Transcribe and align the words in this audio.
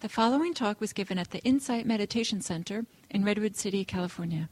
The 0.00 0.08
following 0.08 0.54
talk 0.54 0.80
was 0.80 0.94
given 0.94 1.18
at 1.18 1.30
the 1.30 1.40
Insight 1.40 1.84
Meditation 1.84 2.40
Center 2.40 2.86
in 3.10 3.22
Redwood 3.22 3.54
City, 3.54 3.84
California. 3.84 4.48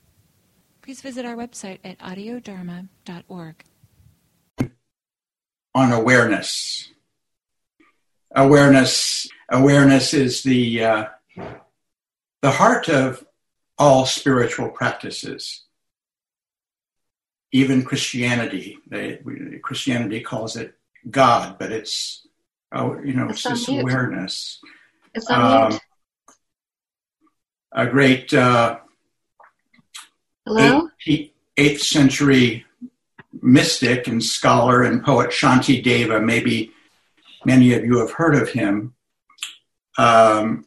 Please 0.82 1.00
visit 1.00 1.24
our 1.24 1.36
website 1.36 1.78
at 1.82 1.98
audiodharma.org. 2.00 3.64
On 5.74 5.92
awareness. 5.92 6.92
Awareness, 8.37 9.26
awareness 9.48 10.12
is 10.12 10.42
the 10.42 10.84
uh, 10.84 11.04
the 12.42 12.51
heart 12.51 12.90
of 12.90 13.24
all 13.78 14.04
spiritual 14.04 14.69
practices. 14.69 15.65
Even 17.52 17.84
Christianity, 17.84 18.77
they, 18.87 19.19
Christianity 19.62 20.20
calls 20.20 20.56
it 20.56 20.74
God, 21.10 21.56
but 21.59 21.73
it's 21.73 22.27
oh, 22.70 23.01
you 23.02 23.15
know, 23.15 23.30
it's, 23.30 23.46
it's 23.46 23.65
this 23.65 23.69
awareness. 23.69 24.60
It's 25.15 25.30
on 25.30 25.73
um, 25.73 25.80
a 27.73 27.87
great 27.87 28.33
uh, 28.33 28.79
Hello? 30.47 30.89
Eighth, 31.07 31.33
eighth 31.57 31.83
century 31.83 32.65
mystic 33.43 34.07
and 34.07 34.23
scholar 34.23 34.83
and 34.83 35.05
poet 35.05 35.30
Shanti 35.30 35.83
Deva. 35.83 36.21
Maybe 36.21 36.73
many 37.45 37.75
of 37.75 37.85
you 37.85 37.99
have 37.99 38.13
heard 38.13 38.35
of 38.35 38.49
him. 38.51 38.95
Um, 39.99 40.66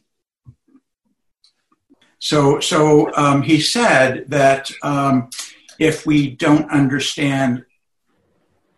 so, 2.18 2.60
so 2.60 3.12
um, 3.16 3.42
he 3.42 3.60
said 3.60 4.26
that 4.28 4.70
um, 4.82 5.30
if 5.78 6.06
we 6.06 6.30
don't 6.30 6.70
understand 6.70 7.64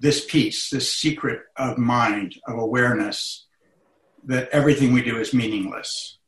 this 0.00 0.24
piece, 0.24 0.70
this 0.70 0.94
secret 0.94 1.42
of 1.56 1.77
mind, 1.77 2.36
of 2.46 2.58
awareness, 2.58 3.43
that 4.27 4.48
everything 4.51 4.92
we 4.92 5.02
do 5.02 5.19
is 5.19 5.34
meaningless. 5.34 6.19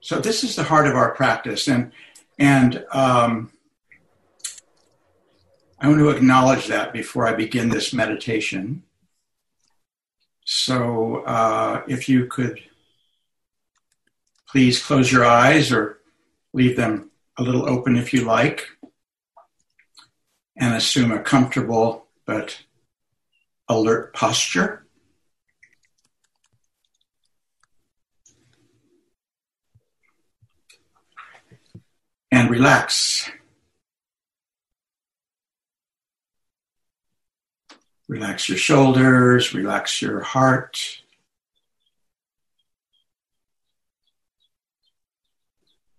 So 0.00 0.20
this 0.20 0.44
is 0.44 0.56
the 0.56 0.62
heart 0.64 0.86
of 0.86 0.94
our 0.94 1.14
practice, 1.14 1.68
and 1.68 1.92
and 2.38 2.84
um, 2.92 3.52
I 5.80 5.88
want 5.88 6.00
to 6.00 6.10
acknowledge 6.10 6.66
that 6.68 6.92
before 6.92 7.26
I 7.26 7.34
begin 7.34 7.68
this 7.68 7.92
meditation. 7.92 8.84
So 10.44 11.16
uh, 11.24 11.82
if 11.88 12.08
you 12.08 12.26
could 12.26 12.60
please 14.48 14.82
close 14.82 15.12
your 15.12 15.24
eyes 15.24 15.70
or 15.72 16.00
leave 16.52 16.76
them 16.76 17.10
a 17.36 17.42
little 17.42 17.68
open 17.68 17.96
if 17.96 18.12
you 18.12 18.24
like, 18.24 18.66
and 20.56 20.74
assume 20.74 21.12
a 21.12 21.20
comfortable 21.20 22.06
but 22.26 22.62
alert 23.68 24.14
posture. 24.14 24.84
And 32.30 32.50
relax. 32.50 33.30
Relax 38.08 38.48
your 38.48 38.58
shoulders, 38.58 39.52
relax 39.52 40.00
your 40.00 40.20
heart. 40.20 41.02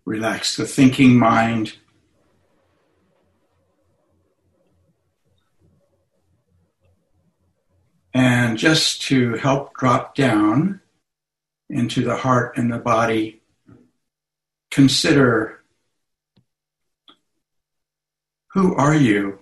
Relax 0.06 0.56
the 0.56 0.66
thinking 0.66 1.20
mind. 1.20 1.74
And 8.12 8.58
just 8.58 9.04
to 9.04 9.36
help 9.36 9.78
drop 9.78 10.16
down 10.16 10.82
into 11.70 12.04
the 12.04 12.18
heart 12.18 12.58
and 12.58 12.74
the 12.74 12.80
body, 12.80 13.42
consider 14.72 15.59
who 18.54 18.76
are 18.76 18.96
you 18.96 19.40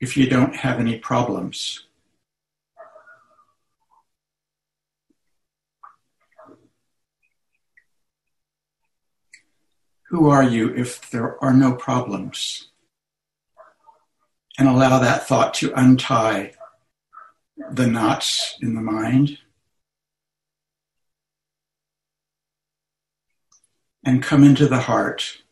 if 0.00 0.16
you 0.16 0.28
don't 0.28 0.56
have 0.56 0.80
any 0.80 0.98
problems? 0.98 1.86
Who 10.08 10.28
are 10.30 10.44
you 10.44 10.72
if 10.74 11.10
there 11.10 11.42
are 11.42 11.52
no 11.52 11.74
problems? 11.74 12.68
And 14.58 14.68
allow 14.68 14.98
that 15.00 15.26
thought 15.26 15.52
to 15.54 15.72
untie 15.78 16.52
the 17.70 17.86
knots 17.86 18.56
in 18.62 18.74
the 18.74 18.80
mind 18.80 19.38
and 24.04 24.22
come 24.22 24.44
into 24.44 24.66
the 24.68 24.80
heart 24.80 25.42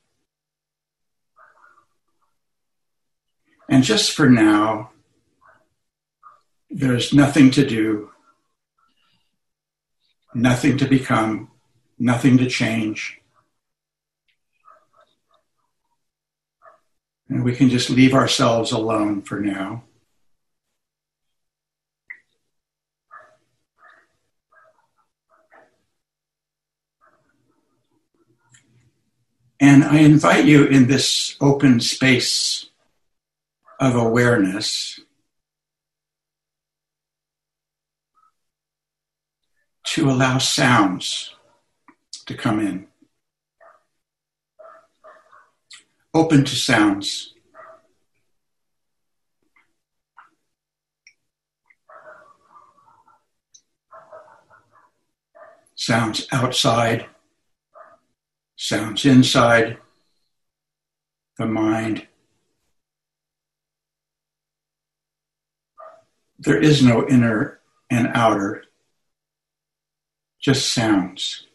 And 3.74 3.82
just 3.82 4.12
for 4.12 4.30
now, 4.30 4.92
there's 6.70 7.12
nothing 7.12 7.50
to 7.50 7.66
do, 7.66 8.12
nothing 10.32 10.78
to 10.78 10.84
become, 10.84 11.50
nothing 11.98 12.38
to 12.38 12.48
change. 12.48 13.20
And 17.28 17.42
we 17.42 17.56
can 17.56 17.68
just 17.68 17.90
leave 17.90 18.14
ourselves 18.14 18.70
alone 18.70 19.22
for 19.22 19.40
now. 19.40 19.82
And 29.58 29.82
I 29.82 29.98
invite 29.98 30.44
you 30.44 30.64
in 30.66 30.86
this 30.86 31.36
open 31.40 31.80
space 31.80 32.70
of 33.84 33.96
awareness 33.96 34.98
to 39.84 40.10
allow 40.10 40.38
sounds 40.38 41.34
to 42.24 42.34
come 42.34 42.60
in. 42.60 42.86
Open 46.14 46.44
to 46.44 46.56
sounds. 46.56 47.34
Sounds 55.74 56.26
outside, 56.32 57.04
sounds 58.56 59.04
inside 59.04 59.76
the 61.36 61.44
mind. 61.44 62.06
There 66.38 66.60
is 66.60 66.82
no 66.82 67.06
inner 67.08 67.60
and 67.90 68.08
outer, 68.14 68.64
just 70.40 70.72
sounds. 70.72 71.46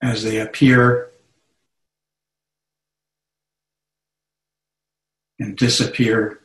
As 0.00 0.22
they 0.22 0.38
appear 0.38 1.10
and 5.38 5.56
disappear. 5.56 6.40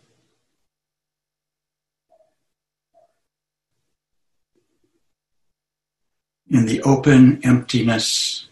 In 6.50 6.66
the 6.66 6.82
open 6.82 7.44
emptiness 7.44 8.48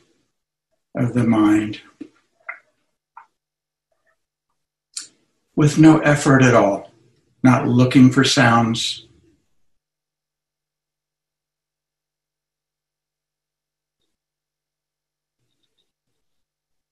of 0.96 1.13
the 1.13 1.23
mind. 1.23 1.81
With 5.56 5.78
no 5.78 6.00
effort 6.00 6.42
at 6.42 6.56
all, 6.56 6.92
not 7.44 7.68
looking 7.68 8.12
for 8.12 8.24
sounds. 8.24 9.08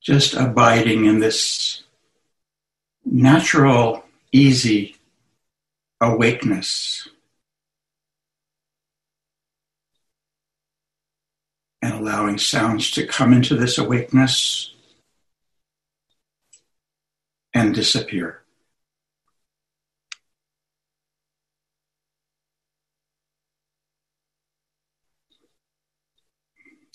Just 0.02 0.34
abiding 0.34 1.06
in 1.06 1.20
this 1.20 1.84
natural, 3.06 4.04
easy 4.32 4.96
awakeness. 6.02 7.08
And 11.82 11.94
allowing 11.94 12.38
sounds 12.38 12.92
to 12.92 13.08
come 13.08 13.34
into 13.34 13.56
this 13.56 13.78
awakeness 13.78 14.74
and 17.54 17.74
disappear. 17.74 18.39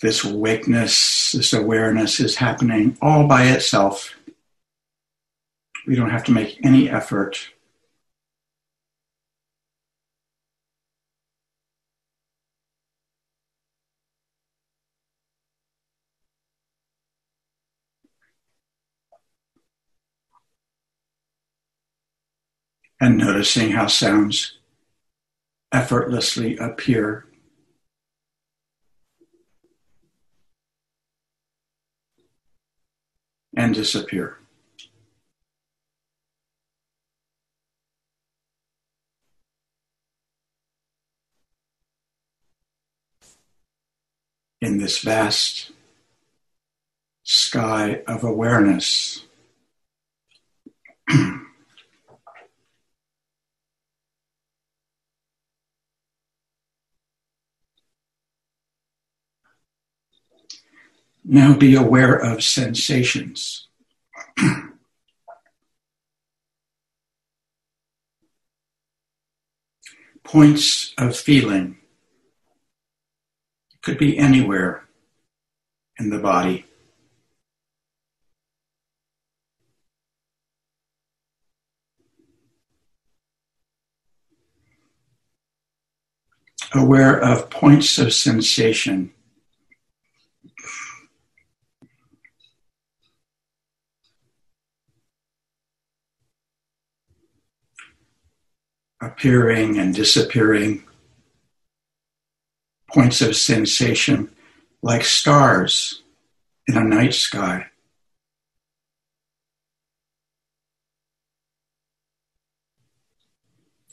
this 0.05 0.23
awakeness, 0.23 1.31
this 1.31 1.51
awareness 1.51 2.19
is 2.19 2.35
happening 2.35 2.95
all 3.01 3.27
by 3.27 3.45
itself. 3.45 4.13
We 5.87 5.95
don't 5.95 6.11
have 6.11 6.23
to 6.25 6.31
make 6.31 6.63
any 6.63 6.87
effort. 6.91 7.49
And 23.01 23.17
noticing 23.17 23.71
how 23.71 23.87
sounds 23.87 24.59
effortlessly 25.71 26.57
appear 26.57 27.24
and 33.55 33.73
disappear. 33.73 34.37
In 44.61 44.77
this 44.79 44.99
vast 44.99 45.71
sky 47.23 48.01
of 48.07 48.23
awareness. 48.23 49.25
Now 61.27 61.57
be 61.57 61.73
aware 61.73 62.15
of 62.15 62.43
sensations. 62.43 63.67
Points 70.23 70.93
of 70.99 71.17
feeling. 71.17 71.77
Could 73.81 73.97
be 73.97 74.19
anywhere 74.19 74.83
in 75.97 76.11
the 76.11 76.19
body. 76.19 76.65
Aware 86.73 87.19
of 87.19 87.49
points 87.49 87.97
of 87.97 88.13
sensation 88.13 89.14
appearing 99.05 99.77
and 99.77 99.93
disappearing, 99.93 100.83
points 102.91 103.21
of 103.21 103.35
sensation 103.35 104.29
like 104.81 105.03
stars 105.03 106.01
in 106.67 106.77
a 106.77 106.83
night 106.83 107.13
sky. 107.13 107.67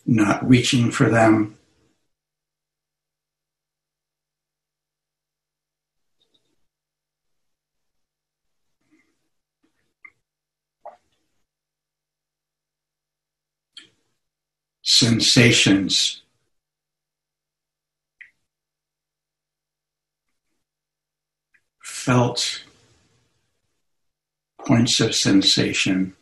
Not 0.07 0.47
reaching 0.49 0.91
for 0.91 1.09
them, 1.09 1.57
sensations. 14.93 16.21
Felt 21.83 22.63
points 24.67 25.01
of 25.01 25.15
sensation 25.15 26.15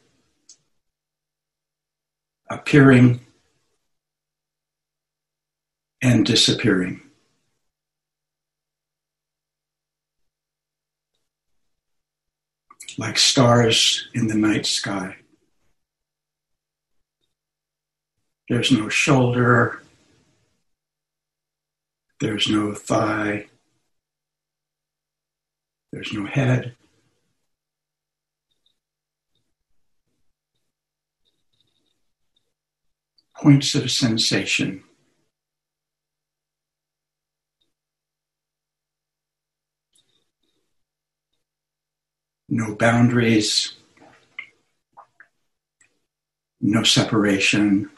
appearing 2.49 3.21
and 6.01 6.25
disappearing. 6.25 7.01
Like 12.99 13.19
stars 13.19 14.09
in 14.15 14.29
the 14.29 14.35
night 14.35 14.67
sky. 14.67 15.20
There's 18.51 18.73
no 18.73 18.89
shoulder. 18.89 19.81
There's 22.19 22.49
no 22.49 22.75
thigh. 22.75 23.47
There's 25.93 26.13
no 26.13 26.27
head. 26.27 26.75
Points 33.37 33.77
of 33.77 33.89
sensation. 33.89 34.83
No 42.49 42.75
boundaries, 42.75 43.75
no 46.61 46.83
separation. 46.83 47.89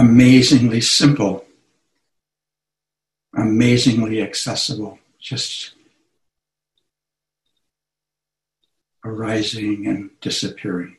Amazingly 0.00 0.80
simple, 0.80 1.44
amazingly 3.36 4.22
accessible, 4.22 4.98
just 5.18 5.74
arising 9.04 9.86
and 9.86 10.10
disappearing 10.22 10.96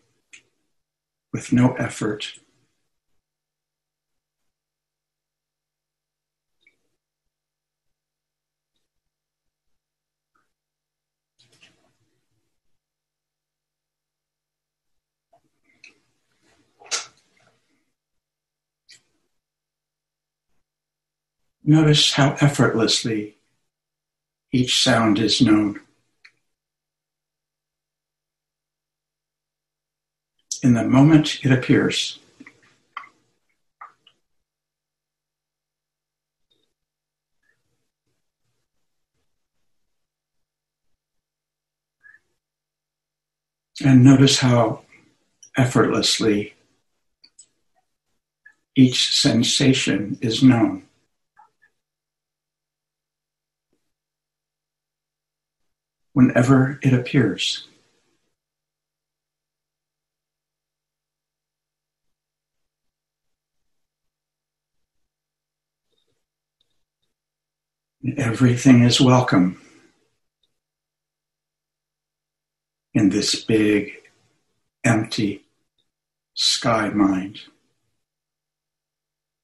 with 1.33 1.51
no 1.51 1.73
effort. 1.73 2.33
Notice 21.71 22.11
how 22.11 22.35
effortlessly 22.41 23.37
each 24.51 24.83
sound 24.83 25.19
is 25.19 25.39
known. 25.39 25.79
In 30.61 30.73
the 30.73 30.83
moment 30.83 31.39
it 31.45 31.51
appears. 31.53 32.19
And 43.81 44.03
notice 44.03 44.39
how 44.39 44.81
effortlessly 45.55 46.53
each 48.75 49.17
sensation 49.17 50.17
is 50.21 50.43
known. 50.43 50.83
Whenever 56.13 56.79
it 56.81 56.93
appears. 56.93 57.67
Everything 68.17 68.81
is 68.83 68.99
welcome 68.99 69.61
in 72.93 73.09
this 73.09 73.35
big, 73.35 73.91
empty 74.83 75.43
sky 76.33 76.89
mind. 76.89 77.41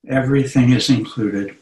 Everything 0.07 0.71
is 0.71 0.89
included. 0.89 1.55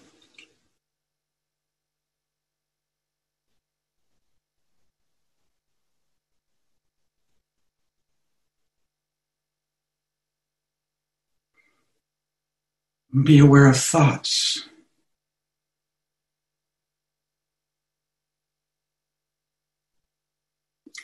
Be 13.24 13.40
aware 13.40 13.68
of 13.68 13.78
thoughts. 13.78 14.68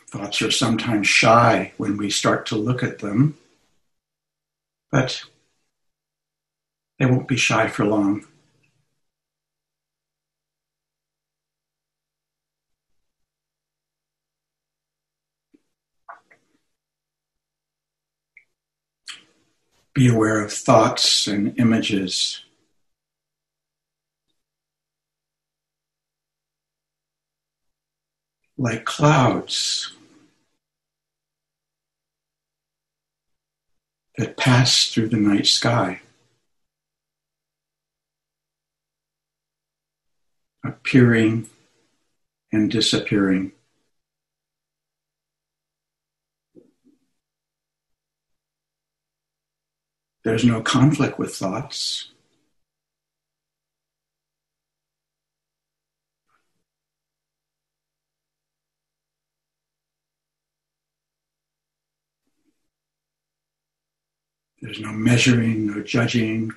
Thoughts 0.09 0.41
are 0.41 0.51
sometimes 0.51 1.07
shy 1.07 1.71
when 1.77 1.95
we 1.95 2.09
start 2.09 2.45
to 2.47 2.57
look 2.57 2.83
at 2.83 2.99
them, 2.99 3.37
but 4.91 5.23
they 6.99 7.05
won't 7.05 7.29
be 7.29 7.37
shy 7.37 7.69
for 7.69 7.85
long. 7.85 8.27
Be 19.93 20.07
aware 20.07 20.41
of 20.41 20.53
thoughts 20.53 21.27
and 21.27 21.57
images. 21.59 22.43
Like 28.57 28.85
clouds 28.85 29.91
that 34.17 34.37
pass 34.37 34.85
through 34.85 35.09
the 35.09 35.17
night 35.17 35.47
sky. 35.47 36.01
Appearing 40.63 41.49
and 42.51 42.69
disappearing. 42.69 43.51
There's 50.23 50.45
no 50.45 50.61
conflict 50.61 51.17
with 51.17 51.35
thoughts. 51.35 52.11
There's 64.61 64.79
no 64.79 64.91
measuring, 64.91 65.65
no 65.65 65.81
judging, 65.81 66.51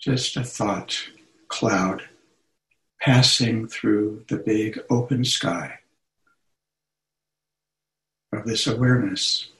just 0.00 0.36
a 0.36 0.42
thought 0.42 1.08
cloud 1.46 2.02
passing 3.00 3.68
through 3.68 4.24
the 4.28 4.36
big 4.36 4.80
open 4.90 5.24
sky 5.24 5.78
of 8.32 8.44
this 8.44 8.66
awareness. 8.66 9.53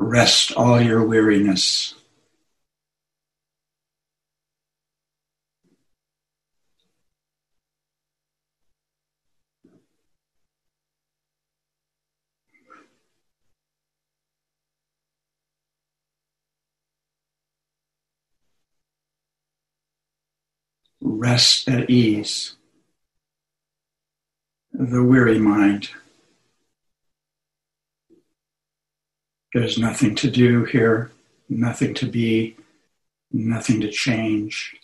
Rest 0.00 0.52
all 0.52 0.80
your 0.80 1.04
weariness. 1.04 1.94
Rest 21.00 21.68
at 21.68 21.90
ease. 21.90 22.54
The 24.72 25.02
weary 25.02 25.40
mind. 25.40 25.90
There's 29.54 29.78
nothing 29.78 30.14
to 30.16 30.30
do 30.30 30.64
here, 30.64 31.10
nothing 31.48 31.94
to 31.94 32.06
be, 32.06 32.56
nothing 33.32 33.80
to 33.80 33.90
change. 33.90 34.76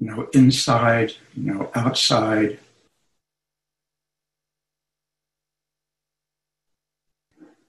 No 0.00 0.28
inside, 0.32 1.12
no 1.36 1.70
outside. 1.76 2.58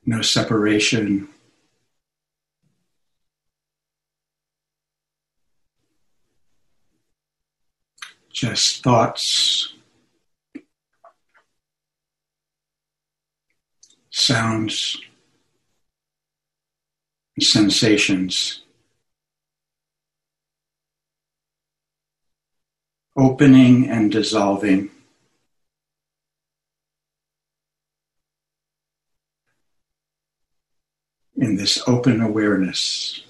No 0.03 0.21
separation. 0.23 1.29
Just 8.31 8.83
thoughts 8.83 9.73
sounds, 14.13 14.97
sensations. 17.39 18.61
Opening 23.15 23.89
and 23.89 24.11
dissolving. 24.11 24.89
In 31.35 31.57
this 31.57 31.81
open 31.87 32.21
awareness. 32.21 33.21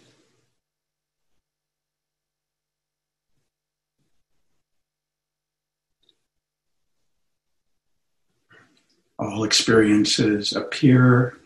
All 9.23 9.43
experiences 9.43 10.53
appear 10.53 11.37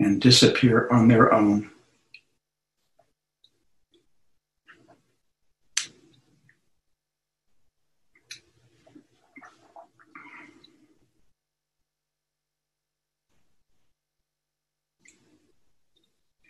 and 0.00 0.20
disappear 0.20 0.88
on 0.90 1.08
their 1.08 1.32
own. 1.32 1.70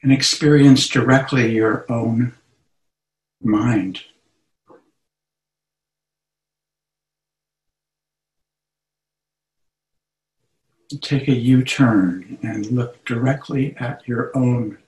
And 0.03 0.13
experience 0.13 0.87
directly 0.89 1.55
your 1.55 1.91
own 1.91 2.35
mind. 3.43 4.03
Take 10.99 11.29
a 11.29 11.35
U 11.35 11.63
turn 11.65 12.39
and 12.43 12.67
look 12.71 13.05
directly 13.05 13.77
at 13.79 14.07
your 14.07 14.37
own 14.37 14.79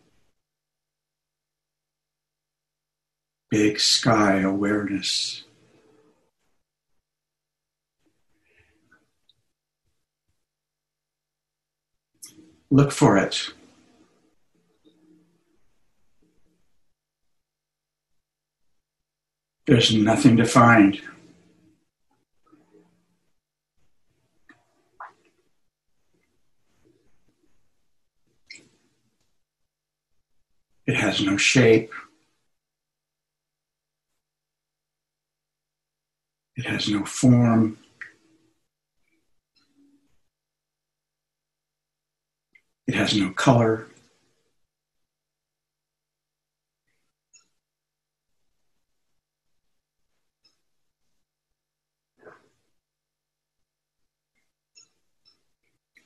big 3.50 3.80
sky 3.80 4.40
awareness. 4.40 5.44
Look 12.70 12.90
for 12.92 13.16
it. 13.16 13.50
There's 19.66 19.94
nothing 19.94 20.36
to 20.36 20.44
find. 20.44 21.00
It 30.86 30.94
has 30.96 31.20
no 31.20 31.36
shape. 31.36 31.92
It 36.56 36.64
has 36.66 36.88
no 36.88 37.04
form. 37.04 37.78
It 42.86 42.94
has 42.94 43.16
no 43.16 43.30
color. 43.30 43.88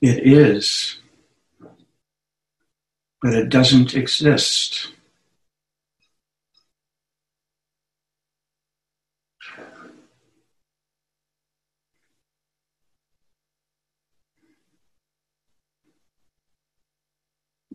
It 0.01 0.27
is 0.27 1.00
but 3.23 3.35
it 3.35 3.49
doesn't 3.49 3.95
exist. 3.95 4.93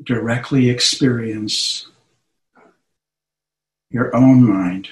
Directly 0.04 0.70
experience 0.70 1.88
your 3.90 4.16
own 4.16 4.48
mind. 4.48 4.90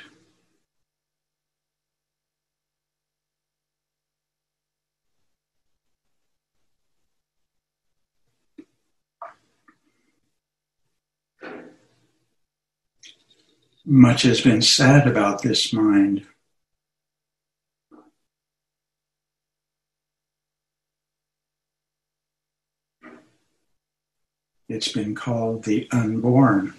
Much 13.86 14.22
has 14.22 14.40
been 14.42 14.62
said 14.62 15.08
about 15.08 15.42
this 15.42 15.74
mind. 15.74 16.26
It's 24.70 24.88
been 24.88 25.14
called 25.14 25.66
the 25.66 25.88
unborn, 25.92 26.74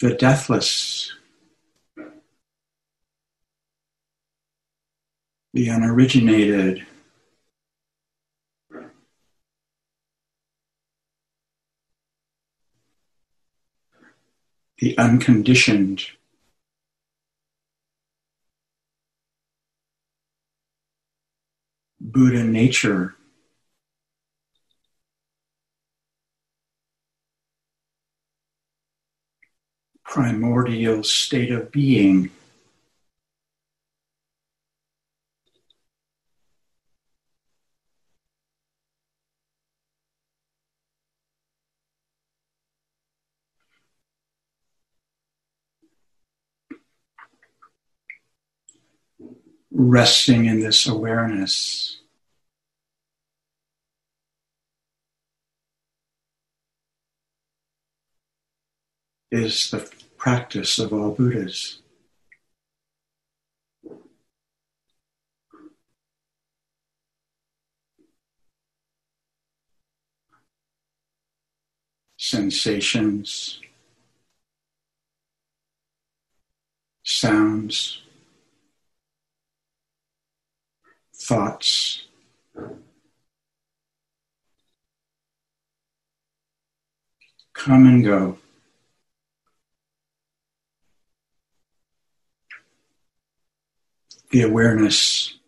the 0.00 0.14
deathless, 0.14 1.12
the 5.52 5.68
unoriginated. 5.68 6.86
The 14.80 14.96
unconditioned. 14.96 16.06
Buddha 22.00 22.42
nature. 22.44 23.14
Primordial 30.02 31.02
state 31.04 31.52
of 31.52 31.70
being. 31.70 32.30
Resting 49.70 50.46
in 50.46 50.60
this 50.60 50.86
awareness. 50.86 51.98
Is 59.32 59.70
the 59.70 59.88
practice 60.16 60.78
of 60.80 60.92
all 60.92 61.12
Buddhas. 61.12 61.78
Sensations, 72.16 73.60
sounds, 77.02 78.02
thoughts. 81.30 82.08
Come 87.52 87.86
and 87.86 88.04
go. 88.04 88.38
The 94.32 94.42
awareness 94.42 95.38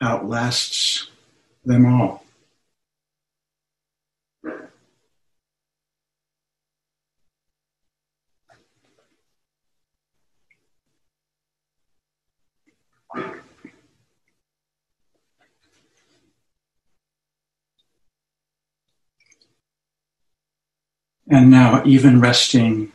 outlasts 0.00 1.06
them 1.64 1.86
all. 1.86 2.24
And 21.28 21.50
now, 21.50 21.82
even 21.86 22.20
resting 22.20 22.92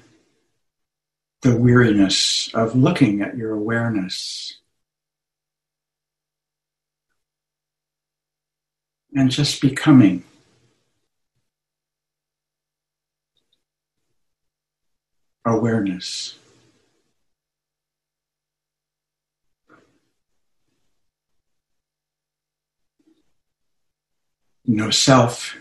the 1.42 1.56
weariness 1.56 2.50
of 2.54 2.76
looking 2.76 3.22
at 3.22 3.38
your 3.38 3.54
awareness. 3.54 4.56
And 9.16 9.32
just 9.32 9.62
becoming. 9.62 10.24
Awareness. 15.46 16.36
No 24.66 24.92
self, 24.92 25.56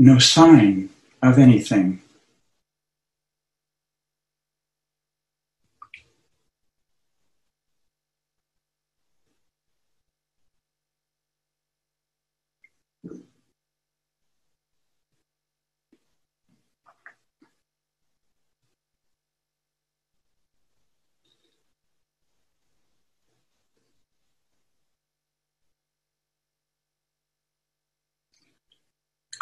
no 0.00 0.18
sign 0.18 0.88
of 1.22 1.38
anything. 1.38 2.00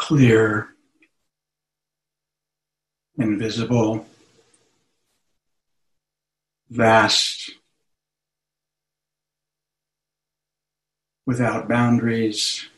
Clear, 0.08 0.70
invisible, 3.18 4.06
vast, 6.70 7.50
without 11.26 11.68
boundaries, 11.68 12.70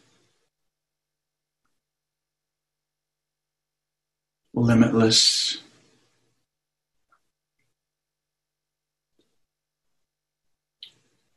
limitless. 4.53 5.59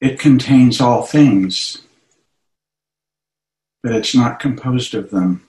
It 0.01 0.17
contains 0.17 0.81
all 0.81 1.03
things, 1.03 1.83
but 3.83 3.93
it's 3.93 4.15
not 4.15 4.39
composed 4.39 4.95
of 4.95 5.11
them. 5.11 5.47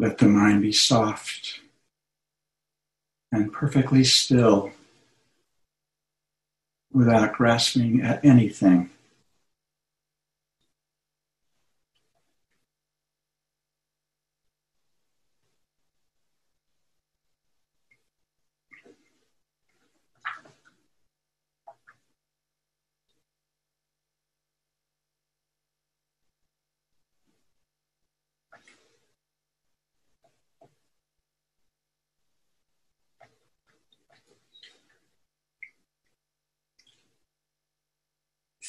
Let 0.00 0.16
the 0.16 0.28
mind 0.28 0.62
be 0.62 0.72
soft 0.72 1.60
and 3.30 3.52
perfectly 3.52 4.02
still 4.02 4.72
without 6.90 7.34
grasping 7.34 8.00
at 8.00 8.24
anything. 8.24 8.88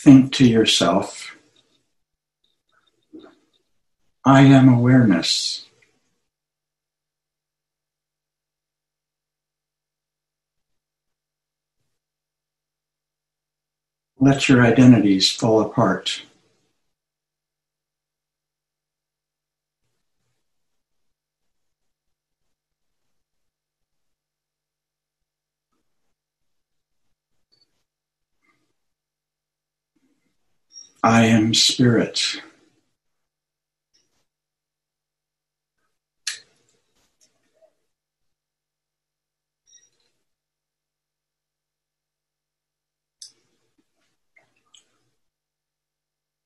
Think 0.04 0.34
to 0.34 0.48
yourself, 0.48 1.38
I 4.26 4.42
am 4.42 4.68
awareness. 4.68 5.68
Let 14.20 14.50
your 14.50 14.64
identities 14.64 15.32
fall 15.32 15.62
apart. 15.62 16.24
I 31.04 31.26
am 31.26 31.56
spirit. 31.56 32.42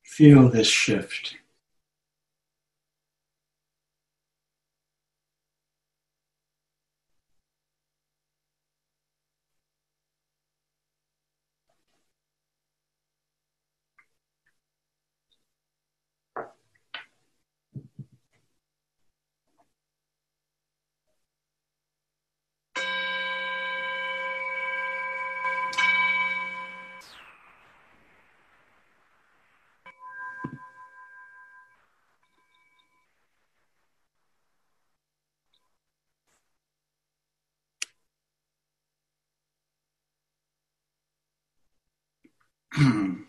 Feel 0.04 0.48
this 0.48 0.68
shift. 0.68 1.36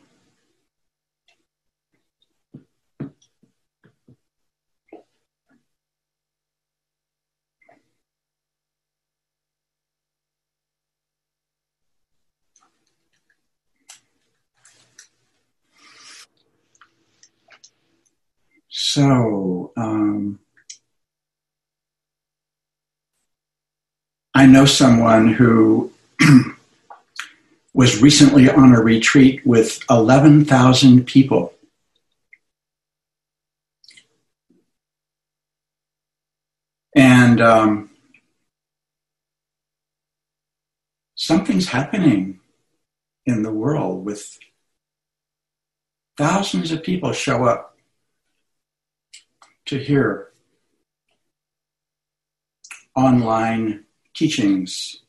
So, 18.79 19.73
um, 19.77 20.39
I 24.35 24.47
know 24.47 24.65
someone 24.67 25.33
who 25.33 25.93
was 27.77 28.01
recently 28.01 28.49
on 28.49 28.73
a 28.73 28.81
retreat 28.81 29.47
with 29.47 29.85
11,000 29.91 31.05
people. 31.05 31.53
And 36.95 37.39
um, 37.43 37.91
something's 41.15 41.69
happening 41.69 42.41
in 43.27 43.43
the 43.43 43.53
world 43.53 44.07
with 44.07 44.39
thousands 46.17 46.73
of 46.73 46.83
people 46.83 47.12
show 47.12 47.45
up 47.45 47.77
to 49.67 49.77
hear 49.77 50.33
online 52.95 53.85
teachings 54.15 55.03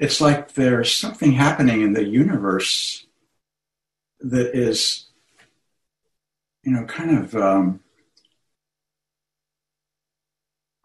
it's 0.00 0.18
like 0.18 0.54
there's 0.54 0.90
something 0.90 1.32
happening 1.32 1.82
in 1.82 1.92
the 1.92 2.02
universe 2.02 3.06
that 4.20 4.56
is, 4.56 5.08
you 6.62 6.72
know, 6.72 6.86
kind 6.86 7.18
of 7.18 7.36
um, 7.36 7.80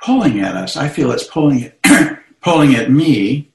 pulling 0.03 0.41
at 0.41 0.57
us. 0.57 0.75
I 0.75 0.89
feel 0.89 1.11
it's 1.11 1.23
pulling 1.23 1.71
pulling 2.41 2.75
at 2.75 2.91
me. 2.91 3.53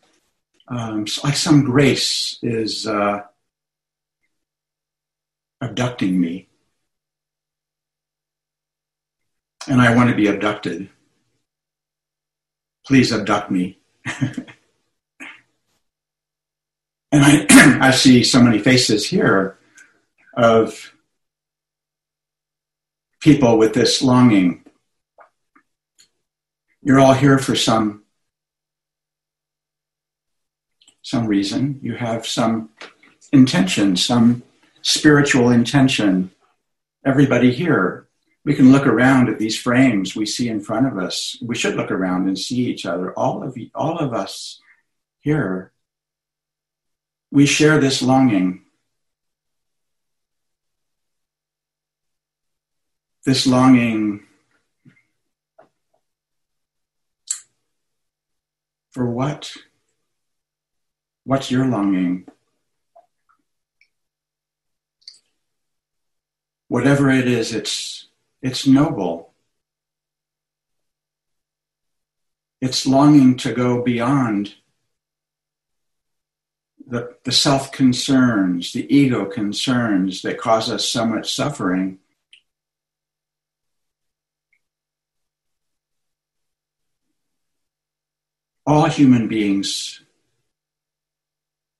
Um, 0.68 1.04
like 1.24 1.36
some 1.36 1.64
grace 1.64 2.38
is 2.42 2.86
uh, 2.86 3.22
abducting 5.60 6.18
me, 6.18 6.48
and 9.68 9.78
I 9.78 9.94
want 9.94 10.08
to 10.08 10.16
be 10.16 10.26
abducted. 10.26 10.88
Please 12.86 13.12
abduct 13.12 13.50
me. 13.50 13.78
And 17.12 17.24
I, 17.24 17.46
I 17.88 17.90
see 17.90 18.22
so 18.24 18.42
many 18.42 18.58
faces 18.58 19.08
here 19.08 19.58
of 20.34 20.92
people 23.20 23.58
with 23.58 23.74
this 23.74 24.02
longing. 24.02 24.64
You're 26.82 27.00
all 27.00 27.14
here 27.14 27.38
for 27.38 27.54
some 27.54 28.04
some 31.02 31.26
reason. 31.26 31.80
You 31.82 31.96
have 31.96 32.26
some 32.26 32.70
intention, 33.32 33.96
some 33.96 34.42
spiritual 34.82 35.50
intention. 35.50 36.30
Everybody 37.04 37.52
here. 37.52 38.06
We 38.44 38.54
can 38.54 38.72
look 38.72 38.86
around 38.86 39.28
at 39.28 39.38
these 39.38 39.58
frames 39.58 40.16
we 40.16 40.24
see 40.24 40.48
in 40.48 40.60
front 40.60 40.86
of 40.86 40.96
us. 40.96 41.36
We 41.42 41.56
should 41.56 41.74
look 41.74 41.90
around 41.90 42.28
and 42.28 42.38
see 42.38 42.60
each 42.60 42.86
other. 42.86 43.12
All 43.12 43.42
of 43.42 43.58
all 43.74 43.98
of 43.98 44.14
us 44.14 44.60
here 45.18 45.72
we 47.30 47.46
share 47.46 47.78
this 47.78 48.02
longing. 48.02 48.62
This 53.24 53.46
longing 53.46 54.26
for 58.90 59.06
what? 59.06 59.54
What's 61.24 61.50
your 61.50 61.66
longing? 61.66 62.26
Whatever 66.68 67.10
it 67.10 67.28
is, 67.28 67.52
it's, 67.52 68.06
it's 68.42 68.66
noble. 68.66 69.32
It's 72.60 72.86
longing 72.86 73.36
to 73.38 73.52
go 73.52 73.82
beyond 73.82 74.54
the, 76.90 77.14
the 77.22 77.32
self 77.32 77.70
concerns, 77.70 78.72
the 78.72 78.92
ego 78.94 79.24
concerns 79.24 80.22
that 80.22 80.38
cause 80.38 80.68
us 80.68 80.84
so 80.84 81.06
much 81.06 81.32
suffering. 81.32 81.98
All 88.66 88.86
human 88.86 89.28
beings 89.28 90.02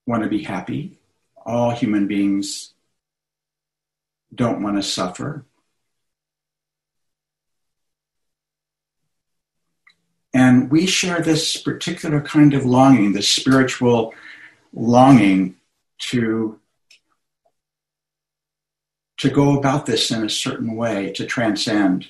want 0.06 0.22
to 0.22 0.28
be 0.28 0.44
happy. 0.44 0.98
All 1.44 1.70
human 1.70 2.06
beings 2.06 2.72
don't 4.32 4.62
want 4.62 4.76
to 4.76 4.82
suffer. 4.82 5.44
And 10.32 10.70
we 10.70 10.86
share 10.86 11.20
this 11.20 11.56
particular 11.56 12.20
kind 12.20 12.54
of 12.54 12.64
longing, 12.64 13.12
this 13.12 13.28
spiritual 13.28 14.14
longing 14.72 15.56
to 15.98 16.58
to 19.18 19.28
go 19.28 19.58
about 19.58 19.84
this 19.84 20.10
in 20.10 20.24
a 20.24 20.30
certain 20.30 20.76
way 20.76 21.12
to 21.12 21.26
transcend. 21.26 22.06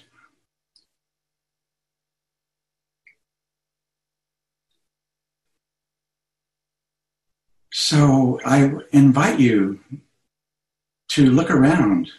So 7.73 8.39
i 8.45 8.73
invite 8.93 9.41
you 9.41 9.81
to 11.09 11.31
look 11.31 11.51
around 11.51 12.11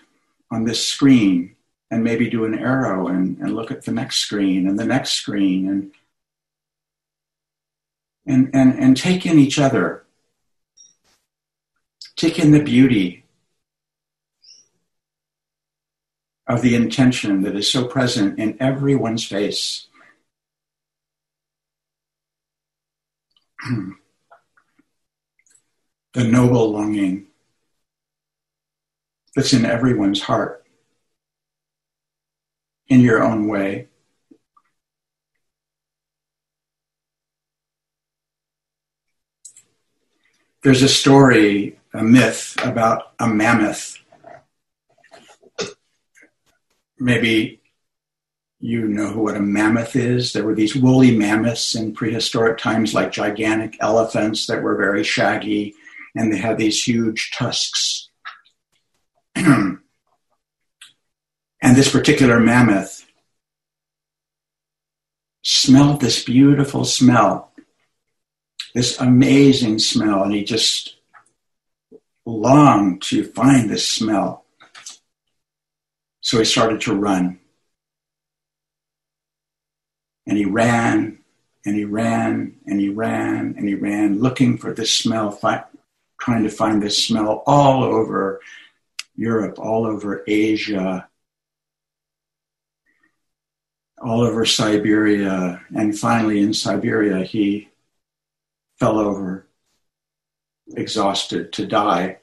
on 0.52 0.66
this 0.66 0.86
screen 0.86 1.56
and 1.90 2.04
maybe 2.04 2.30
do 2.30 2.44
an 2.44 2.58
arrow 2.58 3.08
and, 3.08 3.38
and 3.38 3.56
look 3.56 3.72
at 3.72 3.86
the 3.86 3.92
next 3.92 4.18
screen 4.18 4.68
and 4.68 4.78
the 4.78 4.86
next 4.86 5.12
screen 5.12 5.70
and 5.70 5.92
and, 8.26 8.50
and, 8.54 8.78
and 8.78 8.98
take 8.98 9.26
in 9.26 9.40
each 9.40 9.58
other 9.58 10.04
Take 12.16 12.40
in 12.40 12.52
the 12.52 12.64
beauty 12.64 13.26
of 16.48 16.62
the 16.62 16.76
intention 16.76 17.42
that 17.44 17.56
is 17.56 17.72
so 17.72 17.86
present 17.86 18.38
in 18.38 18.58
everyone's 18.62 19.26
face. 19.26 19.88
the 26.14 26.24
noble 26.24 26.72
longing 26.72 27.28
that's 29.36 29.54
in 29.54 29.66
everyone's 29.66 30.22
heart 30.22 30.66
in 32.88 33.00
your 33.00 33.24
own 33.24 33.48
way. 33.48 33.88
there's 40.64 40.84
a 40.84 40.90
story, 40.90 41.80
a 41.94 42.04
myth 42.04 42.56
about 42.64 43.14
a 43.20 43.28
mammoth. 43.28 43.98
Maybe 47.00 47.62
you 48.60 48.88
know 48.88 49.14
what 49.14 49.36
a 49.36 49.42
mammoth 49.42 49.96
is. 49.96 50.34
There 50.34 50.44
were 50.46 50.56
these 50.56 50.76
woolly 50.76 51.16
mammoths 51.18 51.76
in 51.76 51.94
prehistoric 51.94 52.60
times, 52.60 52.94
like 52.94 53.12
gigantic 53.12 53.76
elephants 53.80 54.46
that 54.48 54.62
were 54.62 54.78
very 54.78 55.04
shaggy, 55.04 55.74
and 56.16 56.32
they 56.32 56.38
had 56.38 56.58
these 56.58 56.84
huge 56.84 57.32
tusks. 57.32 58.10
and 59.36 59.80
this 61.62 61.92
particular 61.92 62.40
mammoth 62.40 63.06
smelled 65.44 66.00
this 66.00 66.24
beautiful 66.24 66.86
smell, 66.86 67.52
this 68.76 69.00
amazing 69.00 69.80
smell, 69.80 70.24
and 70.24 70.34
he 70.34 70.44
just 70.44 71.01
longed 72.26 73.02
to 73.04 73.24
find 73.24 73.70
this 73.70 73.88
smell. 73.88 74.46
So 76.22 76.38
he 76.40 76.46
started 76.46 76.82
to 76.82 76.96
run 76.96 77.40
and 80.28 80.38
he 80.38 80.46
ran 80.46 81.20
and 81.66 81.76
he 81.76 81.86
ran 81.86 82.58
and 82.66 82.80
he 82.80 82.90
ran 82.90 83.56
and 83.58 83.68
he 83.68 83.76
ran 83.76 84.20
looking 84.20 84.58
for 84.58 84.74
this 84.74 84.94
smell, 84.94 85.32
fi- 85.32 85.66
trying 86.20 86.44
to 86.44 86.50
find 86.50 86.82
this 86.82 87.04
smell 87.04 87.44
all 87.46 87.84
over 87.84 88.40
Europe, 89.16 89.60
all 89.60 89.86
over 89.86 90.24
Asia, 90.28 91.08
all 94.02 94.22
over 94.22 94.46
Siberia. 94.46 95.62
And 95.76 95.98
finally, 95.98 96.42
in 96.42 96.54
Siberia, 96.54 97.24
he 97.24 97.70
fell 98.80 98.98
over, 98.98 99.48
exhausted 100.76 101.54
to 101.54 101.66
die. 101.66 102.18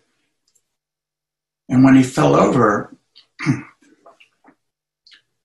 And 1.68 1.84
when 1.84 1.96
he 1.96 2.02
fell 2.02 2.34
over, 2.34 2.96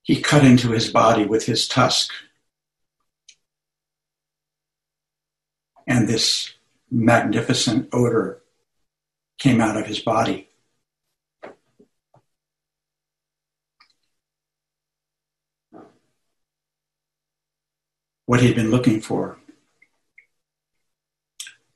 he 0.03 0.21
cut 0.21 0.45
into 0.45 0.71
his 0.71 0.89
body 0.89 1.25
with 1.25 1.45
his 1.45 1.67
tusk 1.67 2.11
and 5.87 6.07
this 6.07 6.53
magnificent 6.89 7.89
odor 7.91 8.41
came 9.37 9.59
out 9.59 9.77
of 9.77 9.87
his 9.87 9.99
body. 9.99 10.49
What 18.25 18.41
he'd 18.41 18.55
been 18.55 18.71
looking 18.71 19.01
for, 19.01 19.37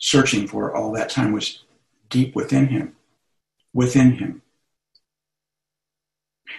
searching 0.07 0.47
for 0.47 0.73
all 0.73 0.91
that 0.93 1.09
time, 1.09 1.33
was 1.33 1.63
deep 2.09 2.35
within 2.35 2.67
him. 2.67 2.95
Within 3.73 4.13
him. 4.13 4.41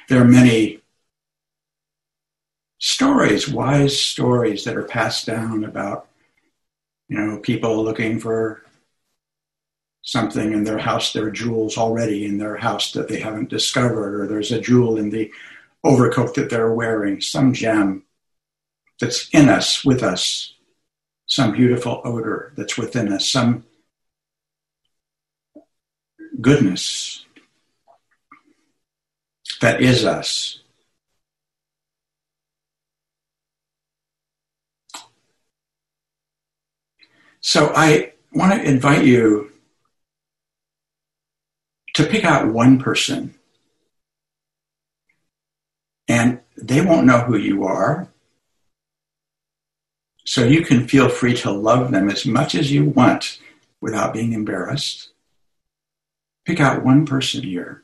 There 0.08 0.20
are 0.20 0.26
many 0.26 0.82
stories, 2.78 3.48
wise 3.48 3.98
stories, 3.98 4.64
that 4.64 4.76
are 4.76 4.84
passed 4.84 5.26
down 5.26 5.64
about 5.64 6.08
you 7.08 7.18
know, 7.18 7.38
people 7.38 7.82
looking 7.82 8.20
for 8.20 8.62
something 10.02 10.52
in 10.52 10.64
their 10.64 10.78
house, 10.78 11.12
there 11.12 11.26
are 11.26 11.30
jewels 11.30 11.76
already 11.78 12.26
in 12.26 12.38
their 12.38 12.56
house 12.56 12.92
that 12.92 13.08
they 13.08 13.18
haven't 13.18 13.48
discovered, 13.48 14.20
or 14.20 14.26
there's 14.26 14.52
a 14.52 14.60
jewel 14.60 14.98
in 14.98 15.10
the 15.10 15.30
overcoat 15.84 16.34
that 16.34 16.50
they're 16.50 16.72
wearing, 16.72 17.20
some 17.20 17.52
gem 17.52 18.04
that's 19.00 19.28
in 19.30 19.48
us, 19.48 19.84
with 19.84 20.02
us, 20.02 20.54
some 21.28 21.52
beautiful 21.52 22.00
odor 22.04 22.52
that's 22.56 22.76
within 22.76 23.12
us, 23.12 23.28
some 23.28 23.64
goodness 26.40 27.24
that 29.60 29.80
is 29.80 30.04
us. 30.04 30.60
So 37.40 37.72
I 37.74 38.12
want 38.32 38.52
to 38.52 38.68
invite 38.68 39.04
you 39.04 39.52
to 41.94 42.04
pick 42.04 42.24
out 42.24 42.52
one 42.52 42.78
person. 42.78 43.34
And 46.06 46.40
they 46.56 46.80
won't 46.80 47.06
know 47.06 47.20
who 47.20 47.36
you 47.36 47.64
are. 47.64 48.08
So 50.28 50.44
you 50.44 50.62
can 50.62 50.86
feel 50.86 51.08
free 51.08 51.32
to 51.36 51.50
love 51.50 51.90
them 51.90 52.10
as 52.10 52.26
much 52.26 52.54
as 52.54 52.70
you 52.70 52.84
want 52.84 53.38
without 53.80 54.12
being 54.12 54.34
embarrassed. 54.34 55.08
Pick 56.44 56.60
out 56.60 56.84
one 56.84 57.06
person 57.06 57.42
here 57.42 57.82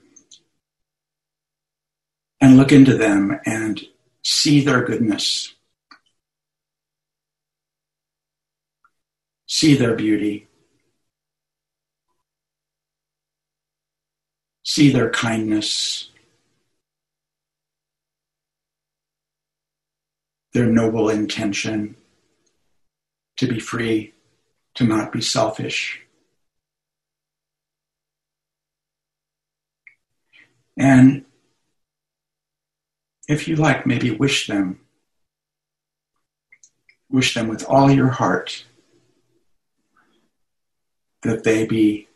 and 2.42 2.58
look 2.58 2.70
into 2.70 2.98
them 2.98 3.40
and 3.46 3.80
see 4.22 4.60
their 4.60 4.84
goodness. 4.84 5.54
see 9.46 9.76
their 9.76 9.94
beauty, 9.94 10.48
see 14.64 14.90
their 14.90 15.10
kindness, 15.10 16.10
their 20.52 20.66
noble 20.66 21.08
intention 21.08 21.96
to 23.36 23.46
be 23.46 23.58
free, 23.58 24.14
to 24.74 24.84
not 24.84 25.12
be 25.12 25.20
selfish. 25.20 26.00
And 30.76 31.24
if 33.28 33.48
you 33.48 33.56
like, 33.56 33.86
maybe 33.86 34.10
wish 34.10 34.46
them. 34.46 34.80
Wish 37.10 37.34
them 37.34 37.48
with 37.48 37.64
all 37.64 37.90
your 37.90 38.08
heart 38.08 38.64
that 41.22 41.44
they 41.44 41.64
be, 41.64 42.08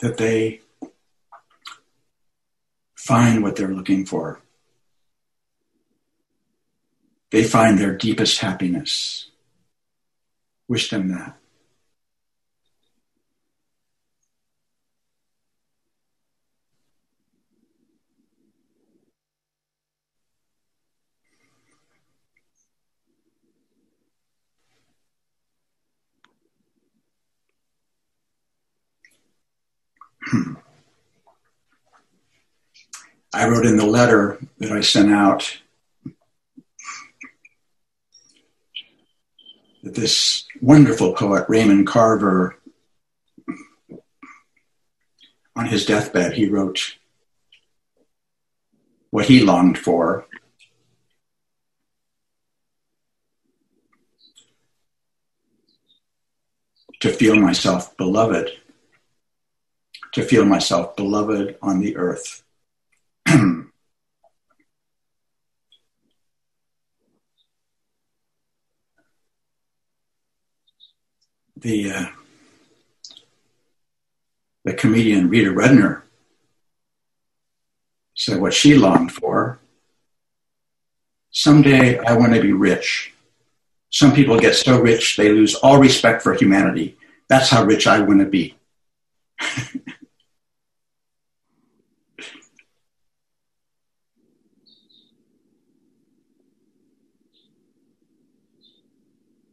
that 0.00 0.16
they 0.16 0.60
find 2.94 3.42
what 3.42 3.56
they're 3.56 3.68
looking 3.68 4.04
for. 4.04 4.40
They 7.30 7.44
find 7.44 7.78
their 7.78 7.96
deepest 7.96 8.40
happiness. 8.40 9.29
Wish 10.70 10.88
them 10.88 11.08
that. 11.08 11.36
Hmm. 30.26 30.54
I 33.34 33.48
wrote 33.48 33.66
in 33.66 33.76
the 33.76 33.84
letter 33.84 34.38
that 34.58 34.70
I 34.70 34.82
sent 34.82 35.10
out 35.10 35.58
that 39.82 39.94
this 39.94 40.44
wonderful 40.60 41.14
poet, 41.14 41.46
Raymond 41.48 41.86
Carver, 41.86 42.56
on 45.56 45.66
his 45.66 45.86
deathbed, 45.86 46.34
he 46.34 46.48
wrote 46.48 46.96
what 49.10 49.26
he 49.26 49.42
longed 49.42 49.78
for. 49.78 50.26
To 57.00 57.08
feel 57.08 57.36
myself 57.36 57.96
beloved, 57.96 58.50
to 60.12 60.22
feel 60.22 60.44
myself 60.44 60.96
beloved 60.96 61.56
on 61.62 61.80
the 61.80 61.96
earth. 61.96 62.42
The 71.60 71.92
uh, 71.92 72.06
the 74.64 74.74
comedian 74.74 75.28
Rita 75.28 75.50
Rudner 75.50 76.02
said 78.14 78.40
what 78.40 78.54
she 78.54 78.74
longed 78.76 79.12
for. 79.12 79.58
Someday 81.30 81.98
I 81.98 82.16
want 82.16 82.34
to 82.34 82.40
be 82.40 82.52
rich. 82.52 83.12
Some 83.90 84.12
people 84.12 84.38
get 84.38 84.54
so 84.54 84.80
rich 84.80 85.16
they 85.16 85.30
lose 85.30 85.54
all 85.56 85.78
respect 85.78 86.22
for 86.22 86.34
humanity. 86.34 86.96
That's 87.28 87.48
how 87.48 87.64
rich 87.64 87.86
I 87.86 88.00
want 88.00 88.20
to 88.20 88.26
be. 88.26 88.56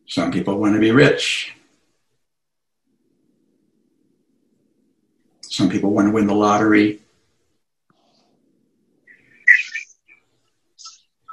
Some 0.10 0.32
people 0.32 0.58
want 0.58 0.74
to 0.74 0.80
be 0.80 0.91
rich. 0.91 1.57
Some 5.58 5.70
people 5.70 5.89
want 5.89 6.08
to 6.08 6.12
win 6.12 6.28
the 6.28 6.36
lottery. 6.36 7.00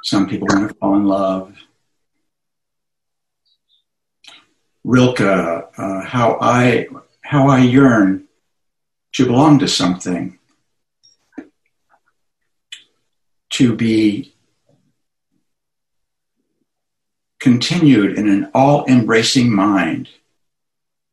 Some 0.03 0.27
people 0.27 0.47
want 0.49 0.67
to 0.67 0.73
fall 0.73 0.95
in 0.95 1.05
love. 1.05 1.55
Rilke, 4.83 5.21
uh, 5.21 6.01
how 6.01 6.39
I 6.41 6.87
how 7.21 7.49
I 7.49 7.59
yearn 7.59 8.23
to 9.13 9.27
belong 9.27 9.59
to 9.59 9.67
something, 9.67 10.39
to 13.51 13.75
be 13.75 14.33
continued 17.39 18.17
in 18.17 18.27
an 18.27 18.49
all 18.55 18.87
embracing 18.87 19.53
mind 19.53 20.09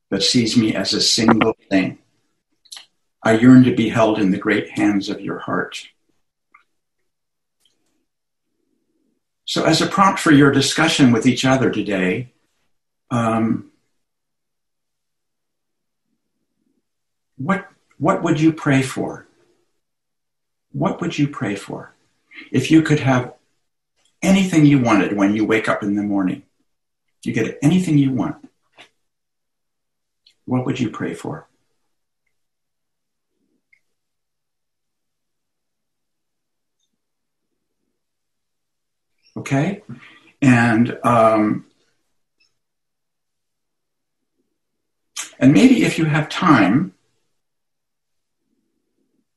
that 0.09 0.23
sees 0.23 0.57
me 0.57 0.75
as 0.75 0.95
a 0.95 1.01
single 1.03 1.55
thing. 1.69 1.99
I 3.23 3.33
yearn 3.33 3.63
to 3.65 3.75
be 3.75 3.89
held 3.89 4.19
in 4.19 4.31
the 4.31 4.39
great 4.39 4.71
hands 4.71 5.09
of 5.09 5.21
your 5.21 5.39
heart. 5.39 5.89
So, 9.45 9.65
as 9.65 9.81
a 9.81 9.87
prompt 9.87 10.19
for 10.19 10.33
your 10.33 10.51
discussion 10.51 11.13
with 11.13 11.27
each 11.27 11.45
other 11.45 11.71
today, 11.71 12.33
um, 13.11 13.71
what, 17.37 17.69
what 17.99 18.23
would 18.23 18.41
you 18.41 18.53
pray 18.53 18.83
for? 18.83 19.27
What 20.73 21.01
would 21.01 21.19
you 21.19 21.29
pray 21.29 21.55
for? 21.55 21.95
If 22.51 22.71
you 22.71 22.83
could 22.83 23.01
have 23.01 23.35
anything 24.23 24.65
you 24.65 24.79
wanted 24.79 25.17
when 25.17 25.35
you 25.35 25.45
wake 25.45 25.69
up 25.69 25.83
in 25.83 25.95
the 25.97 26.03
morning, 26.03 26.45
you 27.23 27.33
get 27.33 27.59
anything 27.63 27.99
you 27.99 28.11
want, 28.11 28.49
what 30.45 30.65
would 30.65 30.81
you 30.81 30.91
pray 30.91 31.15
for? 31.15 31.47
Okay? 39.37 39.83
And 40.41 40.99
um, 41.05 41.67
and 45.39 45.53
maybe 45.53 45.85
if 45.85 45.99
you 45.99 46.05
have 46.07 46.29
time, 46.29 46.95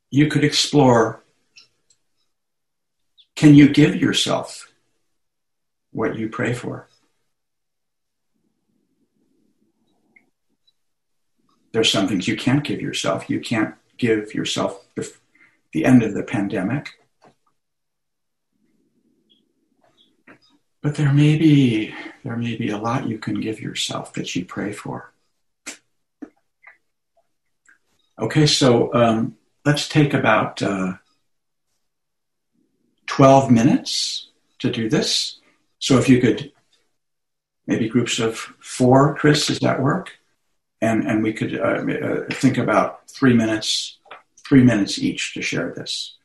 you 0.10 0.28
could 0.28 0.44
explore 0.44 1.22
can 3.36 3.54
you 3.54 3.68
give 3.68 3.96
yourself 3.98 4.72
what 5.92 6.16
you 6.16 6.30
pray 6.30 6.54
for? 6.54 6.88
There's 11.74 11.92
some 11.92 12.08
things 12.08 12.28
you 12.28 12.38
can't 12.38 12.64
give 12.64 12.82
yourself. 12.82 13.30
You 13.30 13.42
can't 13.42 13.76
give 13.98 14.34
yourself 14.34 14.86
the, 14.96 15.12
the 15.74 15.84
end 15.84 16.04
of 16.04 16.14
the 16.14 16.24
pandemic. 16.24 16.92
But 20.86 20.94
there 20.94 21.12
may 21.12 21.36
be 21.36 21.96
there 22.24 22.38
may 22.38 22.56
be 22.56 22.70
a 22.70 22.78
lot 22.78 23.10
you 23.10 23.18
can 23.18 23.42
give 23.42 23.60
yourself 23.60 24.14
that 24.14 24.36
you 24.36 24.46
pray 24.46 24.72
for. 24.72 25.12
Okay, 28.20 28.46
so 28.46 28.94
um, 28.94 29.36
let's 29.66 29.90
take 29.90 30.14
about 30.14 30.62
uh, 30.62 30.94
12 33.08 33.50
minutes 33.50 34.28
to 34.60 34.70
do 34.70 34.88
this. 34.88 35.40
So 35.80 35.98
if 35.98 36.08
you 36.08 36.22
could, 36.22 36.52
maybe 37.66 37.90
groups 37.90 38.20
of 38.20 38.38
four, 38.38 39.16
Chris, 39.16 39.48
does 39.48 39.62
that 39.62 39.82
work? 39.82 40.12
And, 40.82 41.04
and 41.08 41.24
we 41.24 41.34
could 41.34 41.60
uh, 41.60 41.82
uh, 41.82 42.26
think 42.30 42.60
about 42.60 43.10
three 43.10 43.34
minutes, 43.34 43.98
three 44.48 44.64
minutes 44.64 45.00
each 45.00 45.34
to 45.34 45.42
share 45.42 45.74
this. 45.74 46.16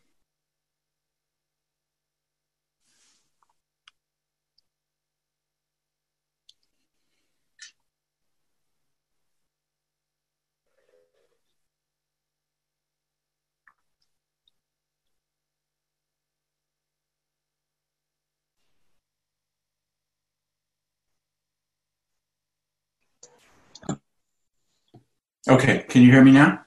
Okay, 25.51 25.85
can 25.89 26.03
you 26.03 26.13
hear 26.13 26.23
me 26.23 26.31
now? 26.31 26.61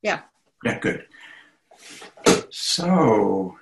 Yeah. 0.00 0.20
Yeah, 0.64 0.78
good. 0.78 1.06
So, 2.50 3.56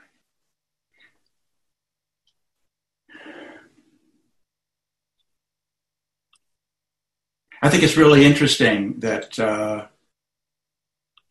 I 7.62 7.70
think 7.70 7.82
it's 7.82 7.96
really 7.96 8.26
interesting 8.26 9.00
that 9.00 9.38
uh, 9.38 9.86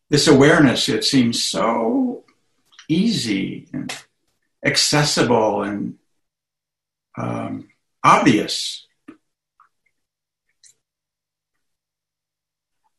this 0.08 0.26
awareness, 0.26 0.88
it 0.88 1.04
seems 1.04 1.40
so 1.40 2.24
easy 2.88 3.68
and 3.72 3.96
accessible 4.66 5.62
and 5.62 5.98
um, 7.16 7.68
obvious 8.02 8.88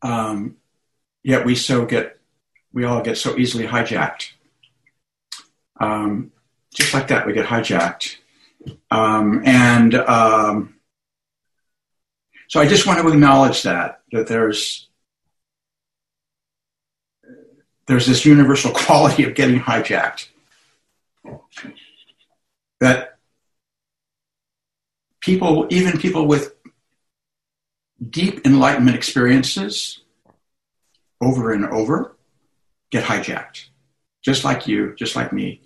um, 0.02 0.58
yet 1.24 1.46
we 1.46 1.56
so 1.56 1.86
get 1.86 2.20
we 2.74 2.86
all 2.86 3.02
get 3.02 3.18
so 3.18 3.38
easily 3.38 3.66
hijacked. 3.68 4.32
Um, 5.80 6.32
just 6.74 6.94
like 6.94 7.08
that, 7.10 7.28
we 7.28 7.34
get 7.34 7.46
hijacked, 7.46 8.18
um, 8.90 9.42
and 9.46 9.96
um, 9.96 10.76
so 12.48 12.60
I 12.60 12.68
just 12.68 12.86
want 12.86 13.00
to 13.00 13.08
acknowledge 13.08 13.64
that 13.64 14.02
that 14.12 14.28
there's 14.28 14.88
there's 17.88 18.06
this 18.06 18.26
universal 18.26 18.72
quality 18.74 19.24
of 19.24 19.36
getting 19.36 19.60
hijacked 19.60 20.28
that 22.82 23.18
people, 25.22 25.68
even 25.70 26.00
people 26.00 26.28
with 26.28 26.56
deep 28.10 28.46
enlightenment 28.46 28.96
experiences 28.96 30.02
over 31.22 31.52
and 31.52 31.66
over 31.66 32.18
get 32.90 33.04
hijacked. 33.04 33.66
Just 34.24 34.44
like 34.44 34.68
you, 34.68 34.96
just 34.96 35.16
like 35.16 35.34
me. 35.34 35.62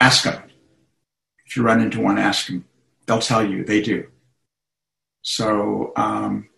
Ask 0.00 0.24
them. 0.24 0.42
If 1.46 1.56
you 1.56 1.62
run 1.62 1.80
into 1.80 2.00
one, 2.00 2.18
ask 2.18 2.46
them. 2.46 2.64
They'll 3.06 3.20
tell 3.20 3.44
you 3.44 3.64
they 3.64 3.82
do. 3.82 4.08
So, 5.22 5.92
um, 5.96 6.48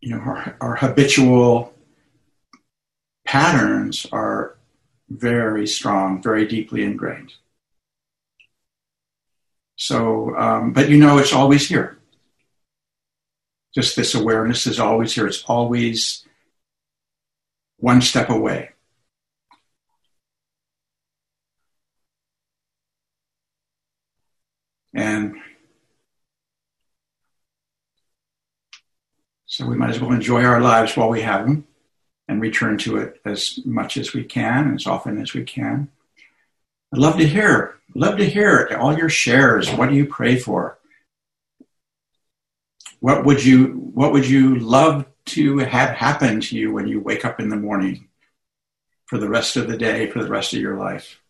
you 0.00 0.10
know, 0.10 0.20
our, 0.20 0.56
our 0.60 0.76
habitual 0.76 1.72
patterns 3.24 4.06
are 4.12 4.58
very 5.08 5.66
strong, 5.66 6.22
very 6.22 6.46
deeply 6.46 6.82
ingrained. 6.82 7.32
So, 9.76 10.36
um, 10.36 10.72
but 10.72 10.88
you 10.88 10.98
know, 10.98 11.18
it's 11.18 11.32
always 11.32 11.68
here. 11.68 11.98
Just 13.74 13.96
this 13.96 14.14
awareness 14.14 14.66
is 14.66 14.78
always 14.78 15.14
here. 15.14 15.26
It's 15.26 15.44
always 15.44 16.26
one 17.78 18.02
step 18.02 18.28
away. 18.28 18.70
And 24.94 25.34
so 29.46 29.66
we 29.66 29.76
might 29.76 29.90
as 29.90 30.00
well 30.00 30.12
enjoy 30.12 30.44
our 30.44 30.60
lives 30.60 30.96
while 30.96 31.08
we 31.08 31.22
have 31.22 31.46
them 31.46 31.66
and 32.28 32.40
return 32.40 32.78
to 32.78 32.98
it 32.98 33.20
as 33.24 33.58
much 33.64 33.96
as 33.96 34.12
we 34.12 34.24
can, 34.24 34.74
as 34.74 34.86
often 34.86 35.20
as 35.20 35.34
we 35.34 35.44
can. 35.44 35.90
I'd 36.92 36.98
love 36.98 37.16
to 37.18 37.26
hear 37.26 37.72
Love 37.94 38.16
to 38.18 38.28
hear. 38.28 38.70
All 38.80 38.96
your 38.96 39.08
shares. 39.08 39.70
What 39.70 39.90
do 39.90 39.94
you 39.94 40.06
pray 40.06 40.36
for? 40.36 40.78
What 43.00 43.24
would 43.24 43.44
you 43.44 43.66
What 43.94 44.12
would 44.12 44.26
you 44.26 44.58
love 44.58 45.06
to 45.26 45.58
have 45.58 45.90
happen 45.90 46.40
to 46.40 46.56
you 46.56 46.72
when 46.72 46.86
you 46.86 47.00
wake 47.00 47.24
up 47.24 47.40
in 47.40 47.48
the 47.48 47.56
morning 47.56 48.08
for 49.06 49.18
the 49.18 49.28
rest 49.28 49.56
of 49.56 49.68
the 49.68 49.76
day, 49.76 50.10
for 50.10 50.22
the 50.22 50.30
rest 50.30 50.54
of 50.54 50.60
your 50.60 50.78
life? 50.78 51.20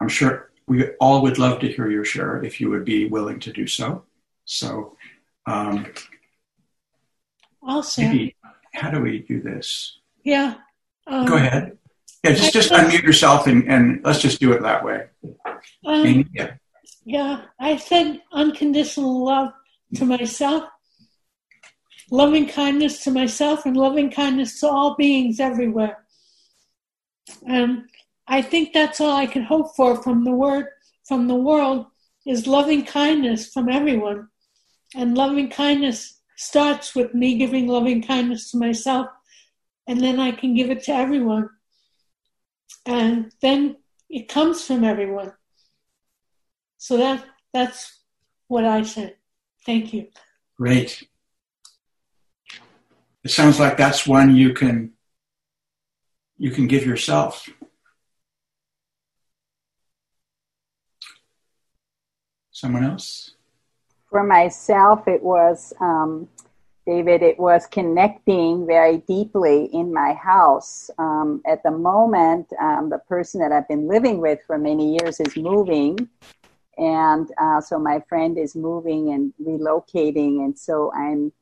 I'm 0.00 0.08
sure 0.08 0.50
we 0.66 0.88
all 1.00 1.22
would 1.22 1.38
love 1.38 1.60
to 1.60 1.68
hear 1.68 1.88
your 1.88 2.04
share 2.04 2.42
if 2.42 2.60
you 2.60 2.70
would 2.70 2.84
be 2.84 3.06
willing 3.06 3.38
to 3.40 3.52
do 3.52 3.66
so. 3.66 4.04
So, 4.44 4.96
um, 5.46 5.86
also, 7.62 8.02
maybe, 8.02 8.34
how 8.72 8.90
do 8.90 9.00
we 9.00 9.20
do 9.20 9.40
this? 9.40 9.98
Yeah. 10.24 10.54
Um, 11.06 11.26
Go 11.26 11.36
ahead. 11.36 11.78
Yeah, 12.24 12.32
just 12.32 12.52
just 12.52 12.70
unmute 12.70 13.02
yourself 13.02 13.46
and, 13.46 13.68
and 13.68 14.00
let's 14.02 14.20
just 14.20 14.40
do 14.40 14.52
it 14.52 14.62
that 14.62 14.84
way. 14.84 15.06
Um, 15.84 16.30
yeah. 16.34 16.54
Yeah, 17.04 17.42
I 17.60 17.76
said 17.76 18.22
unconditional 18.32 19.24
love 19.24 19.52
to 19.96 20.06
myself, 20.06 20.64
loving 22.10 22.48
kindness 22.48 23.04
to 23.04 23.10
myself, 23.10 23.66
and 23.66 23.76
loving 23.76 24.10
kindness 24.10 24.58
to 24.60 24.68
all 24.68 24.94
beings 24.96 25.38
everywhere. 25.38 26.04
And 27.46 27.84
I 28.26 28.40
think 28.40 28.72
that's 28.72 29.00
all 29.00 29.16
I 29.16 29.26
can 29.26 29.42
hope 29.42 29.76
for 29.76 30.02
from 30.02 30.24
the 30.24 30.32
word 30.32 30.66
from 31.06 31.28
the 31.28 31.34
world 31.34 31.86
is 32.26 32.46
loving 32.46 32.86
kindness 32.86 33.52
from 33.52 33.68
everyone. 33.68 34.28
And 34.96 35.16
loving 35.16 35.50
kindness 35.50 36.20
starts 36.36 36.94
with 36.94 37.12
me 37.14 37.36
giving 37.36 37.66
loving 37.66 38.02
kindness 38.02 38.50
to 38.52 38.56
myself, 38.56 39.08
and 39.86 40.00
then 40.00 40.18
I 40.18 40.32
can 40.32 40.54
give 40.54 40.70
it 40.70 40.84
to 40.84 40.92
everyone. 40.92 41.50
And 42.86 43.32
then 43.40 43.76
it 44.10 44.28
comes 44.28 44.66
from 44.66 44.84
everyone. 44.84 45.32
So 46.78 46.96
that 46.98 47.24
that's 47.52 48.00
what 48.48 48.64
I 48.64 48.82
said. 48.82 49.16
Thank 49.64 49.92
you. 49.92 50.08
Great. 50.56 51.08
It 53.22 53.30
sounds 53.30 53.58
like 53.58 53.76
that's 53.76 54.06
one 54.06 54.36
you 54.36 54.52
can 54.52 54.92
you 56.36 56.50
can 56.50 56.66
give 56.66 56.84
yourself. 56.84 57.48
Someone 62.50 62.84
else? 62.84 63.32
For 64.10 64.22
myself, 64.22 65.08
it 65.08 65.22
was, 65.22 65.72
um, 65.80 66.28
David, 66.86 67.22
it 67.22 67.38
was 67.38 67.66
connecting 67.66 68.66
very 68.66 68.98
deeply 68.98 69.70
in 69.72 69.92
my 69.92 70.12
house. 70.12 70.90
Um, 70.98 71.40
at 71.46 71.62
the 71.62 71.70
moment, 71.70 72.52
um, 72.60 72.90
the 72.90 72.98
person 73.08 73.40
that 73.40 73.52
I've 73.52 73.68
been 73.68 73.88
living 73.88 74.20
with 74.20 74.40
for 74.46 74.58
many 74.58 74.96
years 74.98 75.18
is 75.18 75.34
moving. 75.36 76.08
And 76.76 77.28
uh, 77.40 77.60
so 77.62 77.78
my 77.78 78.00
friend 78.08 78.36
is 78.36 78.54
moving 78.54 79.12
and 79.12 79.32
relocating. 79.40 80.44
And 80.44 80.58
so 80.58 80.92
I'm 80.94 81.32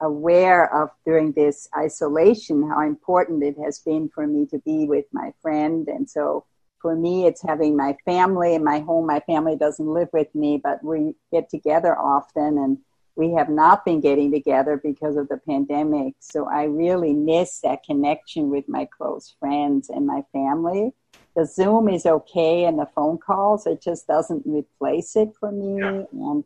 aware 0.00 0.72
of 0.72 0.90
during 1.04 1.32
this 1.32 1.68
isolation 1.76 2.68
how 2.68 2.86
important 2.86 3.42
it 3.42 3.56
has 3.64 3.80
been 3.80 4.08
for 4.08 4.26
me 4.28 4.46
to 4.46 4.58
be 4.60 4.86
with 4.86 5.06
my 5.12 5.32
friend. 5.42 5.88
And 5.88 6.08
so 6.08 6.44
for 6.78 6.94
me, 6.94 7.26
it's 7.26 7.42
having 7.42 7.76
my 7.76 7.96
family 8.04 8.54
in 8.54 8.62
my 8.62 8.78
home. 8.80 9.06
My 9.06 9.20
family 9.20 9.56
doesn't 9.56 9.86
live 9.86 10.08
with 10.12 10.32
me, 10.34 10.60
but 10.62 10.84
we 10.84 11.14
get 11.32 11.48
together 11.50 11.98
often 11.98 12.58
and 12.58 12.78
we 13.16 13.32
have 13.32 13.48
not 13.48 13.84
been 13.84 14.00
getting 14.00 14.32
together 14.32 14.80
because 14.82 15.16
of 15.16 15.28
the 15.28 15.38
pandemic. 15.38 16.14
So 16.18 16.48
I 16.48 16.64
really 16.64 17.12
miss 17.12 17.60
that 17.60 17.84
connection 17.84 18.50
with 18.50 18.68
my 18.68 18.86
close 18.86 19.34
friends 19.38 19.88
and 19.88 20.06
my 20.06 20.22
family. 20.32 20.92
The 21.36 21.46
Zoom 21.46 21.88
is 21.88 22.06
okay 22.06 22.64
and 22.64 22.78
the 22.78 22.88
phone 22.94 23.18
calls, 23.18 23.66
it 23.66 23.80
just 23.82 24.06
doesn't 24.06 24.42
replace 24.46 25.16
it 25.16 25.32
for 25.38 25.50
me. 25.50 25.80
Yeah. 25.80 26.04
And 26.12 26.44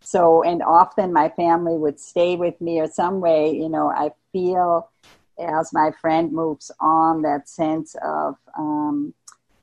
so, 0.00 0.42
and 0.42 0.62
often 0.62 1.12
my 1.12 1.28
family 1.30 1.76
would 1.76 1.98
stay 2.00 2.36
with 2.36 2.60
me 2.60 2.80
or 2.80 2.88
some 2.88 3.20
way, 3.20 3.50
you 3.52 3.68
know, 3.68 3.90
I 3.90 4.12
feel 4.32 4.90
as 5.38 5.72
my 5.72 5.92
friend 6.00 6.32
moves 6.32 6.70
on 6.80 7.22
that 7.22 7.48
sense 7.48 7.94
of, 8.02 8.36
um, 8.56 9.14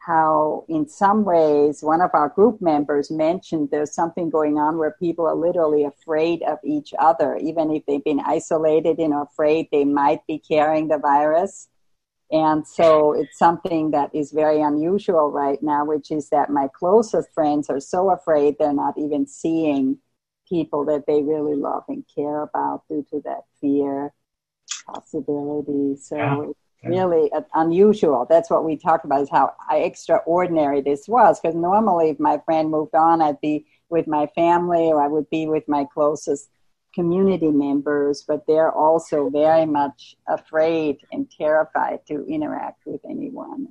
how 0.05 0.65
in 0.69 0.87
some 0.87 1.23
ways 1.23 1.81
one 1.81 1.99
of 1.99 2.11
our 2.13 2.29
group 2.29 2.61
members 2.61 3.09
mentioned 3.09 3.69
there's 3.71 3.93
something 3.93 4.29
going 4.29 4.57
on 4.59 4.77
where 4.77 4.95
people 4.99 5.25
are 5.25 5.35
literally 5.35 5.83
afraid 5.83 6.43
of 6.43 6.59
each 6.63 6.93
other. 6.99 7.37
Even 7.37 7.71
if 7.71 7.83
they've 7.87 8.03
been 8.03 8.21
isolated 8.23 8.99
and 8.99 9.13
afraid 9.15 9.67
they 9.71 9.83
might 9.83 10.19
be 10.27 10.37
carrying 10.37 10.89
the 10.89 10.99
virus. 10.99 11.69
And 12.31 12.67
so 12.67 13.13
it's 13.13 13.37
something 13.37 13.91
that 13.91 14.13
is 14.13 14.31
very 14.31 14.61
unusual 14.61 15.31
right 15.31 15.61
now 15.61 15.85
which 15.85 16.11
is 16.11 16.29
that 16.29 16.49
my 16.49 16.67
closest 16.67 17.29
friends 17.33 17.69
are 17.69 17.79
so 17.79 18.11
afraid 18.11 18.55
they're 18.59 18.73
not 18.73 18.97
even 18.97 19.25
seeing 19.25 19.97
people 20.47 20.85
that 20.85 21.05
they 21.07 21.23
really 21.23 21.55
love 21.55 21.83
and 21.87 22.03
care 22.13 22.43
about 22.43 22.83
due 22.87 23.05
to 23.09 23.21
that 23.25 23.41
fear 23.59 24.13
possibility. 24.85 25.95
So 25.95 26.15
yeah 26.15 26.51
really 26.85 27.31
unusual. 27.53 28.25
That's 28.29 28.49
what 28.49 28.63
we 28.63 28.77
talk 28.77 29.03
about 29.03 29.21
is 29.21 29.29
how 29.29 29.53
extraordinary 29.71 30.81
this 30.81 31.07
was. 31.07 31.39
Because 31.39 31.55
normally, 31.55 32.09
if 32.09 32.19
my 32.19 32.39
friend 32.45 32.69
moved 32.69 32.95
on, 32.95 33.21
I'd 33.21 33.41
be 33.41 33.65
with 33.89 34.07
my 34.07 34.27
family 34.35 34.87
or 34.87 35.01
I 35.01 35.07
would 35.07 35.29
be 35.29 35.47
with 35.47 35.67
my 35.67 35.85
closest 35.93 36.49
community 36.93 37.51
members, 37.51 38.23
but 38.27 38.47
they're 38.47 38.71
also 38.71 39.29
very 39.29 39.65
much 39.65 40.15
afraid 40.27 40.97
and 41.11 41.29
terrified 41.29 41.99
to 42.07 42.25
interact 42.25 42.85
with 42.85 43.01
anyone. 43.07 43.67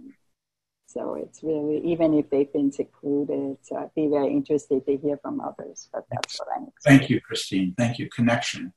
So 0.87 1.15
it's 1.15 1.43
really, 1.43 1.81
even 1.85 2.15
if 2.15 2.31
they've 2.31 2.53
been 2.53 2.71
secluded, 2.71 3.57
so 3.63 3.77
I'd 3.77 3.95
be 3.97 4.07
very 4.07 4.29
interested 4.29 4.87
to 4.87 4.97
hear 4.97 5.17
from 5.17 5.41
others, 5.41 5.89
but 5.93 6.05
that's 6.13 6.39
what 6.39 6.49
I'm 6.57 6.69
Thank 6.85 7.11
you, 7.11 7.21
Christine. 7.21 7.75
Thank 7.77 7.99
you. 7.99 8.09
Connection. 8.09 8.73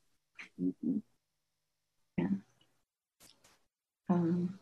Mm-hmm. 0.59 0.97
Yeah. 2.17 2.27
Um, 4.09 4.59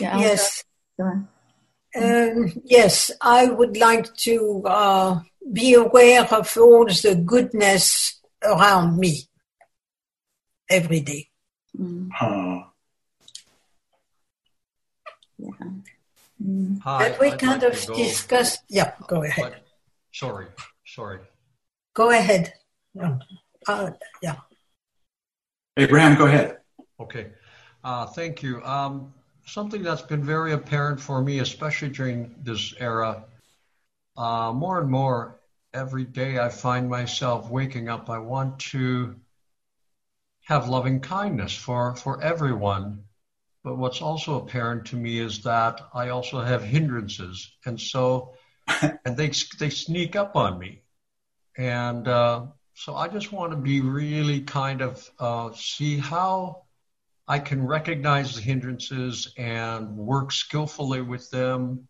yeah, 0.00 0.18
yes. 0.18 0.64
Um, 0.98 2.52
yes, 2.64 3.10
I 3.20 3.46
would 3.46 3.76
like 3.76 4.14
to 4.16 4.62
uh, 4.66 5.20
be 5.52 5.74
aware 5.74 6.22
of 6.22 6.56
all 6.56 6.86
the 6.86 7.22
goodness 7.24 8.20
around 8.42 8.98
me 8.98 9.28
every 10.68 11.00
day. 11.00 11.28
Mm. 11.78 12.10
Uh. 12.20 12.64
Yeah. 15.38 15.50
Mm. 16.44 16.80
Hi, 16.82 17.06
and 17.06 17.16
we 17.20 17.28
I'd 17.28 17.38
kind 17.38 17.62
like 17.62 17.72
of 17.72 17.96
discussed. 17.96 18.62
Yeah, 18.68 18.92
go 19.06 19.22
ahead. 19.22 19.44
But, 19.52 19.66
sorry, 20.12 20.46
sorry. 20.84 21.20
Go 21.94 22.10
ahead. 22.10 22.52
Uh, 23.68 23.90
yeah. 24.20 24.36
Abraham, 25.76 26.16
go 26.18 26.26
ahead. 26.26 26.58
Okay. 26.98 27.30
Uh, 27.84 28.06
thank 28.06 28.42
you. 28.42 28.62
Um, 28.64 29.12
something 29.46 29.82
that's 29.82 30.02
been 30.02 30.24
very 30.24 30.52
apparent 30.52 31.00
for 31.00 31.20
me, 31.22 31.38
especially 31.38 31.90
during 31.90 32.34
this 32.42 32.74
era, 32.78 33.24
uh, 34.16 34.52
more 34.54 34.80
and 34.80 34.90
more 34.90 35.40
every 35.74 36.04
day 36.04 36.38
I 36.38 36.48
find 36.48 36.88
myself 36.88 37.50
waking 37.50 37.88
up. 37.88 38.10
I 38.10 38.18
want 38.18 38.58
to 38.72 39.16
have 40.44 40.68
loving 40.68 41.00
kindness 41.00 41.54
for, 41.56 41.96
for 41.96 42.22
everyone. 42.22 43.04
But 43.64 43.78
what's 43.78 44.02
also 44.02 44.40
apparent 44.40 44.86
to 44.86 44.96
me 44.96 45.18
is 45.18 45.42
that 45.44 45.80
I 45.94 46.10
also 46.10 46.40
have 46.40 46.62
hindrances. 46.62 47.50
And 47.66 47.80
so, 47.80 48.34
and 48.82 49.16
they, 49.16 49.32
they 49.58 49.70
sneak 49.70 50.16
up 50.16 50.36
on 50.36 50.58
me. 50.58 50.82
And 51.58 52.08
uh, 52.08 52.46
so 52.74 52.96
I 52.96 53.08
just 53.08 53.32
want 53.32 53.52
to 53.52 53.58
be 53.58 53.80
really 53.82 54.42
kind 54.42 54.82
of 54.82 55.10
uh, 55.20 55.52
see 55.54 55.98
how 55.98 56.63
I 57.26 57.38
can 57.38 57.66
recognize 57.66 58.34
the 58.34 58.42
hindrances 58.42 59.32
and 59.38 59.96
work 59.96 60.30
skillfully 60.30 61.00
with 61.00 61.30
them, 61.30 61.88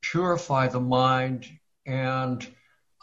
purify 0.00 0.68
the 0.68 0.80
mind, 0.80 1.46
and 1.84 2.46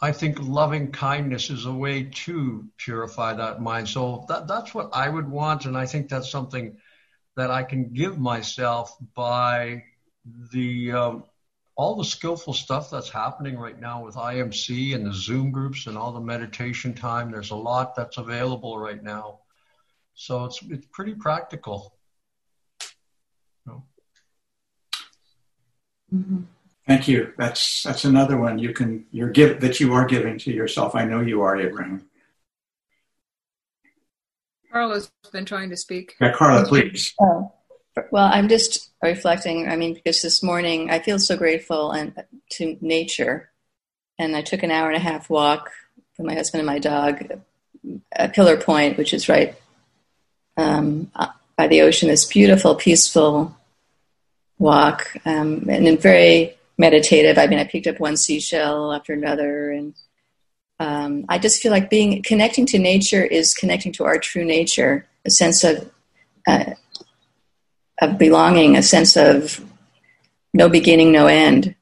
I 0.00 0.12
think 0.12 0.38
loving 0.40 0.90
kindness 0.90 1.50
is 1.50 1.64
a 1.64 1.72
way 1.72 2.04
to 2.24 2.68
purify 2.78 3.34
that 3.34 3.62
mind. 3.62 3.88
So 3.88 4.24
that, 4.28 4.48
that's 4.48 4.74
what 4.74 4.90
I 4.92 5.08
would 5.08 5.28
want, 5.28 5.66
and 5.66 5.76
I 5.76 5.86
think 5.86 6.08
that's 6.08 6.30
something 6.30 6.78
that 7.36 7.50
I 7.50 7.62
can 7.62 7.92
give 7.92 8.18
myself 8.18 8.96
by 9.14 9.84
the 10.52 10.92
um, 10.92 11.24
all 11.76 11.94
the 11.94 12.04
skillful 12.04 12.54
stuff 12.54 12.90
that's 12.90 13.10
happening 13.10 13.56
right 13.56 13.78
now 13.78 14.02
with 14.04 14.16
IMC 14.16 14.94
and 14.94 15.06
the 15.06 15.12
Zoom 15.12 15.52
groups 15.52 15.86
and 15.86 15.96
all 15.96 16.12
the 16.12 16.20
meditation 16.20 16.94
time. 16.94 17.30
There's 17.30 17.50
a 17.50 17.56
lot 17.56 17.94
that's 17.94 18.16
available 18.16 18.78
right 18.78 19.02
now 19.02 19.40
so 20.16 20.46
it's 20.46 20.60
it's 20.68 20.86
pretty 20.86 21.14
practical. 21.14 21.92
Mm-hmm. 26.12 26.42
Thank 26.86 27.08
you. 27.08 27.32
That's 27.36 27.82
that's 27.82 28.04
another 28.04 28.36
one 28.38 28.58
you 28.58 28.72
can 28.72 29.06
you're 29.10 29.30
give 29.30 29.60
that 29.60 29.80
you 29.80 29.92
are 29.92 30.06
giving 30.06 30.38
to 30.38 30.52
yourself. 30.52 30.94
I 30.94 31.04
know 31.04 31.20
you 31.20 31.42
are, 31.42 31.56
Abraham. 31.60 32.06
Carla's 34.72 35.10
been 35.32 35.44
trying 35.44 35.70
to 35.70 35.76
speak. 35.76 36.16
Yeah, 36.20 36.32
Carla, 36.32 36.64
please. 36.64 37.14
Oh. 37.20 37.52
Well, 38.10 38.28
I'm 38.30 38.48
just 38.48 38.90
reflecting. 39.02 39.68
I 39.68 39.76
mean, 39.76 39.94
because 39.94 40.22
this 40.22 40.42
morning 40.42 40.90
I 40.90 40.98
feel 41.00 41.18
so 41.18 41.36
grateful 41.36 41.92
and 41.92 42.14
to 42.52 42.76
nature, 42.80 43.50
and 44.18 44.36
I 44.36 44.42
took 44.42 44.62
an 44.62 44.70
hour 44.70 44.88
and 44.88 44.96
a 44.96 45.00
half 45.00 45.28
walk 45.28 45.70
with 46.16 46.26
my 46.26 46.34
husband 46.34 46.60
and 46.60 46.66
my 46.66 46.78
dog 46.78 47.40
at 48.12 48.34
Pillar 48.34 48.58
Point, 48.58 48.96
which 48.96 49.12
is 49.12 49.28
right 49.28 49.56
um, 50.56 51.10
by 51.56 51.66
the 51.66 51.82
ocean, 51.82 52.08
this 52.08 52.24
beautiful, 52.24 52.74
peaceful 52.74 53.56
walk, 54.58 55.14
um, 55.24 55.68
and 55.68 56.00
very 56.00 56.56
meditative. 56.78 57.38
I 57.38 57.46
mean, 57.46 57.58
I 57.58 57.64
picked 57.64 57.86
up 57.86 58.00
one 58.00 58.16
seashell 58.16 58.92
after 58.92 59.12
another, 59.12 59.70
and 59.70 59.94
um, 60.78 61.24
I 61.28 61.38
just 61.38 61.62
feel 61.62 61.72
like 61.72 61.90
being 61.90 62.22
connecting 62.22 62.66
to 62.66 62.78
nature 62.78 63.24
is 63.24 63.54
connecting 63.54 63.92
to 63.92 64.04
our 64.04 64.18
true 64.18 64.44
nature, 64.44 65.06
a 65.24 65.30
sense 65.30 65.64
of 65.64 65.90
uh, 66.46 66.72
of 68.00 68.18
belonging, 68.18 68.76
a 68.76 68.82
sense 68.82 69.16
of 69.16 69.64
no 70.52 70.68
beginning, 70.68 71.12
no 71.12 71.26
end. 71.26 71.74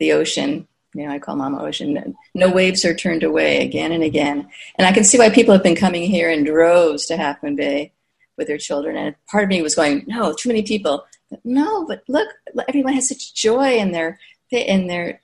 The 0.00 0.12
ocean, 0.12 0.67
you 0.98 1.06
know, 1.06 1.12
I 1.12 1.20
call 1.20 1.36
Mama 1.36 1.62
Ocean. 1.62 2.16
No 2.34 2.50
waves 2.50 2.84
are 2.84 2.92
turned 2.92 3.22
away 3.22 3.64
again 3.64 3.92
and 3.92 4.02
again. 4.02 4.48
And 4.76 4.86
I 4.86 4.90
can 4.90 5.04
see 5.04 5.16
why 5.16 5.30
people 5.30 5.54
have 5.54 5.62
been 5.62 5.76
coming 5.76 6.02
here 6.02 6.28
in 6.28 6.42
droves 6.42 7.06
to 7.06 7.16
Half 7.16 7.40
Moon 7.40 7.54
Bay 7.54 7.92
with 8.36 8.48
their 8.48 8.58
children. 8.58 8.96
And 8.96 9.14
part 9.30 9.44
of 9.44 9.50
me 9.50 9.62
was 9.62 9.76
going, 9.76 10.02
no, 10.08 10.34
too 10.34 10.48
many 10.48 10.62
people. 10.62 11.06
But 11.30 11.38
no, 11.44 11.86
but 11.86 12.02
look, 12.08 12.26
everyone 12.66 12.94
has 12.94 13.08
such 13.08 13.32
joy 13.32 13.76
in 13.76 13.92
their 13.92 14.18
in 14.50 14.88
their. 14.88 15.20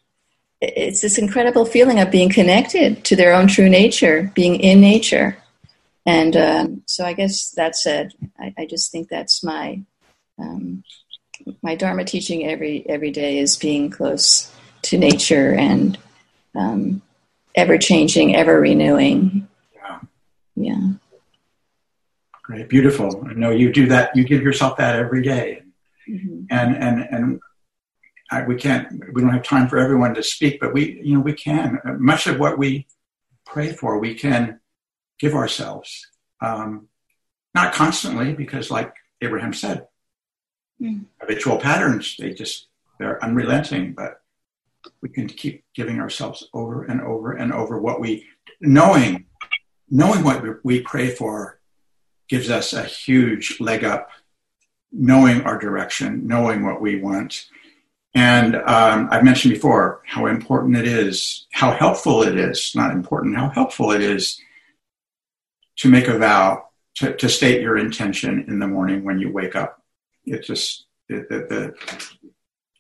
It's 0.61 1.01
this 1.01 1.19
incredible 1.19 1.65
feeling 1.65 1.99
of 1.99 2.13
being 2.13 2.31
connected 2.31 3.05
to 3.07 3.17
their 3.17 3.35
own 3.35 3.49
true 3.49 3.69
nature, 3.69 4.31
being 4.35 4.61
in 4.61 4.81
nature. 4.81 5.37
And 6.07 6.37
um, 6.37 6.83
so, 6.87 7.05
I 7.05 7.15
guess 7.15 7.51
that 7.53 7.75
said, 7.75 8.13
I, 8.39 8.55
I 8.59 8.67
just 8.67 8.93
think 8.93 9.09
that's 9.09 9.43
my 9.43 9.83
um, 10.39 10.85
my 11.63 11.75
Dharma 11.75 12.05
teaching 12.05 12.47
every 12.47 12.89
every 12.89 13.11
day 13.11 13.39
is 13.39 13.57
being 13.57 13.91
close 13.91 14.55
to 14.85 14.99
nature 14.99 15.53
and 15.53 15.99
um, 16.55 17.03
ever 17.55 17.79
changing, 17.79 18.37
ever 18.37 18.61
renewing. 18.61 19.49
Yeah. 19.75 20.01
Yeah. 20.57 20.89
Great, 22.43 22.69
beautiful. 22.69 23.27
I 23.29 23.33
know 23.35 23.51
you 23.51 23.73
do 23.73 23.87
that. 23.89 24.15
You 24.15 24.25
give 24.25 24.43
yourself 24.43 24.77
that 24.77 24.97
every 24.97 25.23
day. 25.23 25.63
Mm-hmm. 26.09 26.45
and 26.51 26.77
and 26.77 27.09
and 27.11 27.41
I, 28.31 28.43
we 28.43 28.57
can't. 28.57 28.89
We 29.13 29.23
don't 29.23 29.33
have 29.33 29.43
time 29.43 29.69
for 29.69 29.79
everyone 29.79 30.15
to 30.15 30.23
speak, 30.23 30.61
but 30.61 30.73
we, 30.73 31.01
you 31.03 31.15
know, 31.15 31.21
we 31.21 31.33
can. 31.33 31.81
Much 31.99 32.27
of 32.27 32.39
what 32.39 32.59
we 32.59 32.87
pray 33.47 33.73
for, 33.73 33.99
we 33.99 34.15
can 34.15 34.61
give 35.19 35.35
ourselves. 35.35 36.07
Um, 36.41 36.89
not 37.55 37.73
constantly, 37.73 38.33
because, 38.33 38.71
like 38.71 38.95
Abraham 39.21 39.53
said, 39.53 39.87
mm. 40.81 41.05
habitual 41.21 41.59
patterns 41.59 42.17
they 42.19 42.33
just 42.33 42.67
they're 42.99 43.23
unrelenting. 43.23 43.93
But 43.93 44.21
we 45.03 45.09
can 45.09 45.27
keep 45.27 45.65
giving 45.75 46.01
ourselves 46.01 46.49
over 46.53 46.85
and 46.85 47.01
over 47.01 47.33
and 47.33 47.53
over. 47.53 47.79
What 47.79 48.01
we 48.01 48.27
knowing 48.61 49.27
knowing 49.91 50.25
what 50.25 50.65
we 50.65 50.81
pray 50.81 51.11
for 51.11 51.61
gives 52.29 52.51
us 52.51 52.73
a 52.73 52.83
huge 52.85 53.61
leg 53.61 53.85
up 53.85 54.09
knowing 54.93 55.43
our 55.43 55.59
direction 55.59 56.27
knowing 56.27 56.65
what 56.65 56.81
we 56.81 57.01
want. 57.01 57.47
And 58.15 58.55
um, 58.55 59.09
i've 59.11 59.25
mentioned 59.25 59.55
before 59.55 60.01
how 60.07 60.27
important 60.27 60.77
it 60.77 60.87
is 60.87 61.47
how 61.53 61.73
helpful 61.73 62.23
it 62.23 62.39
is 62.39 62.71
not 62.75 62.93
important 62.93 63.37
how 63.37 63.49
helpful 63.49 63.91
it 63.91 64.01
is 64.01 64.41
to 65.77 65.89
make 65.89 66.07
a 66.07 66.17
vow 66.17 66.65
to, 66.97 67.17
to 67.17 67.29
state 67.29 67.61
your 67.61 67.77
intention 67.77 68.45
in 68.49 68.59
the 68.59 68.67
morning 68.67 69.05
when 69.05 69.19
you 69.19 69.31
wake 69.31 69.57
up. 69.57 69.83
It 70.25 70.45
just 70.45 70.87
the, 71.09 71.27
the, 71.29 71.39
the 71.49 71.75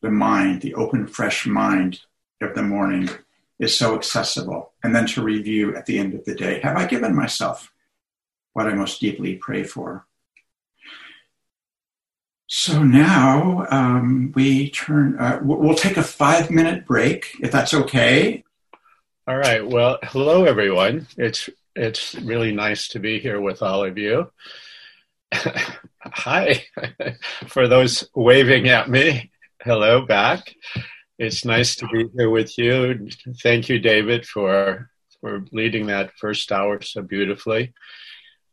the 0.04 0.10
mind, 0.10 0.60
the 0.60 0.74
open, 0.74 1.06
fresh 1.06 1.46
mind 1.46 2.00
of 2.42 2.54
the 2.54 2.62
morning 2.62 3.08
is 3.58 3.76
so 3.76 3.94
accessible. 3.94 4.72
And 4.82 4.94
then 4.94 5.06
to 5.08 5.22
review 5.22 5.74
at 5.74 5.86
the 5.86 5.98
end 5.98 6.12
of 6.14 6.26
the 6.26 6.34
day 6.34 6.60
have 6.60 6.76
I 6.76 6.86
given 6.86 7.16
myself 7.16 7.72
what 8.52 8.66
I 8.66 8.74
most 8.74 9.00
deeply 9.00 9.36
pray 9.36 9.64
for? 9.64 10.06
So 12.46 12.82
now 12.82 13.66
um, 13.70 14.32
we 14.34 14.70
turn, 14.70 15.18
uh, 15.18 15.40
we'll 15.42 15.74
take 15.74 15.96
a 15.96 16.02
five 16.02 16.50
minute 16.50 16.84
break 16.86 17.32
if 17.40 17.50
that's 17.50 17.72
okay. 17.72 18.44
All 19.26 19.38
right. 19.38 19.66
Well, 19.66 19.98
hello, 20.02 20.44
everyone. 20.44 21.06
It's, 21.16 21.48
it's 21.74 22.14
really 22.16 22.52
nice 22.52 22.88
to 22.88 22.98
be 22.98 23.18
here 23.20 23.40
with 23.40 23.62
all 23.62 23.84
of 23.84 23.96
you. 23.96 24.30
Hi. 25.32 26.64
For 27.46 27.66
those 27.66 28.06
waving 28.14 28.68
at 28.68 28.90
me, 28.90 29.30
hello 29.64 30.04
back. 30.04 30.54
It's 31.18 31.44
nice 31.44 31.76
to 31.76 31.88
be 31.88 32.06
here 32.14 32.28
with 32.28 32.58
you. 32.58 33.08
Thank 33.42 33.70
you, 33.70 33.78
David, 33.78 34.26
for 34.26 34.90
for 35.20 35.44
leading 35.52 35.86
that 35.86 36.12
first 36.20 36.52
hour 36.52 36.82
so 36.82 37.00
beautifully. 37.00 37.72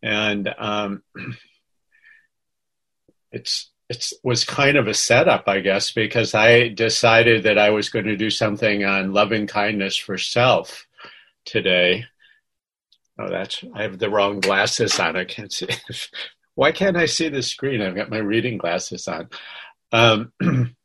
And 0.01 0.49
um, 0.57 1.03
it's 3.31 3.69
it 3.89 4.05
was 4.23 4.45
kind 4.45 4.77
of 4.77 4.87
a 4.87 4.93
setup, 4.93 5.43
I 5.47 5.59
guess, 5.59 5.91
because 5.91 6.33
I 6.33 6.69
decided 6.69 7.43
that 7.43 7.57
I 7.57 7.71
was 7.71 7.89
going 7.89 8.05
to 8.05 8.15
do 8.15 8.29
something 8.29 8.85
on 8.85 9.11
loving 9.11 9.47
kindness 9.47 9.97
for 9.97 10.17
self 10.17 10.87
today. 11.43 12.05
Oh, 13.19 13.29
that's 13.29 13.65
I 13.75 13.81
have 13.81 13.99
the 13.99 14.09
wrong 14.09 14.39
glasses 14.39 14.97
on. 14.97 15.17
I 15.17 15.25
can't 15.25 15.51
see. 15.51 15.67
Why 16.55 16.71
can't 16.71 16.95
I 16.95 17.05
see 17.05 17.27
the 17.27 17.41
screen? 17.41 17.81
I've 17.81 17.95
got 17.95 18.09
my 18.09 18.19
reading 18.19 18.57
glasses 18.57 19.09
on. 19.09 19.29
Um, 19.91 20.31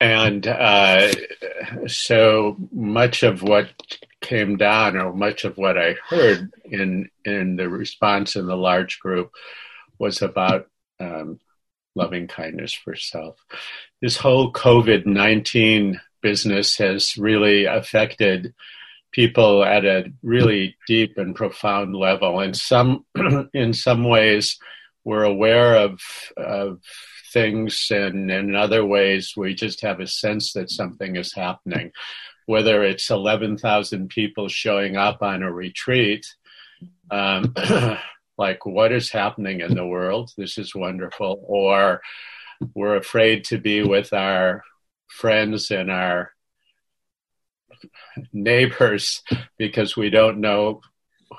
and 0.00 0.46
uh, 0.46 1.12
so 1.86 2.56
much 2.72 3.22
of 3.22 3.42
what 3.42 3.70
came 4.20 4.56
down, 4.56 4.96
or 4.96 5.12
much 5.12 5.44
of 5.44 5.56
what 5.56 5.78
I 5.78 5.96
heard 6.08 6.50
in 6.64 7.08
in 7.24 7.56
the 7.56 7.68
response 7.68 8.36
in 8.36 8.46
the 8.46 8.56
large 8.56 8.98
group, 8.98 9.30
was 9.98 10.22
about 10.22 10.68
um, 11.00 11.40
loving 11.94 12.26
kindness 12.26 12.72
for 12.72 12.94
self. 12.94 13.36
This 14.02 14.16
whole 14.16 14.52
COVID 14.52 15.06
nineteen 15.06 16.00
business 16.22 16.76
has 16.78 17.16
really 17.16 17.64
affected 17.64 18.52
people 19.12 19.64
at 19.64 19.84
a 19.84 20.12
really 20.22 20.76
deep 20.86 21.16
and 21.16 21.34
profound 21.34 21.96
level. 21.96 22.40
And 22.40 22.54
some, 22.54 23.06
in 23.54 23.72
some 23.72 24.04
ways, 24.04 24.58
we're 25.04 25.24
aware 25.24 25.76
of 25.76 26.00
of 26.36 26.80
things, 27.36 27.88
and 27.90 28.30
in 28.30 28.54
other 28.54 28.82
ways, 28.82 29.34
we 29.36 29.54
just 29.54 29.82
have 29.82 30.00
a 30.00 30.06
sense 30.06 30.54
that 30.54 30.70
something 30.70 31.16
is 31.16 31.34
happening. 31.34 31.92
Whether 32.46 32.82
it's 32.82 33.10
11,000 33.10 34.08
people 34.08 34.48
showing 34.48 34.96
up 34.96 35.20
on 35.20 35.42
a 35.42 35.52
retreat, 35.52 36.24
um, 37.10 37.52
like 38.38 38.64
what 38.64 38.90
is 38.90 39.10
happening 39.10 39.60
in 39.60 39.74
the 39.74 39.86
world? 39.86 40.30
This 40.38 40.56
is 40.56 40.74
wonderful. 40.74 41.44
Or 41.46 42.00
we're 42.74 42.96
afraid 42.96 43.44
to 43.46 43.58
be 43.58 43.82
with 43.82 44.14
our 44.14 44.64
friends 45.06 45.70
and 45.70 45.90
our 45.90 46.30
neighbors 48.32 49.22
because 49.58 49.94
we 49.94 50.08
don't 50.08 50.40
know 50.40 50.80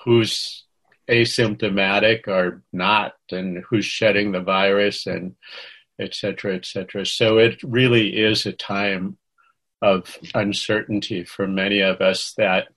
who's 0.04 0.64
asymptomatic 1.10 2.28
or 2.28 2.62
not 2.72 3.14
and 3.32 3.64
who's 3.68 3.86
shedding 3.86 4.32
the 4.32 4.42
virus 4.42 5.08
and 5.08 5.36
etc., 6.00 6.56
etc. 6.56 7.06
So 7.06 7.38
it 7.38 7.62
really 7.64 8.18
is 8.18 8.46
a 8.46 8.54
time 8.54 9.18
of 9.82 10.18
uncertainty 10.34 11.24
for 11.24 11.48
many 11.48 11.82
of 11.82 12.02
us 12.02 12.34
that 12.38 12.68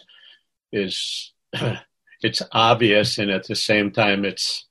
is 0.73 1.33
it's 2.23 2.43
obvious 2.53 3.19
and 3.19 3.31
at 3.31 3.47
the 3.47 3.57
same 3.57 3.91
time 3.91 4.25
it's 4.25 4.67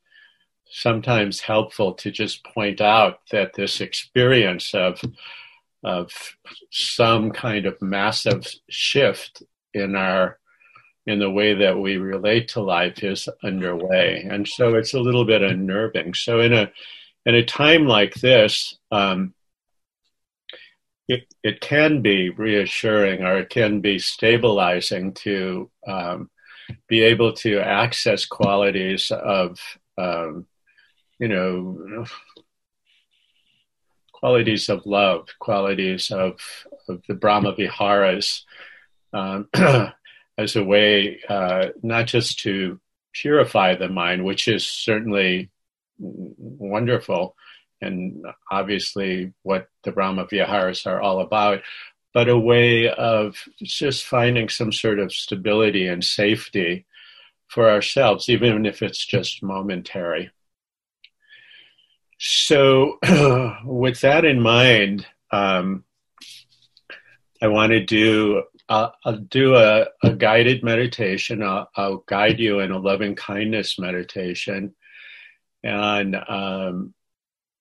sometimes 0.71 1.41
helpful 1.41 1.93
to 1.93 2.11
just 2.11 2.43
point 2.43 2.79
out 2.79 3.19
that 3.31 3.53
this 3.53 3.81
experience 3.81 4.73
of 4.73 5.01
of 5.83 6.11
some 6.71 7.31
kind 7.31 7.65
of 7.65 7.81
massive 7.81 8.45
shift 8.69 9.41
in 9.73 9.95
our 9.95 10.37
in 11.07 11.17
the 11.17 11.29
way 11.29 11.55
that 11.55 11.79
we 11.79 11.97
relate 11.97 12.49
to 12.49 12.61
life 12.61 13.03
is 13.03 13.27
underway 13.43 14.27
and 14.29 14.47
so 14.47 14.75
it's 14.75 14.93
a 14.93 14.99
little 14.99 15.25
bit 15.25 15.41
unnerving 15.41 16.13
so 16.13 16.39
in 16.39 16.53
a 16.53 16.71
in 17.25 17.35
a 17.35 17.43
time 17.43 17.85
like 17.85 18.13
this, 18.15 18.77
um, 18.91 19.33
it, 21.07 21.25
it 21.43 21.59
can 21.59 22.01
be 22.01 22.29
reassuring 22.29 23.23
or 23.23 23.37
it 23.39 23.49
can 23.49 23.81
be 23.81 23.97
stabilizing 23.99 25.13
to 25.13 25.69
um, 25.87 26.29
be 26.87 27.01
able 27.01 27.33
to 27.33 27.59
access 27.59 28.25
qualities 28.25 29.11
of, 29.11 29.59
um, 29.97 30.45
you 31.19 31.27
know, 31.27 32.05
qualities 34.13 34.69
of 34.69 34.85
love, 34.85 35.27
qualities 35.39 36.11
of, 36.11 36.39
of 36.87 37.01
the 37.07 37.15
Brahma 37.15 37.55
Viharas 37.55 38.45
um, 39.13 39.47
as 40.37 40.55
a 40.55 40.63
way 40.63 41.21
uh, 41.27 41.67
not 41.81 42.05
just 42.05 42.39
to 42.41 42.79
purify 43.13 43.75
the 43.75 43.89
mind, 43.89 44.23
which 44.23 44.47
is 44.47 44.67
certainly 44.67 45.49
wonderful 45.99 47.35
and 47.81 48.25
obviously 48.51 49.33
what 49.43 49.67
the 49.83 49.91
Brahma 49.91 50.25
Viharas 50.25 50.85
are 50.85 51.01
all 51.01 51.21
about, 51.21 51.61
but 52.13 52.27
a 52.27 52.37
way 52.37 52.89
of 52.89 53.35
just 53.61 54.05
finding 54.05 54.49
some 54.49 54.71
sort 54.71 54.99
of 54.99 55.13
stability 55.13 55.87
and 55.87 56.03
safety 56.03 56.85
for 57.47 57.69
ourselves, 57.69 58.29
even 58.29 58.65
if 58.65 58.81
it's 58.81 59.05
just 59.05 59.43
momentary. 59.43 60.29
So, 62.19 62.99
with 63.65 64.01
that 64.01 64.25
in 64.25 64.41
mind, 64.41 65.05
um, 65.31 65.85
I 67.41 67.47
want 67.47 67.71
to 67.71 67.83
do 67.83 68.43
I'll, 68.67 68.93
I'll 69.03 69.17
do 69.17 69.55
a, 69.55 69.87
a, 70.03 70.13
guided 70.13 70.63
meditation. 70.63 71.41
I'll, 71.41 71.69
I'll, 71.75 72.03
guide 72.05 72.39
you 72.39 72.59
in 72.59 72.69
a 72.71 72.77
loving 72.77 73.15
kindness 73.15 73.79
meditation 73.79 74.75
and 75.63 76.15
um, 76.15 76.93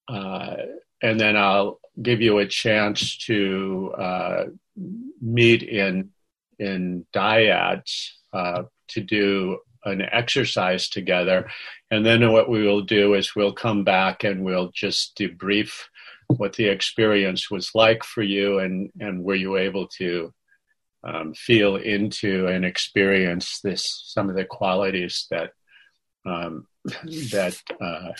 uh, 0.09 0.57
and 1.03 1.19
then 1.21 1.37
I'll 1.37 1.81
give 2.01 2.21
you 2.21 2.39
a 2.39 2.47
chance 2.47 3.17
to 3.27 3.93
uh, 3.99 4.45
meet 5.21 5.63
in 5.63 6.11
in 6.59 7.07
dyads 7.15 8.11
uh, 8.33 8.65
to 8.89 9.01
do 9.01 9.59
an 9.85 10.03
exercise 10.03 10.89
together, 10.89 11.51
and 11.91 12.05
then 12.05 12.33
what 12.33 12.49
we 12.49 12.63
will 12.67 12.83
do 12.83 13.15
is 13.15 13.35
we'll 13.35 13.53
come 13.53 13.85
back 13.85 14.25
and 14.25 14.45
we'll 14.45 14.71
just 14.75 15.17
debrief 15.17 15.85
what 16.27 16.55
the 16.55 16.67
experience 16.67 17.51
was 17.51 17.71
like 17.75 18.05
for 18.05 18.23
you, 18.23 18.59
and 18.59 18.91
and 19.01 19.25
were 19.25 19.35
you 19.35 19.57
able 19.57 19.89
to 19.99 20.33
um, 21.05 21.33
feel 21.35 21.77
into 21.77 22.47
and 22.47 22.65
experience 22.65 23.61
this 23.63 24.03
some 24.07 24.29
of 24.29 24.37
the 24.37 24.45
qualities 24.45 25.27
that 25.31 25.53
um, 26.25 26.67
that 26.85 27.57
uh, 27.81 28.13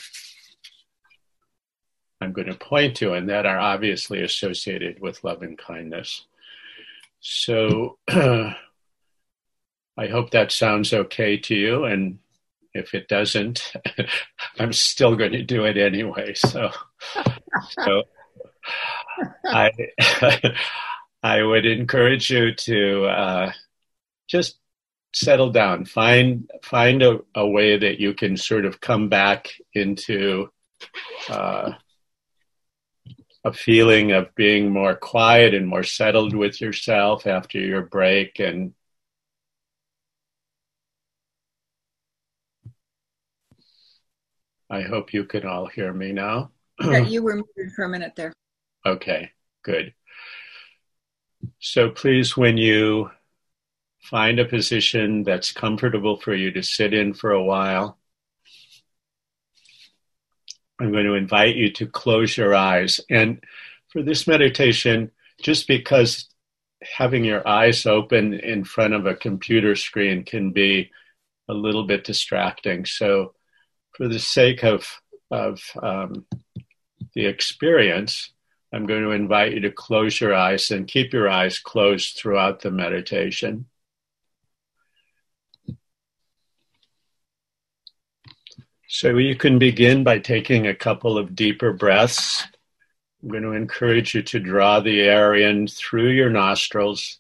I'm 2.21 2.33
going 2.33 2.49
to 2.49 2.55
point 2.55 2.97
to, 2.97 3.13
and 3.13 3.29
that 3.29 3.47
are 3.47 3.59
obviously 3.59 4.23
associated 4.23 5.01
with 5.01 5.23
love 5.25 5.43
and 5.43 5.57
kindness. 5.57 6.27
So 7.21 7.99
I 8.09 10.07
hope 10.07 10.31
that 10.31 10.53
sounds 10.53 10.93
okay 10.93 11.37
to 11.39 11.55
you. 11.55 11.85
And 11.85 12.19
if 12.75 12.95
it 12.95 13.09
doesn't, 13.09 13.73
I'm 14.59 14.73
still 14.73 15.17
going 15.17 15.33
to 15.33 15.43
do 15.43 15.65
it 15.65 15.77
anyway. 15.77 16.35
So, 16.35 16.71
so 17.71 18.03
I, 19.45 19.71
I 21.23 21.43
would 21.43 21.67
encourage 21.67 22.31
you 22.31 22.55
to 22.55 23.05
uh, 23.07 23.53
just 24.29 24.59
settle 25.13 25.51
down. 25.51 25.85
Find 25.85 26.51
find 26.63 27.03
a, 27.03 27.21
a, 27.35 27.47
way 27.47 27.79
that 27.79 27.99
you 28.01 28.15
can 28.15 28.37
sort 28.37 28.65
of 28.65 28.81
come 28.81 29.09
back 29.09 29.51
into 29.75 30.51
uh, 31.29 31.73
a 33.45 33.53
feeling 33.53 34.13
of 34.13 34.35
being 34.35 34.71
more 34.71 34.95
quiet 34.95 35.55
and 35.55 35.67
more 35.67 35.83
settled 35.83 36.35
with 36.35 36.61
yourself 36.61 37.27
after 37.27 37.59
your 37.59 37.83
break 37.83 38.39
and 38.41 38.75
I 44.71 44.83
hope 44.83 45.15
you 45.15 45.25
can 45.25 45.47
all 45.47 45.67
hear 45.67 45.95
me 45.95 46.13
now. 46.13 46.51
yeah, 46.81 46.99
you 46.99 47.23
were 47.23 47.35
muted 47.35 47.73
for 47.75 47.85
a 47.85 47.89
minute 47.89 48.13
there. 48.17 48.33
Okay, 48.85 49.31
good. 49.63 49.95
So 51.59 51.91
please, 51.91 52.37
when 52.37 52.59
you 52.59 53.11
find 54.01 54.39
a 54.39 54.45
position 54.45 55.25
that's 55.25 55.53
comfortable 55.53 56.17
for 56.17 56.35
you 56.35 56.51
to 56.53 56.63
sit 56.63 56.95
in 56.95 57.15
for 57.15 57.31
a 57.31 57.43
while, 57.43 57.99
I'm 60.81 60.93
going 60.93 61.07
to 61.07 61.15
invite 61.15 61.57
you 61.57 61.73
to 61.73 61.87
close 61.87 62.37
your 62.37 62.55
eyes. 62.55 63.01
And 63.11 63.43
for 63.89 64.03
this 64.03 64.27
meditation, 64.27 65.11
just 65.41 65.67
because 65.67 66.29
having 66.83 67.25
your 67.25 67.47
eyes 67.47 67.87
open 67.87 68.35
in 68.35 68.65
front 68.65 68.95
of 68.95 69.07
a 69.07 69.17
computer 69.17 69.75
screen 69.75 70.25
can 70.25 70.53
be 70.53 70.91
a 71.49 71.55
little 71.55 71.85
bit 71.85 72.05
distracting. 72.05 72.85
So, 72.85 73.35
for 73.93 74.07
the 74.07 74.21
sake 74.21 74.63
of, 74.63 74.87
of 75.31 75.61
um, 75.83 76.27
the 77.15 77.27
experience, 77.27 78.33
I'm 78.73 78.87
going 78.87 79.03
to 79.03 79.11
invite 79.11 79.55
you 79.55 79.61
to 79.61 79.73
close 79.73 80.21
your 80.21 80.35
eyes 80.35 80.71
and 80.71 80.87
keep 80.87 81.13
your 81.13 81.29
eyes 81.29 81.59
closed 81.59 82.17
throughout 82.17 82.61
the 82.61 82.71
meditation. 82.71 83.65
So 88.91 89.19
you 89.19 89.37
can 89.37 89.59
begin 89.59 90.03
by 90.03 90.19
taking 90.19 90.67
a 90.67 90.75
couple 90.75 91.19
of 91.19 91.37
deeper 91.37 91.75
breaths. 91.75 92.43
I'm 93.23 93.29
going 93.29 93.43
to 93.43 93.53
encourage 93.53 94.15
you 94.15 94.23
to 94.23 94.41
draw 94.41 94.81
the 94.81 95.03
air 95.03 95.35
in 95.35 95.67
through 95.67 96.09
your 96.09 96.31
nostrils 96.31 97.19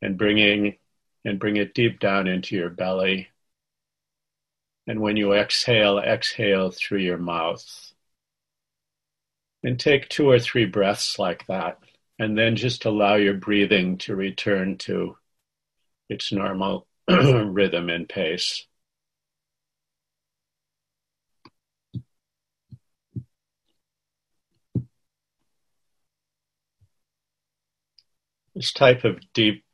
and 0.00 0.16
bringing 0.16 0.78
and 1.22 1.38
bring 1.38 1.58
it 1.58 1.74
deep 1.74 2.00
down 2.00 2.26
into 2.26 2.56
your 2.56 2.70
belly. 2.70 3.28
And 4.86 5.00
when 5.00 5.18
you 5.18 5.34
exhale, 5.34 5.98
exhale 5.98 6.70
through 6.70 7.00
your 7.00 7.18
mouth. 7.18 7.92
And 9.62 9.78
take 9.78 10.08
two 10.08 10.30
or 10.30 10.38
three 10.38 10.64
breaths 10.64 11.18
like 11.18 11.46
that. 11.46 11.78
And 12.18 12.38
then 12.38 12.56
just 12.56 12.86
allow 12.86 13.16
your 13.16 13.34
breathing 13.34 13.98
to 13.98 14.16
return 14.16 14.78
to 14.78 15.18
its 16.08 16.32
normal 16.32 16.86
rhythm 17.08 17.90
and 17.90 18.08
pace. 18.08 18.66
This 28.54 28.72
type 28.72 29.04
of 29.04 29.20
deep 29.32 29.64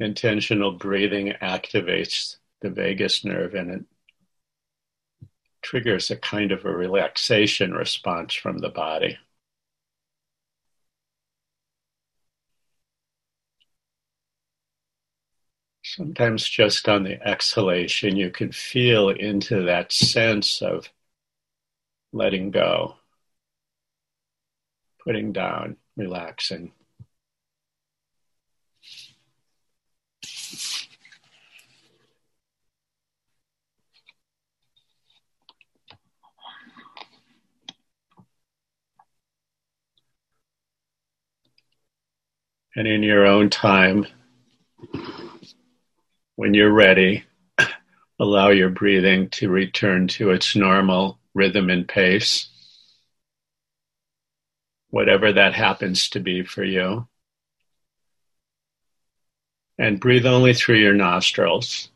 intentional 0.00 0.72
breathing 0.72 1.32
activates 1.42 2.36
the 2.60 2.70
vagus 2.70 3.24
nerve 3.24 3.54
and 3.54 3.70
it 3.70 3.84
triggers 5.62 6.10
a 6.10 6.16
kind 6.16 6.52
of 6.52 6.64
a 6.64 6.74
relaxation 6.74 7.72
response 7.72 8.34
from 8.34 8.58
the 8.58 8.68
body. 8.68 9.18
Sometimes 15.82 16.48
just 16.48 16.88
on 16.88 17.02
the 17.02 17.20
exhalation, 17.26 18.14
you 18.14 18.30
can 18.30 18.52
feel 18.52 19.08
into 19.08 19.64
that 19.64 19.90
sense 19.92 20.62
of 20.62 20.88
letting 22.12 22.52
go, 22.52 22.94
putting 25.04 25.32
down, 25.32 25.76
relaxing. 25.96 26.72
And 42.80 42.88
in 42.88 43.02
your 43.02 43.26
own 43.26 43.50
time, 43.50 44.06
when 46.36 46.54
you're 46.54 46.72
ready, 46.72 47.24
allow 48.18 48.48
your 48.48 48.70
breathing 48.70 49.28
to 49.32 49.50
return 49.50 50.08
to 50.08 50.30
its 50.30 50.56
normal 50.56 51.18
rhythm 51.34 51.68
and 51.68 51.86
pace, 51.86 52.48
whatever 54.88 55.30
that 55.30 55.52
happens 55.52 56.08
to 56.08 56.20
be 56.20 56.42
for 56.42 56.64
you. 56.64 57.06
And 59.76 60.00
breathe 60.00 60.24
only 60.24 60.54
through 60.54 60.78
your 60.78 60.94
nostrils. 60.94 61.90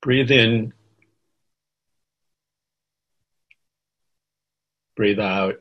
Breathe 0.00 0.30
in 0.30 0.72
Breathe 4.96 5.20
out. 5.20 5.56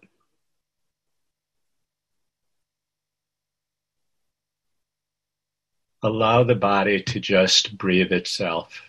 Allow 6.03 6.43
the 6.43 6.55
body 6.55 7.01
to 7.01 7.19
just 7.19 7.77
breathe 7.77 8.11
itself. 8.11 8.81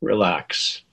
Relax. 0.00 0.85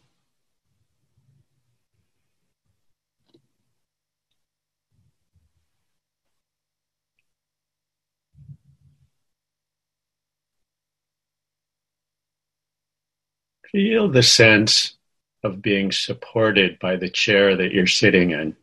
Feel 13.74 14.08
the 14.08 14.22
sense 14.22 14.98
of 15.44 15.64
being 15.64 15.92
supported 15.92 16.78
by 16.78 16.96
the 16.96 17.10
chair 17.10 17.58
that 17.58 17.72
you're 17.72 17.88
sitting 17.88 18.30
in. 18.30 18.56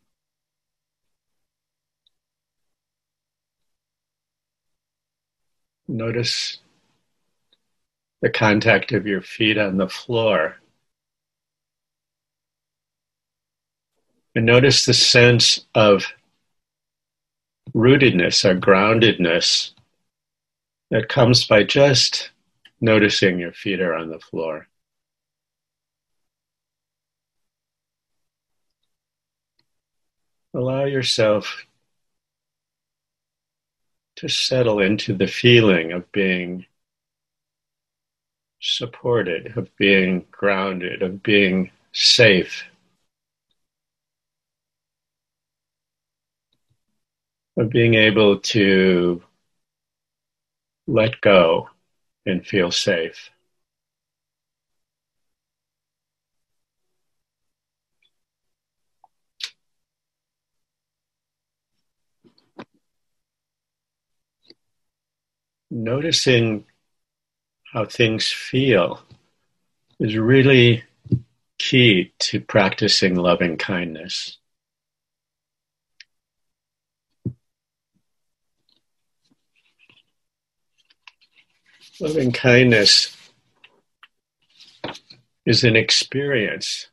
Notice 5.88 6.58
the 8.22 8.30
contact 8.30 8.92
of 8.92 9.04
your 9.08 9.20
feet 9.20 9.58
on 9.58 9.78
the 9.78 9.88
floor. 9.88 10.58
And 14.36 14.46
notice 14.46 14.86
the 14.86 14.94
sense 14.94 15.66
of 15.74 16.04
rootedness 17.74 18.44
or 18.44 18.54
groundedness 18.54 19.72
that 20.92 21.08
comes 21.08 21.44
by 21.44 21.64
just 21.64 22.30
noticing 22.80 23.40
your 23.40 23.52
feet 23.52 23.80
are 23.80 23.96
on 23.96 24.10
the 24.10 24.20
floor. 24.20 24.68
Allow 30.54 30.84
yourself 30.84 31.66
to 34.16 34.28
settle 34.28 34.80
into 34.80 35.14
the 35.14 35.26
feeling 35.26 35.92
of 35.92 36.10
being 36.12 36.66
supported, 38.60 39.56
of 39.56 39.74
being 39.76 40.26
grounded, 40.30 41.02
of 41.02 41.22
being 41.22 41.70
safe. 41.92 42.64
Of 47.56 47.70
being 47.70 47.94
able 47.94 48.40
to 48.40 49.22
let 50.86 51.20
go 51.20 51.68
and 52.26 52.46
feel 52.46 52.70
safe. 52.70 53.30
Noticing 65.70 66.64
how 67.72 67.84
things 67.84 68.28
feel 68.28 69.00
is 70.00 70.16
really 70.16 70.82
key 71.58 72.12
to 72.18 72.40
practicing 72.40 73.14
loving 73.14 73.56
kindness. 73.56 74.38
Loving 82.00 82.32
kindness 82.32 83.16
is 85.44 85.64
an 85.64 85.76
experience 85.76 86.88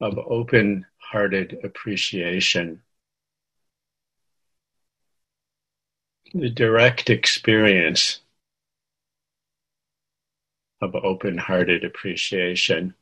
of 0.00 0.18
open 0.18 0.84
hearted 0.98 1.58
appreciation. 1.64 2.82
The 6.19 6.19
direct 6.50 7.10
experience 7.10 8.20
of 10.80 10.94
open 10.94 11.36
hearted 11.38 11.84
appreciation. 11.84 12.94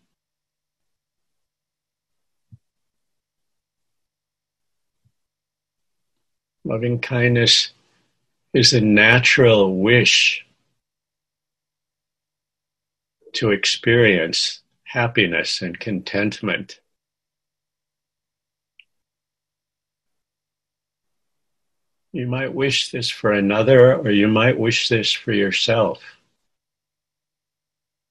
Loving 6.64 7.00
kindness 7.00 7.70
is 8.52 8.72
a 8.72 8.80
natural 8.80 9.78
wish 9.78 10.44
to 13.34 13.50
experience 13.50 14.60
happiness 14.84 15.62
and 15.62 15.78
contentment. 15.78 16.80
You 22.12 22.26
might 22.26 22.54
wish 22.54 22.90
this 22.90 23.10
for 23.10 23.32
another, 23.32 23.94
or 23.94 24.10
you 24.10 24.28
might 24.28 24.58
wish 24.58 24.88
this 24.88 25.12
for 25.12 25.32
yourself. 25.32 26.02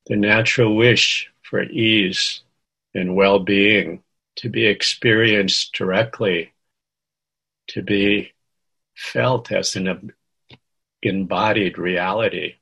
The 0.05 0.15
natural 0.15 0.75
wish 0.75 1.31
for 1.41 1.63
ease 1.63 2.41
and 2.93 3.15
well 3.15 3.39
being 3.39 4.03
to 4.37 4.49
be 4.49 4.67
experienced 4.67 5.73
directly, 5.73 6.53
to 7.69 7.81
be 7.81 8.33
felt 8.95 9.51
as 9.51 9.75
an 9.75 10.13
embodied 11.01 11.77
reality. 11.77 12.55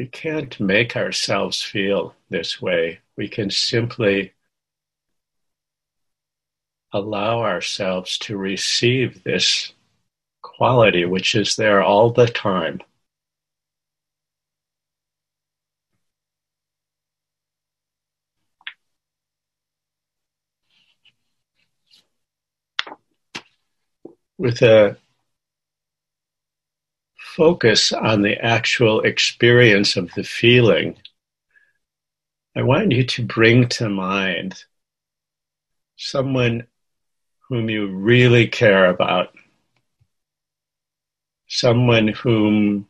We 0.00 0.06
can't 0.06 0.58
make 0.58 0.96
ourselves 0.96 1.62
feel 1.62 2.14
this 2.30 2.62
way. 2.62 3.00
We 3.18 3.28
can 3.28 3.50
simply 3.50 4.32
allow 6.90 7.40
ourselves 7.42 8.16
to 8.20 8.38
receive 8.38 9.22
this 9.24 9.74
quality, 10.40 11.04
which 11.04 11.34
is 11.34 11.56
there 11.56 11.82
all 11.82 12.10
the 12.10 12.26
time. 12.26 12.80
With 24.38 24.62
a 24.62 24.96
focus 27.36 27.92
on 27.92 28.22
the 28.22 28.36
actual 28.44 29.02
experience 29.02 29.96
of 29.96 30.12
the 30.14 30.24
feeling, 30.24 30.96
I 32.56 32.62
want 32.62 32.90
you 32.90 33.04
to 33.04 33.24
bring 33.24 33.68
to 33.68 33.88
mind 33.88 34.64
someone 35.96 36.66
whom 37.48 37.70
you 37.70 37.86
really 37.86 38.48
care 38.48 38.90
about, 38.90 39.32
someone 41.46 42.08
whom 42.08 42.88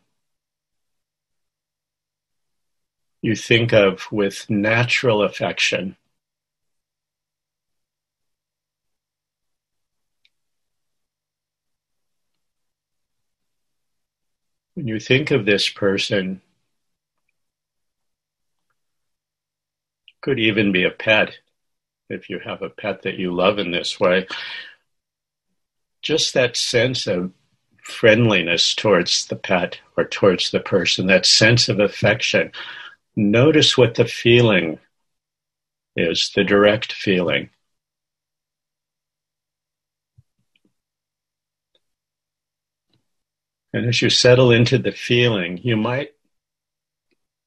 you 3.20 3.36
think 3.36 3.72
of 3.72 4.11
with 4.11 4.49
natural 4.49 5.22
affection. 5.22 5.97
When 14.81 14.89
you 14.89 14.99
think 14.99 15.31
of 15.31 15.45
this 15.45 15.68
person, 15.68 16.41
could 20.22 20.39
even 20.39 20.72
be 20.72 20.85
a 20.85 20.91
pet 20.91 21.37
if 22.09 22.31
you 22.31 22.39
have 22.39 22.62
a 22.62 22.70
pet 22.70 23.03
that 23.03 23.18
you 23.18 23.31
love 23.31 23.59
in 23.59 23.72
this 23.72 24.01
way. 24.01 24.26
Just 26.01 26.33
that 26.33 26.57
sense 26.57 27.07
of 27.07 27.31
friendliness 27.83 28.74
towards 28.74 29.26
the 29.26 29.37
pet 29.37 29.78
or 29.99 30.05
towards 30.07 30.51
the 30.51 30.61
person, 30.61 31.09
that 31.09 31.26
sense 31.26 31.68
of 31.68 31.78
affection. 31.78 32.51
Notice 33.14 33.76
what 33.76 33.97
the 33.97 34.07
feeling 34.07 34.78
is, 35.95 36.33
the 36.35 36.43
direct 36.43 36.95
feeling. 36.95 37.51
And 43.72 43.86
as 43.86 44.02
you 44.02 44.10
settle 44.10 44.50
into 44.50 44.78
the 44.78 44.92
feeling, 44.92 45.58
you 45.58 45.76
might 45.76 46.14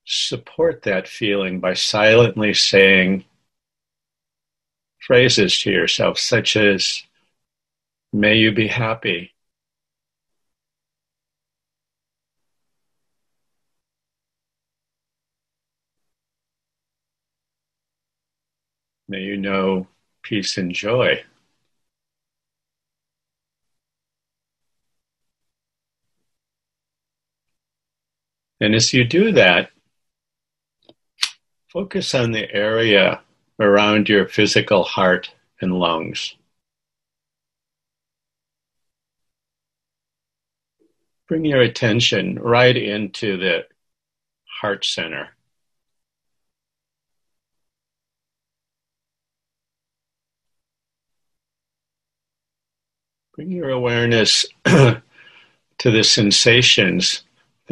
support 0.05 0.83
that 0.83 1.07
feeling 1.07 1.59
by 1.59 1.73
silently 1.73 2.53
saying 2.53 3.25
phrases 4.99 5.59
to 5.59 5.71
yourself, 5.71 6.17
such 6.17 6.55
as, 6.55 7.03
May 8.13 8.35
you 8.35 8.51
be 8.51 8.67
happy. 8.67 9.33
May 19.07 19.21
you 19.21 19.35
know 19.37 19.87
peace 20.21 20.57
and 20.57 20.73
joy. 20.73 21.23
And 28.63 28.73
as 28.75 28.93
you 28.93 29.03
do 29.03 29.33
that, 29.33 29.71
focus 31.67 32.15
on 32.15 32.31
the 32.31 32.49
area 32.49 33.19
around 33.59 34.07
your 34.07 34.25
physical 34.25 34.83
heart 34.83 35.31
and 35.59 35.77
lungs. 35.77 36.37
Bring 41.27 41.43
your 41.43 41.59
attention 41.59 42.39
right 42.39 42.77
into 42.77 43.35
the 43.35 43.65
heart 44.45 44.85
center. 44.85 45.35
Bring 53.35 53.51
your 53.51 53.71
awareness 53.71 54.45
to 54.63 55.01
the 55.83 56.03
sensations 56.05 57.23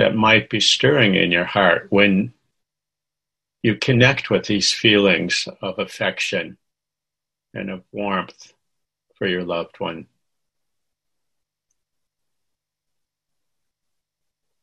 that 0.01 0.15
might 0.15 0.49
be 0.49 0.59
stirring 0.59 1.13
in 1.13 1.29
your 1.29 1.45
heart 1.45 1.85
when 1.91 2.33
you 3.61 3.75
connect 3.75 4.31
with 4.31 4.47
these 4.47 4.71
feelings 4.71 5.47
of 5.61 5.77
affection 5.77 6.57
and 7.53 7.69
of 7.69 7.83
warmth 7.91 8.51
for 9.13 9.27
your 9.27 9.43
loved 9.43 9.79
one. 9.79 10.07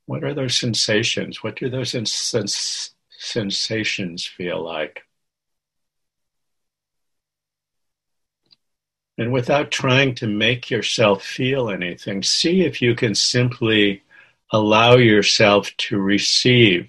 What 0.07 0.24
are 0.24 0.34
those 0.34 0.59
sensations? 0.59 1.41
What 1.41 1.55
do 1.55 1.70
those 1.70 1.93
sens- 1.93 2.91
sensations 3.11 4.26
feel 4.26 4.61
like? 4.61 5.03
And 9.16 9.32
without 9.32 9.70
trying 9.70 10.16
to 10.16 10.26
make 10.26 10.68
yourself 10.68 11.22
feel 11.22 11.70
anything, 11.70 12.24
see 12.24 12.62
if 12.62 12.82
you 12.82 12.97
can 12.97 13.14
simply 13.14 14.03
allow 14.53 14.97
yourself 14.97 15.71
to 15.77 15.99
receive 15.99 16.89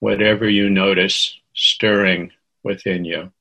whatever 0.00 0.48
you 0.48 0.68
notice 0.68 1.38
stirring 1.54 2.32
within 2.62 3.04
you. 3.04 3.32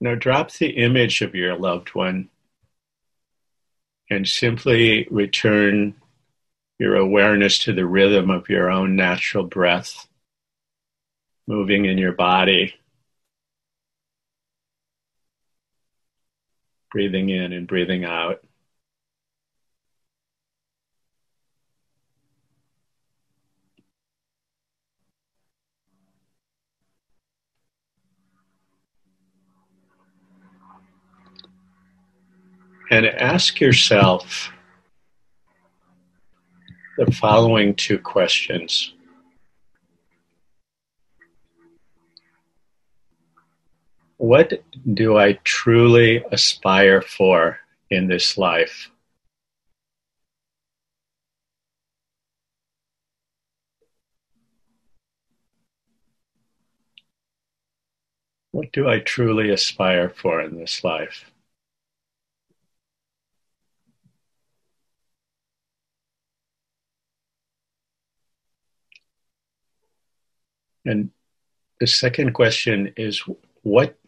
Now 0.00 0.14
drop 0.14 0.52
the 0.52 0.70
image 0.70 1.22
of 1.22 1.34
your 1.34 1.56
loved 1.56 1.94
one 1.94 2.28
and 4.10 4.26
simply 4.26 5.06
return 5.10 5.94
your 6.78 6.96
awareness 6.96 7.58
to 7.58 7.72
the 7.72 7.86
rhythm 7.86 8.30
of 8.30 8.48
your 8.48 8.70
own 8.70 8.94
natural 8.94 9.44
breath 9.44 10.06
moving 11.48 11.86
in 11.86 11.98
your 11.98 12.12
body. 12.12 12.74
Breathing 16.92 17.30
in 17.30 17.52
and 17.52 17.66
breathing 17.66 18.04
out. 18.04 18.44
And 32.90 33.06
ask 33.06 33.60
yourself 33.60 34.50
the 36.96 37.12
following 37.12 37.74
two 37.74 37.98
questions. 37.98 38.94
What 44.16 44.64
do 44.94 45.16
I 45.16 45.34
truly 45.44 46.24
aspire 46.32 47.00
for 47.00 47.60
in 47.90 48.08
this 48.08 48.36
life? 48.36 48.90
What 58.50 58.72
do 58.72 58.88
I 58.88 58.98
truly 58.98 59.50
aspire 59.50 60.08
for 60.08 60.40
in 60.40 60.58
this 60.58 60.82
life? 60.82 61.30
And 70.88 71.10
the 71.80 71.86
second 71.86 72.32
question 72.32 72.94
is 72.96 73.22
what 73.62 73.98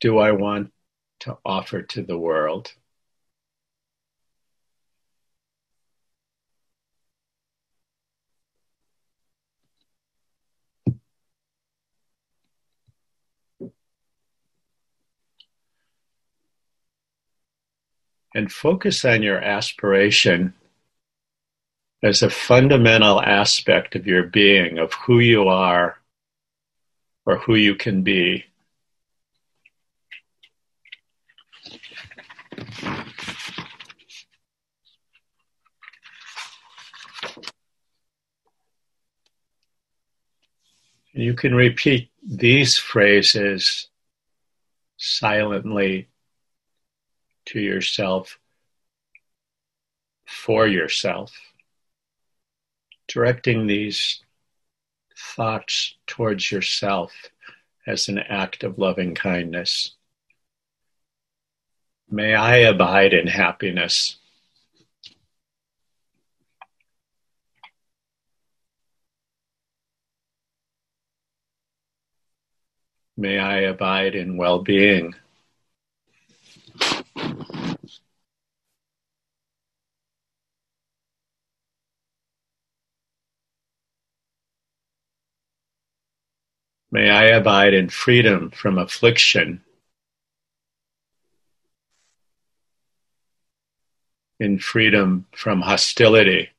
do 0.00 0.16
I 0.16 0.32
want 0.32 0.72
to 1.20 1.36
offer 1.44 1.82
to 1.82 2.02
the 2.02 2.16
world? 2.16 2.72
And 18.34 18.50
focus 18.50 19.04
on 19.04 19.22
your 19.22 19.36
aspiration 19.36 20.54
as 22.02 22.22
a 22.22 22.30
fundamental 22.30 23.20
aspect 23.20 23.94
of 23.94 24.06
your 24.06 24.22
being, 24.22 24.78
of 24.78 24.94
who 24.94 25.18
you 25.18 25.48
are 25.48 25.98
or 27.24 27.38
who 27.38 27.54
you 27.54 27.74
can 27.74 28.02
be. 28.02 28.44
You 41.14 41.34
can 41.34 41.54
repeat 41.54 42.10
these 42.26 42.78
phrases 42.78 43.88
silently 44.96 46.08
to 47.46 47.60
yourself 47.60 48.38
for 50.26 50.66
yourself, 50.66 51.32
directing 53.06 53.66
these 53.66 54.21
thoughts 55.36 55.96
towards 56.06 56.50
yourself 56.50 57.12
as 57.86 58.08
an 58.08 58.18
act 58.18 58.62
of 58.62 58.78
loving 58.78 59.14
kindness. 59.14 59.92
May 62.10 62.34
I 62.34 62.56
abide 62.58 63.14
in 63.14 63.26
happiness. 63.26 64.16
May 73.16 73.38
I 73.38 73.60
abide 73.60 74.14
in 74.14 74.36
well 74.36 74.58
being. 74.58 75.14
May 86.92 87.08
I 87.08 87.24
abide 87.24 87.72
in 87.72 87.88
freedom 87.88 88.50
from 88.50 88.76
affliction, 88.76 89.62
in 94.38 94.58
freedom 94.58 95.26
from 95.34 95.62
hostility. 95.62 96.50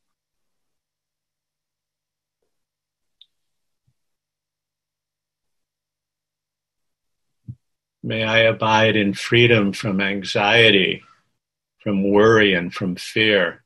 May 8.01 8.23
I 8.23 8.39
abide 8.39 8.95
in 8.95 9.13
freedom 9.13 9.71
from 9.71 10.01
anxiety, 10.01 11.03
from 11.77 12.09
worry, 12.09 12.55
and 12.55 12.73
from 12.73 12.95
fear. 12.95 13.62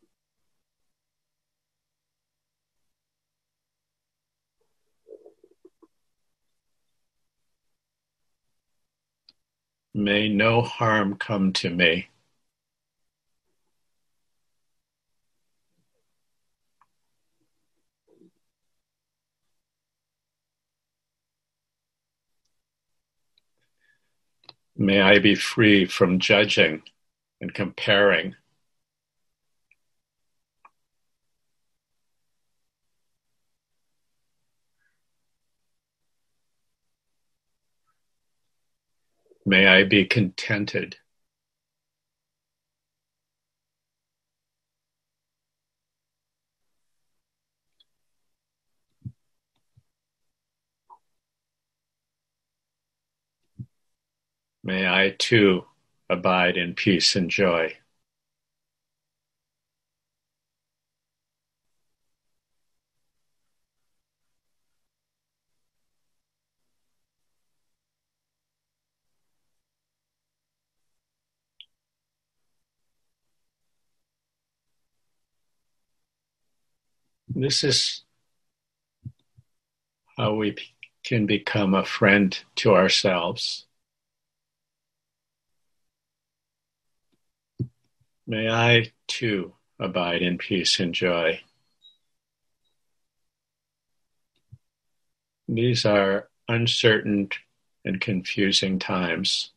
May 9.98 10.30
no 10.30 10.62
harm 10.62 11.18
come 11.18 11.54
to 11.54 11.72
me. 11.72 12.10
May 24.76 25.02
I 25.02 25.18
be 25.18 25.34
free 25.34 25.88
from 25.88 26.20
judging 26.20 26.84
and 27.41 27.52
comparing. 27.52 28.36
May 39.48 39.66
I 39.66 39.86
be 39.86 40.04
contented. 40.04 40.98
May 54.66 54.86
I 54.86 55.16
too 55.18 55.66
abide 56.10 56.58
in 56.58 56.76
peace 56.76 57.16
and 57.16 57.30
joy. 57.32 57.78
This 77.40 77.64
is 77.64 78.02
how 80.18 80.34
we 80.34 80.56
can 81.04 81.28
become 81.28 81.76
a 81.76 81.86
friend 81.86 82.36
to 82.56 82.74
ourselves. 82.74 83.68
May 88.26 88.50
I 88.50 88.92
too 89.06 89.54
abide 89.80 90.24
in 90.24 90.40
peace 90.40 90.80
and 90.80 90.96
joy. 90.96 91.42
These 95.48 95.86
are 95.86 96.30
uncertain 96.48 97.30
and 97.86 98.02
confusing 98.02 98.80
times. 98.80 99.52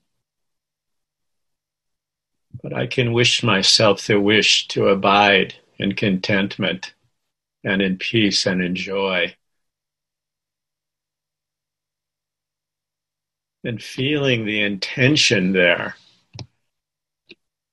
But 2.63 2.75
I 2.75 2.87
can 2.87 3.15
wish 3.15 3.43
myself 3.43 4.07
the 4.07 4.21
wish 4.21 4.69
to 4.69 4.89
abide 4.89 5.55
in 5.79 5.95
contentment 5.95 6.93
and 7.65 7.83
in 7.83 7.99
peace 7.99 8.47
and 8.47 8.63
in 8.63 8.75
joy. 8.75 9.35
And 13.63 13.83
feeling 13.83 14.47
the 14.47 14.63
intention 14.63 15.53
there, 15.53 15.97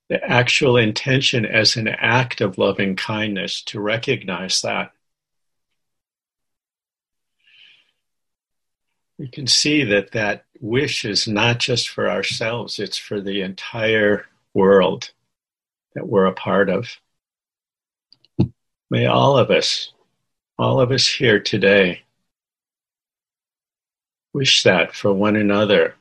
the 0.09 0.23
actual 0.23 0.77
intention 0.77 1.45
as 1.45 1.75
an 1.75 1.87
act 1.87 2.41
of 2.41 2.57
loving 2.57 2.95
kindness 2.95 3.61
to 3.63 3.79
recognize 3.79 4.61
that. 4.61 4.91
We 9.17 9.29
can 9.29 9.47
see 9.47 9.83
that 9.85 10.11
that 10.11 10.45
wish 10.59 11.03
is 11.03 11.27
not 11.27 11.59
just 11.59 11.89
for 11.89 12.09
ourselves, 12.09 12.79
it's 12.79 12.97
for 12.97 13.19
the 13.19 13.41
entire 13.41 14.25
world 14.53 15.11
that 15.95 16.07
we're 16.07 16.25
a 16.25 16.33
part 16.33 16.69
of. 16.69 16.97
May 18.89 19.05
all 19.05 19.37
of 19.37 19.51
us, 19.51 19.91
all 20.57 20.79
of 20.79 20.91
us 20.91 21.07
here 21.07 21.39
today, 21.39 22.03
wish 24.33 24.63
that 24.63 24.95
for 24.95 25.11
one 25.11 25.35
another, 25.35 25.95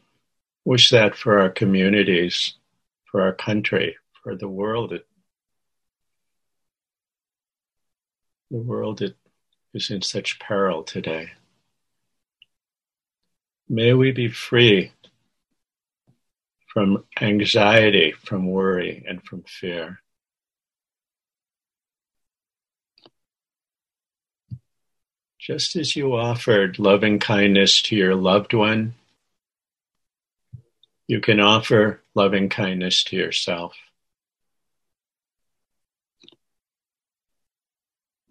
wish 0.64 0.90
that 0.90 1.16
for 1.16 1.40
our 1.40 1.50
communities, 1.50 2.54
for 3.10 3.22
our 3.22 3.32
country, 3.32 3.96
for 4.22 4.36
the 4.36 4.48
world. 4.48 4.92
The 8.50 8.58
world 8.58 9.02
is 9.74 9.90
in 9.90 10.02
such 10.02 10.38
peril 10.38 10.84
today. 10.84 11.30
May 13.68 13.94
we 13.94 14.12
be 14.12 14.28
free 14.28 14.92
from 16.72 17.04
anxiety, 17.20 18.12
from 18.12 18.46
worry, 18.46 19.04
and 19.08 19.20
from 19.24 19.42
fear. 19.42 20.00
Just 25.46 25.76
as 25.76 25.94
you 25.94 26.16
offered 26.16 26.80
loving 26.80 27.20
kindness 27.20 27.80
to 27.82 27.94
your 27.94 28.16
loved 28.16 28.52
one, 28.52 28.94
you 31.06 31.20
can 31.20 31.38
offer 31.38 32.02
loving 32.16 32.48
kindness 32.48 33.04
to 33.04 33.16
yourself. 33.16 33.76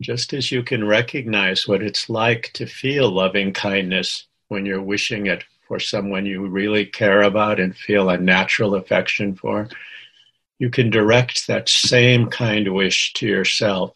Just 0.02 0.34
as 0.34 0.52
you 0.52 0.62
can 0.62 0.86
recognize 0.86 1.66
what 1.66 1.82
it's 1.82 2.10
like 2.10 2.52
to 2.56 2.66
feel 2.66 3.10
loving 3.10 3.54
kindness 3.54 4.26
when 4.50 4.66
you're 4.66 4.82
wishing 4.82 5.28
it 5.28 5.46
for 5.70 5.80
someone 5.80 6.26
you 6.26 6.46
really 6.46 6.86
care 6.86 7.22
about 7.22 7.62
and 7.62 7.78
feel 7.78 8.10
a 8.10 8.18
natural 8.18 8.76
affection 8.76 9.36
for, 9.36 9.70
you 10.60 10.70
can 10.70 10.90
direct 10.90 11.48
that 11.48 11.70
same 11.70 12.30
kind 12.30 12.74
wish 12.74 13.14
to 13.14 13.26
yourself. 13.26 13.96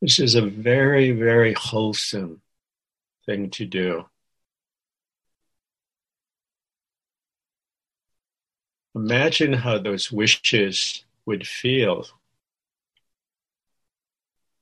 This 0.00 0.18
is 0.18 0.34
a 0.34 0.42
very, 0.42 1.12
very 1.12 1.54
wholesome 1.54 2.42
thing 3.24 3.50
to 3.50 3.64
do. 3.64 4.04
Imagine 8.94 9.52
how 9.52 9.78
those 9.78 10.10
wishes 10.10 11.04
would 11.26 11.46
feel. 11.46 12.06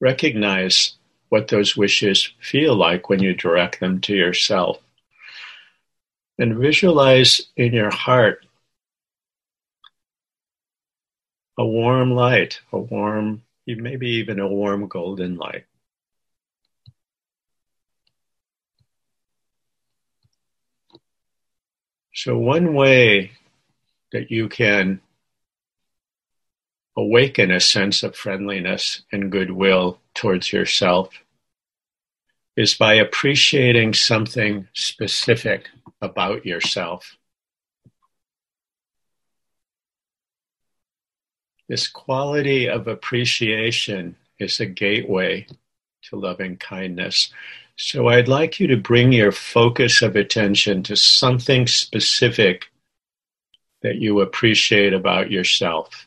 Recognize 0.01 0.97
what 1.29 1.49
those 1.49 1.77
wishes 1.77 2.33
feel 2.41 2.75
like 2.75 3.09
when 3.09 3.23
you 3.23 3.35
direct 3.35 3.81
them 3.81 4.01
to 4.03 4.15
yourself. 4.15 4.79
And 6.39 6.59
visualize 6.59 7.43
in 7.57 7.73
your 7.73 7.93
heart 7.93 8.45
a 11.57 11.65
warm 11.65 12.13
light, 12.13 12.61
a 12.73 12.79
warm, 12.79 13.43
maybe 13.67 14.09
even 14.09 14.41
a 14.41 14.49
warm 14.49 14.87
golden 14.89 15.37
light. 15.37 15.65
So, 22.15 22.39
one 22.39 22.75
way 22.75 23.33
that 24.13 24.31
you 24.31 24.49
can 24.49 25.01
awaken 26.97 27.51
a 27.51 27.61
sense 27.61 28.03
of 28.03 28.15
friendliness 28.15 29.03
and 29.11 29.33
goodwill 29.33 30.01
towards 30.15 30.53
yourself 30.53 31.09
is 32.57 32.75
by 32.75 32.95
appreciating 32.95 33.95
something 33.95 34.69
specific 34.75 35.71
about 36.01 36.47
yourself. 36.47 37.17
This 41.69 41.89
quality 41.89 42.69
of 42.69 42.89
appreciation 42.89 44.17
is 44.39 44.61
a 44.61 44.67
gateway 44.67 45.47
to 46.03 46.17
loving 46.17 46.57
kindness. 46.57 47.33
So 47.77 48.09
I'd 48.09 48.29
like 48.29 48.61
you 48.61 48.67
to 48.69 48.77
bring 48.77 49.13
your 49.13 49.33
focus 49.33 50.03
of 50.03 50.15
attention 50.15 50.83
to 50.85 50.97
something 50.97 51.67
specific 51.67 52.67
that 53.83 53.97
you 53.97 54.21
appreciate 54.21 54.93
about 54.93 55.31
yourself. 55.31 56.07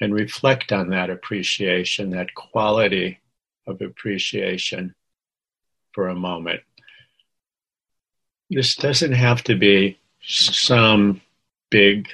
And 0.00 0.14
reflect 0.14 0.72
on 0.72 0.90
that 0.90 1.10
appreciation, 1.10 2.10
that 2.10 2.34
quality 2.34 3.20
of 3.66 3.80
appreciation 3.80 4.94
for 5.92 6.08
a 6.08 6.14
moment. 6.14 6.62
This 8.50 8.74
doesn't 8.74 9.12
have 9.12 9.44
to 9.44 9.54
be 9.54 9.98
some 10.22 11.20
big 11.70 12.08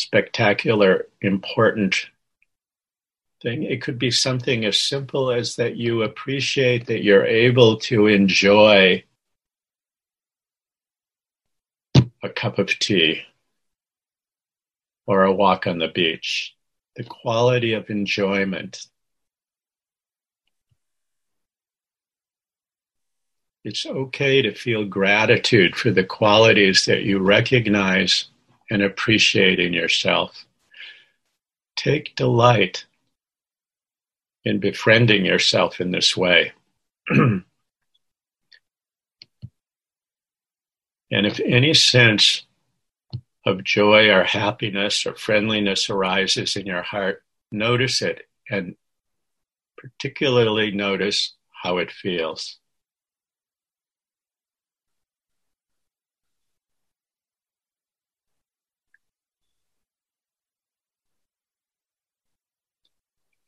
spectacular 0.00 1.06
important 1.20 2.06
thing. 3.42 3.62
It 3.62 3.82
could 3.82 3.98
be 3.98 4.10
something 4.10 4.64
as 4.64 4.80
simple 4.80 5.30
as 5.30 5.56
that 5.56 5.76
you 5.76 6.02
appreciate 6.02 6.86
that 6.86 7.02
you're 7.02 7.26
able 7.26 7.78
to 7.78 8.06
enjoy 8.06 9.04
a 12.22 12.28
cup 12.28 12.58
of 12.58 12.66
tea 12.78 13.22
or 15.06 15.24
a 15.24 15.32
walk 15.32 15.66
on 15.66 15.78
the 15.78 15.88
beach 15.88 16.54
the 16.96 17.04
quality 17.04 17.72
of 17.72 17.88
enjoyment. 17.88 18.86
It's 23.64 23.86
okay 23.86 24.42
to 24.42 24.54
feel 24.54 24.84
gratitude 24.84 25.76
for 25.76 25.90
the 25.90 26.04
qualities 26.04 26.84
that 26.86 27.02
you 27.02 27.18
recognize 27.18 28.26
and 28.70 28.82
appreciating 28.82 29.72
yourself. 29.72 30.44
Take 31.76 32.14
delight 32.14 32.86
in 34.44 34.60
befriending 34.60 35.24
yourself 35.24 35.80
in 35.80 35.90
this 35.90 36.16
way. 36.16 36.52
and 37.10 37.44
if 41.10 41.40
any 41.40 41.74
sense 41.74 42.46
of 43.44 43.64
joy 43.64 44.10
or 44.10 44.24
happiness 44.24 45.04
or 45.06 45.14
friendliness 45.14 45.90
arises 45.90 46.56
in 46.56 46.66
your 46.66 46.82
heart, 46.82 47.22
notice 47.50 48.02
it 48.02 48.28
and 48.50 48.76
particularly 49.76 50.70
notice 50.70 51.34
how 51.62 51.78
it 51.78 51.90
feels. 51.90 52.58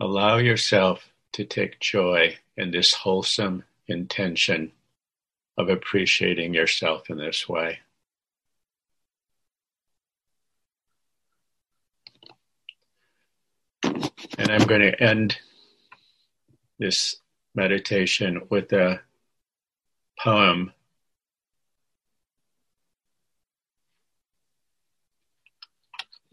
Allow 0.03 0.38
yourself 0.38 1.12
to 1.30 1.44
take 1.44 1.78
joy 1.78 2.36
in 2.57 2.72
this 2.72 2.92
wholesome 2.92 3.62
intention 3.86 4.72
of 5.57 5.68
appreciating 5.68 6.55
yourself 6.55 7.09
in 7.09 7.18
this 7.18 7.48
way. 7.48 7.78
And 13.84 14.50
I'm 14.50 14.66
going 14.66 14.80
to 14.80 15.00
end 15.00 15.38
this 16.80 17.14
meditation 17.55 18.40
with 18.50 18.72
a 18.72 19.03
poem 20.18 20.72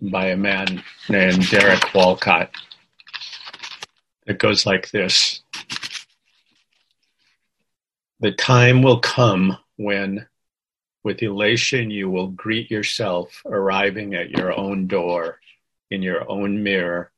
by 0.01 0.29
a 0.29 0.37
man 0.37 0.81
named 1.07 1.47
Derek 1.51 1.93
Walcott. 1.93 2.49
It 4.29 4.37
goes 4.37 4.65
like 4.65 4.91
this 4.91 5.41
The 8.19 8.31
time 8.31 8.83
will 8.83 8.99
come 8.99 9.57
when, 9.75 10.27
with 11.03 11.23
elation, 11.23 11.89
you 11.89 12.11
will 12.11 12.27
greet 12.27 12.69
yourself 12.69 13.41
arriving 13.45 14.13
at 14.13 14.29
your 14.29 14.57
own 14.57 14.85
door 14.85 15.39
in 15.89 16.03
your 16.03 16.29
own 16.29 16.61
mirror 16.61 17.11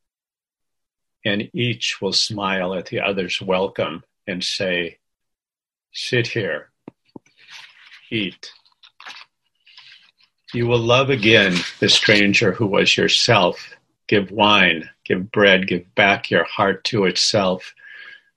and 1.26 1.49
each 1.53 2.01
will 2.01 2.14
smile 2.14 2.74
at 2.74 2.88
the 2.88 3.01
other's 3.01 3.41
welcome 3.41 4.03
and 4.26 4.43
say, 4.43 4.97
Sit 5.93 6.28
here, 6.28 6.72
eat. 8.09 8.53
You 10.53 10.66
will 10.68 10.80
love 10.80 11.09
again 11.09 11.57
the 11.82 11.89
stranger 11.89 12.53
who 12.53 12.66
was 12.66 12.95
yourself. 12.95 13.76
Give 14.07 14.32
wine, 14.32 14.89
give 15.12 15.32
bread, 15.32 15.68
give 15.68 15.93
back 15.93 16.32
your 16.32 16.45
heart 16.45 16.86
to 16.86 17.05
itself, 17.05 17.74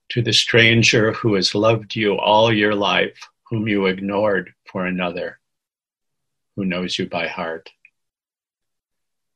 to 0.08 0.20
the 0.20 0.32
stranger 0.32 1.12
who 1.12 1.34
has 1.34 1.54
loved 1.54 1.94
you 1.94 2.18
all 2.18 2.52
your 2.52 2.74
life, 2.74 3.28
whom 3.44 3.68
you 3.68 3.86
ignored 3.86 4.52
for 4.64 4.84
another, 4.84 5.38
who 6.56 6.64
knows 6.64 6.98
you 6.98 7.08
by 7.08 7.28
heart. 7.28 7.70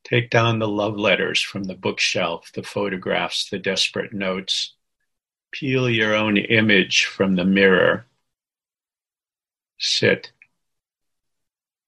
Take 0.02 0.30
down 0.30 0.58
the 0.58 0.66
love 0.66 0.96
letters 0.96 1.40
from 1.40 1.64
the 1.64 1.74
bookshelf, 1.74 2.50
the 2.54 2.64
photographs, 2.64 3.48
the 3.50 3.58
desperate 3.58 4.12
notes. 4.12 4.74
Peel 5.52 5.88
your 5.88 6.14
own 6.14 6.36
image 6.36 7.04
from 7.04 7.36
the 7.36 7.44
mirror. 7.44 8.04
Sit. 9.78 10.32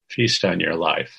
Feast 0.08 0.44
on 0.44 0.60
your 0.60 0.76
life. 0.76 1.16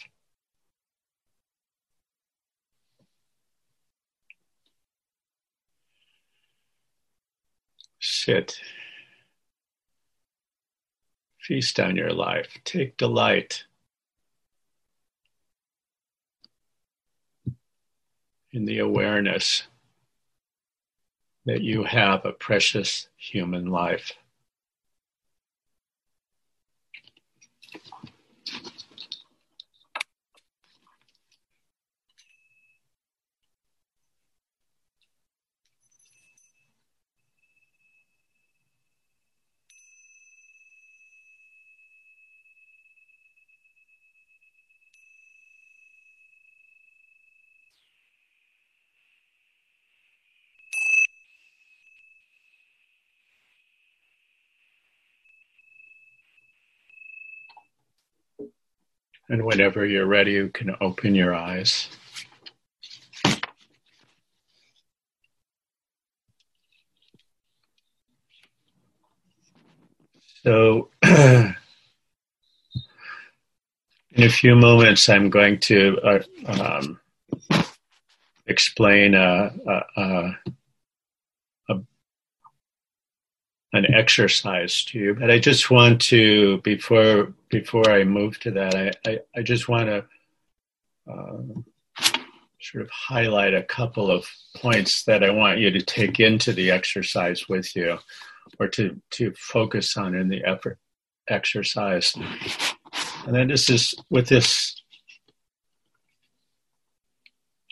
Sit. 8.01 8.59
Feast 11.39 11.79
on 11.79 11.95
your 11.95 12.11
life. 12.11 12.57
Take 12.65 12.97
delight 12.97 13.63
in 18.51 18.65
the 18.65 18.79
awareness 18.79 19.63
that 21.45 21.61
you 21.61 21.83
have 21.83 22.25
a 22.25 22.31
precious 22.31 23.07
human 23.17 23.67
life. 23.67 24.13
And 59.31 59.45
whenever 59.45 59.85
you're 59.85 60.07
ready, 60.07 60.33
you 60.33 60.49
can 60.49 60.75
open 60.81 61.15
your 61.15 61.33
eyes. 61.33 61.87
So, 70.43 70.89
in 71.03 71.55
a 74.17 74.27
few 74.27 74.53
moments, 74.53 75.07
I'm 75.07 75.29
going 75.29 75.59
to 75.59 75.97
uh, 76.03 76.23
um, 76.47 76.99
explain 78.47 79.13
a, 79.13 79.53
a, 79.95 80.37
an 83.73 83.93
exercise 83.93 84.83
to 84.85 84.99
you. 84.99 85.15
But 85.15 85.31
I 85.31 85.39
just 85.39 85.71
want 85.71 86.01
to 86.03 86.59
before 86.59 87.33
before 87.49 87.89
I 87.89 88.03
move 88.03 88.39
to 88.41 88.51
that, 88.51 88.75
I 88.75 88.91
I, 89.05 89.19
I 89.35 89.41
just 89.41 89.69
want 89.69 89.87
to 89.87 90.05
uh, 91.11 92.11
sort 92.61 92.83
of 92.83 92.89
highlight 92.91 93.53
a 93.53 93.63
couple 93.63 94.11
of 94.11 94.25
points 94.55 95.03
that 95.05 95.23
I 95.23 95.31
want 95.31 95.59
you 95.59 95.71
to 95.71 95.81
take 95.81 96.19
into 96.19 96.53
the 96.53 96.71
exercise 96.71 97.47
with 97.47 97.75
you, 97.75 97.97
or 98.59 98.67
to 98.69 99.01
to 99.11 99.33
focus 99.37 99.97
on 99.97 100.15
in 100.15 100.27
the 100.27 100.43
effort 100.43 100.77
exercise. 101.27 102.13
And 103.25 103.35
then 103.35 103.47
this 103.47 103.69
is 103.69 103.95
with 104.09 104.27
this 104.27 104.81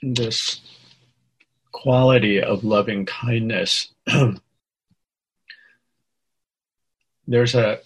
this 0.02 0.62
quality 1.72 2.42
of 2.42 2.64
loving 2.64 3.06
kindness. 3.06 3.94
there's 7.30 7.54
a, 7.54 7.80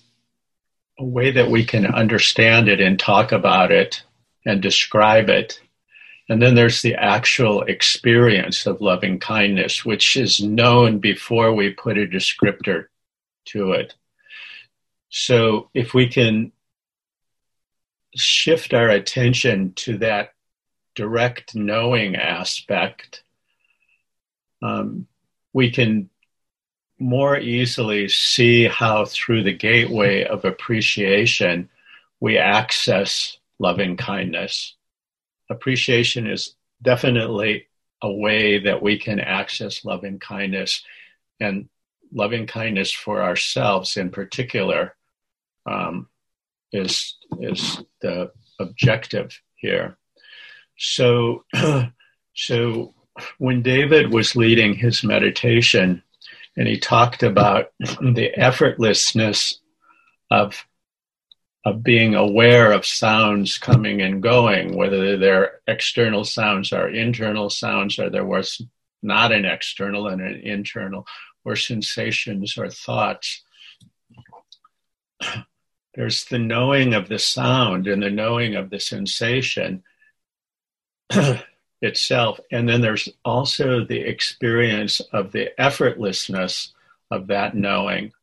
a 0.98 1.04
way 1.04 1.32
that 1.32 1.50
we 1.50 1.66
can 1.66 1.86
understand 1.86 2.70
it 2.70 2.80
and 2.80 2.98
talk 2.98 3.34
about 3.34 3.72
it 3.72 4.02
and 4.46 4.62
describe 4.62 5.30
it. 5.30 5.60
And 6.30 6.41
then 6.41 6.56
there's 6.56 6.82
the 6.82 6.96
actual 6.96 7.64
experience 7.64 8.66
of 8.66 8.80
loving 8.80 9.20
kindness, 9.20 9.84
which 9.84 10.16
is 10.16 10.41
known 10.41 11.00
before 11.00 11.54
we 11.54 11.72
put 11.72 11.98
a 11.98 12.08
descriptor 12.08 12.86
to 13.48 13.74
it. 13.74 13.94
So 15.10 15.70
if 15.74 15.94
we 15.94 16.08
can 16.08 16.54
shift 18.16 18.74
our 18.74 18.89
attention 18.89 19.74
to 19.74 19.98
that 19.98 20.34
direct 20.96 21.54
knowing 21.54 22.16
aspect, 22.16 23.24
um, 24.61 25.06
we 25.52 25.70
can 25.70 26.10
more 27.03 27.38
easily 27.38 28.07
see 28.07 28.63
how 28.63 29.03
through 29.03 29.43
the 29.43 29.53
gateway 29.53 30.23
of 30.23 30.45
appreciation 30.45 31.69
we 32.21 32.38
access 32.38 33.38
loving 33.59 33.97
kindness. 33.97 34.75
Appreciation 35.49 36.27
is 36.27 36.55
definitely 36.81 37.67
a 38.01 38.09
way 38.09 38.57
that 38.59 38.81
we 38.81 38.97
can 38.97 39.19
access 39.19 39.84
loving 39.84 40.17
kindness 40.17 40.81
and 41.41 41.67
loving 42.13 42.47
kindness 42.47 42.93
for 42.93 43.21
ourselves 43.21 43.97
in 43.97 44.09
particular 44.09 44.95
um, 45.65 46.07
is 46.71 47.17
is 47.41 47.81
the 47.99 48.31
objective 48.61 49.38
here. 49.55 49.97
So, 50.77 51.43
so 52.34 52.93
when 53.39 53.61
David 53.61 54.13
was 54.13 54.38
leading 54.38 54.73
his 54.73 55.03
meditation, 55.03 56.01
and 56.55 56.67
he 56.67 56.77
talked 56.77 57.23
about 57.23 57.71
the 57.80 58.31
effortlessness 58.38 59.55
of 60.30 60.65
of 61.65 61.81
being 61.81 62.13
aware 62.13 62.73
of 62.73 62.85
sounds 62.85 63.57
coming 63.57 64.01
and 64.01 64.21
going, 64.21 64.75
whether 64.75 65.17
they're 65.17 65.61
external 65.65 66.25
sounds 66.25 66.73
or 66.73 66.89
internal 66.89 67.49
sounds, 67.49 67.97
or 67.97 68.09
there 68.09 68.25
was 68.25 68.61
not 69.01 69.31
an 69.31 69.45
external 69.45 70.07
and 70.07 70.21
an 70.21 70.41
internal, 70.41 71.07
or 71.45 71.55
sensations 71.55 72.57
or 72.57 72.69
thoughts. 72.69 73.43
There's 75.95 76.25
the 76.25 76.39
knowing 76.39 76.93
of 76.93 77.07
the 77.07 77.19
sound 77.19 77.88
and 77.88 78.03
the 78.03 78.09
knowing 78.09 78.55
of 78.55 78.69
the 78.69 78.80
sensation. 78.80 79.84
itself. 81.84 82.39
And 82.51 82.68
then 82.68 82.81
there's 82.81 83.10
also 83.23 83.84
the 83.84 83.99
experience 83.99 85.01
of 85.11 85.31
the 85.31 85.51
effortlessness 85.60 86.69
of 87.11 87.27
that 87.27 87.55
knowing. 87.55 88.14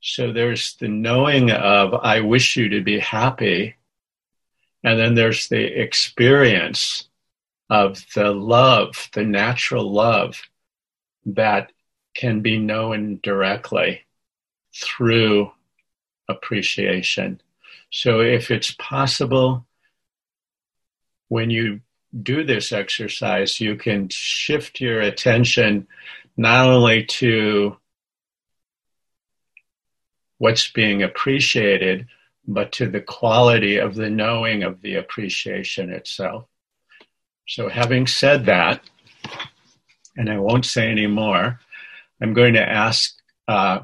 So 0.00 0.32
there's 0.32 0.74
the 0.76 0.88
knowing 0.88 1.50
of, 1.50 1.94
I 1.94 2.20
wish 2.20 2.56
you 2.56 2.68
to 2.70 2.82
be 2.82 2.98
happy. 2.98 3.76
And 4.82 4.98
then 4.98 5.14
there's 5.14 5.48
the 5.48 5.64
experience 5.64 7.08
of 7.68 8.04
the 8.14 8.30
love, 8.30 9.08
the 9.12 9.24
natural 9.24 9.92
love 9.92 10.40
that 11.26 11.72
can 12.14 12.40
be 12.40 12.58
known 12.58 13.20
directly 13.22 14.06
through 14.74 15.52
appreciation. 16.28 17.40
So 17.90 18.20
if 18.20 18.50
it's 18.50 18.74
possible, 18.78 19.66
when 21.28 21.50
you 21.50 21.80
do 22.22 22.44
this 22.44 22.72
exercise, 22.72 23.60
you 23.60 23.76
can 23.76 24.08
shift 24.08 24.80
your 24.80 25.00
attention 25.00 25.86
not 26.36 26.68
only 26.68 27.04
to 27.04 27.76
what's 30.38 30.70
being 30.70 31.02
appreciated, 31.02 32.06
but 32.46 32.72
to 32.72 32.88
the 32.88 33.00
quality 33.00 33.76
of 33.76 33.94
the 33.94 34.08
knowing 34.08 34.62
of 34.62 34.80
the 34.80 34.94
appreciation 34.94 35.90
itself. 35.90 36.46
So, 37.46 37.68
having 37.68 38.06
said 38.06 38.46
that, 38.46 38.82
and 40.16 40.30
I 40.30 40.38
won't 40.38 40.64
say 40.64 40.90
any 40.90 41.06
more, 41.06 41.60
I'm 42.20 42.34
going 42.34 42.54
to 42.54 42.68
ask 42.68 43.14
uh, 43.46 43.80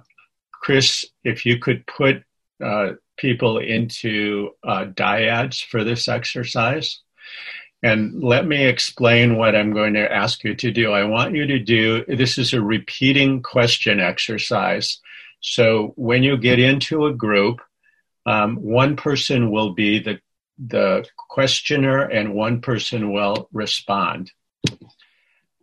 Chris 0.50 1.04
if 1.24 1.44
you 1.44 1.58
could 1.58 1.86
put 1.86 2.22
uh, 2.62 2.92
people 3.16 3.58
into 3.58 4.50
uh, 4.62 4.86
dyads 4.86 5.62
for 5.62 5.84
this 5.84 6.08
exercise. 6.08 7.00
And 7.84 8.24
let 8.24 8.46
me 8.46 8.64
explain 8.64 9.36
what 9.36 9.54
I'm 9.54 9.74
going 9.74 9.92
to 9.92 10.10
ask 10.10 10.42
you 10.42 10.54
to 10.54 10.70
do. 10.70 10.92
I 10.92 11.04
want 11.04 11.34
you 11.34 11.46
to 11.46 11.58
do 11.58 12.02
this 12.06 12.38
is 12.38 12.54
a 12.54 12.62
repeating 12.62 13.42
question 13.42 14.00
exercise. 14.00 14.98
So 15.40 15.92
when 15.96 16.22
you 16.22 16.38
get 16.38 16.58
into 16.58 17.04
a 17.04 17.12
group, 17.12 17.60
um, 18.24 18.56
one 18.56 18.96
person 18.96 19.50
will 19.50 19.74
be 19.74 19.98
the 19.98 20.18
the 20.56 21.04
questioner 21.28 22.00
and 22.00 22.32
one 22.32 22.62
person 22.62 23.12
will 23.12 23.50
respond. 23.52 24.32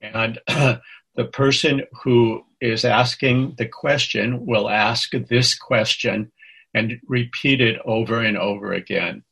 And 0.04 0.40
the 0.48 1.26
person 1.34 1.82
who 2.04 2.46
is 2.60 2.86
asking 2.86 3.56
the 3.58 3.68
question 3.68 4.46
will 4.46 4.70
ask 4.70 5.10
this 5.12 5.58
question 5.58 6.32
and 6.76 7.00
repeat 7.08 7.62
it 7.62 7.80
over 7.84 8.22
and 8.22 8.38
over 8.38 8.74
again. 8.74 9.24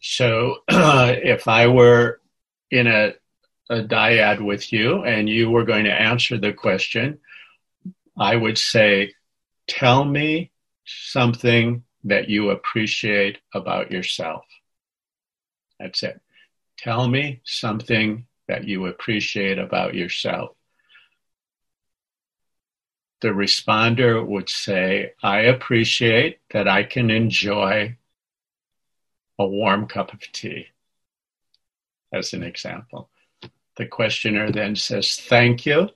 So 0.00 0.56
if 0.68 1.48
I 1.48 1.66
were 1.66 2.20
in 2.70 2.86
a, 2.86 3.14
a 3.68 3.82
dyad 3.82 4.44
with 4.44 4.72
you 4.72 5.04
and 5.04 5.28
you 5.28 5.50
were 5.50 5.64
going 5.64 5.84
to 5.84 5.92
answer 5.92 6.38
the 6.38 6.52
question, 6.52 7.18
I 8.18 8.36
would 8.36 8.58
say, 8.58 9.14
Tell 9.66 10.04
me 10.04 10.50
something 10.84 11.84
that 12.02 12.28
you 12.28 12.50
appreciate 12.50 13.38
about 13.54 13.92
yourself. 13.92 14.44
That's 15.78 16.02
it. 16.02 16.20
Tell 16.76 17.06
me 17.06 17.40
something 17.44 18.26
that 18.48 18.64
you 18.64 18.86
appreciate 18.86 19.58
about 19.60 19.94
yourself 19.94 20.56
the 23.20 23.28
responder 23.28 24.24
would 24.26 24.48
say, 24.48 25.12
I 25.22 25.40
appreciate 25.40 26.38
that 26.50 26.66
I 26.66 26.84
can 26.84 27.10
enjoy 27.10 27.96
a 29.40 29.46
warm 29.46 29.86
cup 29.86 30.12
of 30.12 30.20
tea, 30.32 30.66
as 32.12 32.34
an 32.34 32.42
example. 32.42 33.08
The 33.78 33.86
questioner 33.86 34.52
then 34.52 34.76
says, 34.76 35.16
Thank 35.16 35.64
you. 35.64 35.88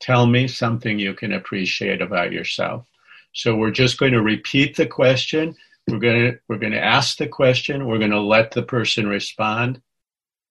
Tell 0.00 0.26
me 0.26 0.48
something 0.48 0.98
you 0.98 1.12
can 1.12 1.34
appreciate 1.34 2.00
about 2.00 2.32
yourself. 2.32 2.86
So 3.34 3.54
we're 3.54 3.70
just 3.70 3.98
going 3.98 4.12
to 4.12 4.22
repeat 4.22 4.74
the 4.74 4.86
question. 4.86 5.54
We're 5.86 5.98
going 5.98 6.32
to, 6.32 6.38
we're 6.48 6.58
going 6.58 6.72
to 6.72 6.82
ask 6.82 7.18
the 7.18 7.28
question. 7.28 7.86
We're 7.86 7.98
going 7.98 8.10
to 8.10 8.20
let 8.20 8.52
the 8.52 8.62
person 8.62 9.06
respond. 9.06 9.82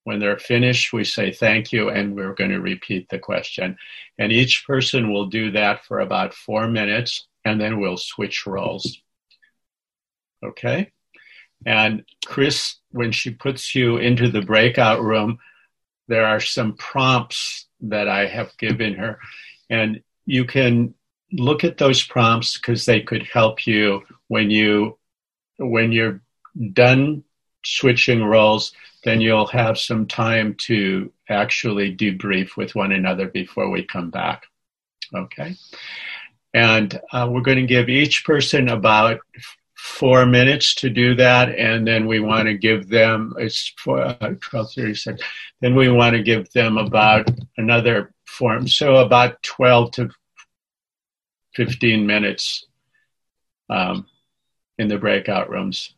When 0.03 0.19
they're 0.19 0.37
finished, 0.37 0.93
we 0.93 1.03
say 1.03 1.31
thank 1.31 1.73
you 1.73 1.89
and 1.89 2.15
we're 2.15 2.35
going 2.35 2.51
to 2.51 2.61
repeat 2.61 3.09
the 3.09 3.17
question. 3.17 3.77
And 4.19 4.31
each 4.31 4.67
person 4.67 5.11
will 5.11 5.25
do 5.25 5.49
that 5.51 5.83
for 5.85 5.99
about 5.99 6.35
four 6.35 6.67
minutes 6.67 7.27
and 7.43 7.59
then 7.59 7.79
we'll 7.79 7.97
switch 7.97 8.45
roles. 8.45 9.01
Okay? 10.43 10.91
And 11.65 12.03
Chris, 12.25 12.75
when 12.91 13.11
she 13.11 13.31
puts 13.31 13.75
you 13.75 13.97
into 13.97 14.29
the 14.29 14.41
breakout 14.41 15.01
room, 15.01 15.39
there 16.07 16.25
are 16.25 16.39
some 16.39 16.75
prompts 16.75 17.67
that 17.81 18.07
I 18.07 18.27
have 18.27 18.57
given 18.57 18.95
her. 18.95 19.19
And 19.69 20.01
you 20.25 20.45
can 20.45 20.93
look 21.31 21.63
at 21.63 21.77
those 21.77 22.03
prompts 22.03 22.57
because 22.57 22.85
they 22.85 23.01
could 23.01 23.23
help 23.23 23.65
you 23.65 24.03
when 24.27 24.49
you 24.49 24.97
when 25.57 25.91
you're 25.91 26.21
done 26.73 27.23
switching 27.63 28.23
roles 28.23 28.73
then 29.05 29.21
you'll 29.21 29.45
have 29.45 29.77
some 29.77 30.07
time 30.07 30.55
to 30.55 31.11
actually 31.29 31.95
debrief 31.95 32.57
with 32.57 32.75
one 32.75 32.91
another 32.91 33.27
before 33.27 33.69
we 33.69 33.83
come 33.83 34.09
back. 34.09 34.43
Okay? 35.13 35.55
And 36.53 36.99
uh, 37.13 37.29
we're 37.31 37.41
going 37.41 37.59
to 37.59 37.67
give 37.67 37.87
each 37.87 38.25
person 38.25 38.67
about 38.67 39.19
four 39.85 40.25
minutes 40.25 40.73
to 40.73 40.89
do 40.89 41.13
that, 41.13 41.49
and 41.49 41.87
then 41.87 42.07
we 42.07 42.19
want 42.19 42.47
to 42.47 42.57
give 42.57 42.89
them 42.89 43.35
it's 43.37 43.71
for 43.77 44.01
uh, 44.01 44.33
twelve 44.41 44.71
thirty 44.73 44.95
six. 44.95 45.21
Then 45.61 45.75
we 45.75 45.89
want 45.89 46.15
to 46.15 46.23
give 46.23 46.51
them 46.53 46.77
about 46.77 47.29
another 47.57 48.11
form, 48.25 48.67
so 48.67 48.95
about 48.95 49.41
twelve 49.43 49.91
to 49.91 50.09
fifteen 51.53 52.07
minutes 52.07 52.65
um, 53.69 54.07
in 54.79 54.87
the 54.87 54.97
breakout 54.97 55.49
rooms. 55.51 55.93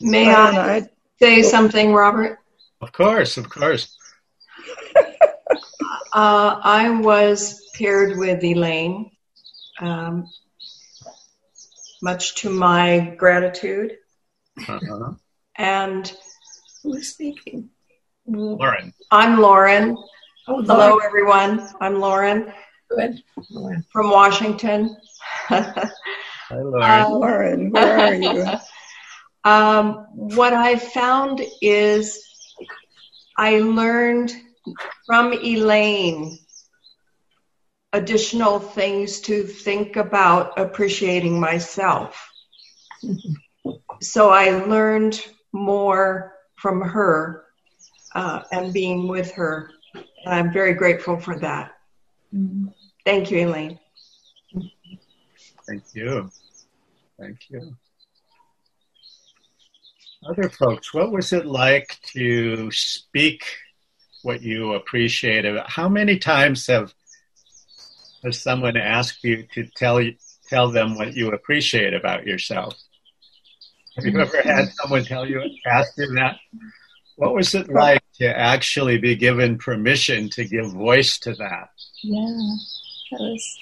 May 0.00 0.30
I 0.30 0.88
say 1.18 1.42
something, 1.42 1.92
Robert? 1.92 2.38
Of 2.80 2.92
course, 2.92 3.36
of 3.36 3.48
course. 3.48 3.96
uh, 6.12 6.60
I 6.62 6.90
was 7.00 7.62
paired 7.74 8.18
with 8.18 8.44
Elaine, 8.44 9.10
um, 9.80 10.28
much 12.02 12.34
to 12.36 12.50
my 12.50 13.14
gratitude. 13.16 13.96
Uh-huh. 14.68 15.12
And 15.56 16.12
who's 16.82 17.12
speaking? 17.12 17.70
Lauren. 18.26 18.92
I'm 19.10 19.40
Lauren. 19.40 19.96
Oh, 20.48 20.62
Hello, 20.62 20.98
everyone. 20.98 21.68
I'm 21.80 22.00
Lauren. 22.00 22.52
Good. 22.90 23.22
Lauren. 23.50 23.84
From 23.90 24.10
Washington. 24.10 24.96
Hi, 25.48 25.90
Lauren. 26.50 26.82
Uh, 26.82 27.08
Lauren, 27.08 27.70
where 27.70 27.98
are 27.98 28.14
you? 28.14 28.46
Um, 29.46 30.08
what 30.10 30.52
I 30.52 30.74
found 30.74 31.40
is 31.62 32.20
I 33.38 33.60
learned 33.60 34.34
from 35.06 35.32
Elaine 35.34 36.36
additional 37.92 38.58
things 38.58 39.20
to 39.20 39.44
think 39.44 39.94
about 39.94 40.58
appreciating 40.58 41.38
myself. 41.38 42.28
So 44.02 44.30
I 44.30 44.64
learned 44.64 45.24
more 45.52 46.34
from 46.56 46.80
her 46.80 47.44
uh, 48.16 48.42
and 48.50 48.72
being 48.72 49.06
with 49.06 49.30
her. 49.34 49.70
And 49.94 50.34
I'm 50.34 50.52
very 50.52 50.74
grateful 50.74 51.20
for 51.20 51.38
that. 51.38 51.70
Mm-hmm. 52.34 52.66
Thank 53.04 53.30
you, 53.30 53.46
Elaine. 53.46 53.78
Thank 55.68 55.84
you. 55.94 56.32
Thank 57.16 57.38
you 57.48 57.76
other 60.28 60.48
folks, 60.48 60.92
what 60.92 61.12
was 61.12 61.32
it 61.32 61.46
like 61.46 61.98
to 62.14 62.70
speak 62.70 63.44
what 64.22 64.42
you 64.42 64.74
appreciated? 64.74 65.60
How 65.66 65.88
many 65.88 66.18
times 66.18 66.66
have 66.66 66.92
has 68.24 68.40
someone 68.40 68.76
asked 68.76 69.22
you 69.22 69.46
to 69.54 69.66
tell 69.76 70.00
tell 70.48 70.70
them 70.70 70.96
what 70.96 71.14
you 71.14 71.30
appreciate 71.30 71.94
about 71.94 72.26
yourself? 72.26 72.74
Have 73.96 74.04
you 74.04 74.20
ever 74.20 74.42
had 74.42 74.68
someone 74.80 75.04
tell 75.04 75.26
you 75.26 75.42
ask 75.66 75.92
you 75.96 76.06
that? 76.14 76.36
What 77.16 77.34
was 77.34 77.54
it 77.54 77.68
like 77.68 78.02
to 78.18 78.26
actually 78.26 78.98
be 78.98 79.16
given 79.16 79.56
permission 79.56 80.28
to 80.30 80.44
give 80.44 80.72
voice 80.72 81.18
to 81.20 81.34
that? 81.34 81.70
Yeah, 82.02 82.26
that 83.12 83.20
was 83.20 83.58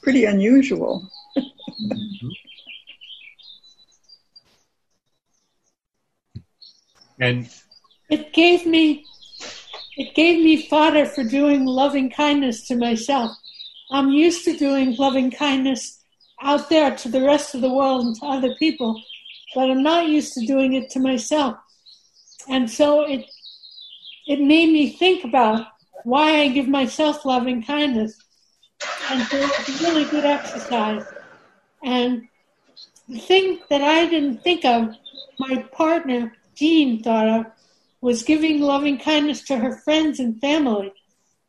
pretty 0.00 0.24
unusual. 0.24 1.10
mm-hmm. 1.36 2.28
And 7.22 7.48
it 8.10 8.32
gave 8.32 8.66
me 8.66 9.04
it 9.96 10.14
gave 10.16 10.42
me 10.44 10.66
fodder 10.66 11.06
for 11.06 11.22
doing 11.22 11.64
loving 11.64 12.10
kindness 12.10 12.66
to 12.66 12.74
myself. 12.74 13.30
I'm 13.92 14.10
used 14.10 14.44
to 14.46 14.56
doing 14.56 14.96
loving 14.96 15.30
kindness 15.30 16.02
out 16.42 16.68
there 16.68 16.96
to 16.96 17.08
the 17.08 17.22
rest 17.22 17.54
of 17.54 17.60
the 17.60 17.72
world 17.72 18.04
and 18.06 18.16
to 18.16 18.26
other 18.26 18.54
people, 18.56 19.00
but 19.54 19.70
I'm 19.70 19.84
not 19.84 20.08
used 20.08 20.32
to 20.34 20.46
doing 20.46 20.72
it 20.72 20.90
to 20.90 20.98
myself. 20.98 21.56
And 22.48 22.68
so 22.68 23.02
it 23.02 23.24
it 24.26 24.40
made 24.40 24.72
me 24.72 24.90
think 24.90 25.22
about 25.22 25.66
why 26.02 26.40
I 26.40 26.48
give 26.48 26.66
myself 26.66 27.24
loving 27.24 27.62
kindness. 27.62 28.18
And 29.10 29.22
so 29.28 29.36
it's 29.36 29.80
a 29.80 29.84
really 29.84 30.06
good 30.06 30.24
exercise. 30.24 31.04
And 31.84 32.26
the 33.08 33.20
thing 33.20 33.60
that 33.70 33.82
I 33.82 34.06
didn't 34.06 34.42
think 34.42 34.64
of, 34.64 34.96
my 35.38 35.62
partner 35.70 36.32
Jean 36.54 37.02
thought 37.02 37.28
of 37.28 37.46
was 38.00 38.22
giving 38.22 38.60
loving 38.60 38.98
kindness 38.98 39.42
to 39.42 39.56
her 39.56 39.76
friends 39.78 40.20
and 40.20 40.40
family. 40.40 40.92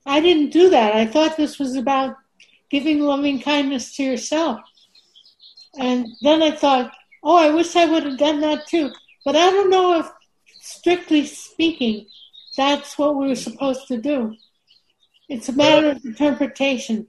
I 0.05 0.19
didn't 0.19 0.51
do 0.51 0.69
that. 0.69 0.95
I 0.95 1.05
thought 1.05 1.37
this 1.37 1.57
was 1.57 1.75
about 1.75 2.15
giving 2.69 2.99
loving 2.99 3.41
kindness 3.41 3.95
to 3.95 4.03
yourself. 4.03 4.61
And 5.77 6.07
then 6.21 6.43
I 6.43 6.51
thought, 6.51 6.93
oh, 7.23 7.37
I 7.37 7.49
wish 7.49 7.75
I 7.75 7.85
would 7.85 8.03
have 8.03 8.17
done 8.17 8.41
that 8.41 8.67
too. 8.67 8.91
But 9.25 9.35
I 9.35 9.49
don't 9.49 9.69
know 9.69 9.99
if, 9.99 10.07
strictly 10.61 11.25
speaking, 11.25 12.05
that's 12.55 12.97
what 12.97 13.15
we 13.15 13.27
were 13.27 13.35
supposed 13.35 13.87
to 13.87 13.97
do. 13.97 14.35
It's 15.29 15.49
a 15.49 15.53
matter 15.53 15.89
of 15.89 16.05
interpretation. 16.05 17.07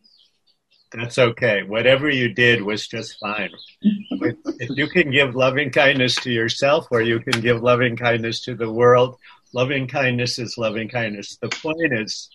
That's 0.95 1.19
okay. 1.19 1.65
Whatever 1.65 2.09
you 2.09 2.33
did 2.33 2.63
was 2.63 2.87
just 2.87 3.19
fine. 3.19 3.51
if 3.83 4.71
you 4.71 4.87
can 4.87 5.11
give 5.11 5.35
loving 5.35 5.71
kindness 5.71 6.15
to 6.17 6.31
yourself 6.31 6.87
or 6.91 7.03
you 7.03 7.19
can 7.19 7.41
give 7.41 7.63
loving 7.63 7.97
kindness 7.97 8.41
to 8.43 8.55
the 8.55 8.71
world, 8.71 9.17
loving 9.53 9.89
kindness 9.89 10.39
is 10.39 10.57
loving 10.57 10.89
kindness. 10.89 11.37
The 11.43 11.49
point 11.49 11.93
is 11.93 12.31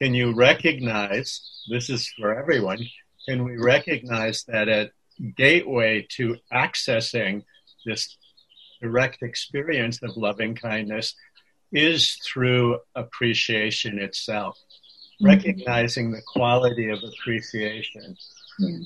can 0.00 0.12
you 0.12 0.34
recognize 0.34 1.40
this 1.70 1.88
is 1.88 2.12
for 2.18 2.38
everyone? 2.38 2.80
Can 3.26 3.44
we 3.44 3.56
recognize 3.56 4.44
that 4.44 4.68
a 4.68 4.90
gateway 5.36 6.06
to 6.10 6.36
accessing 6.52 7.44
this 7.86 8.16
direct 8.82 9.22
experience 9.22 10.02
of 10.02 10.16
loving 10.16 10.54
kindness 10.54 11.14
is 11.72 12.18
through 12.24 12.78
appreciation 12.94 13.98
itself. 13.98 14.58
Recognizing 15.20 16.10
the 16.10 16.22
quality 16.26 16.88
of 16.90 16.98
appreciation. 17.02 18.16
Yeah. 18.58 18.78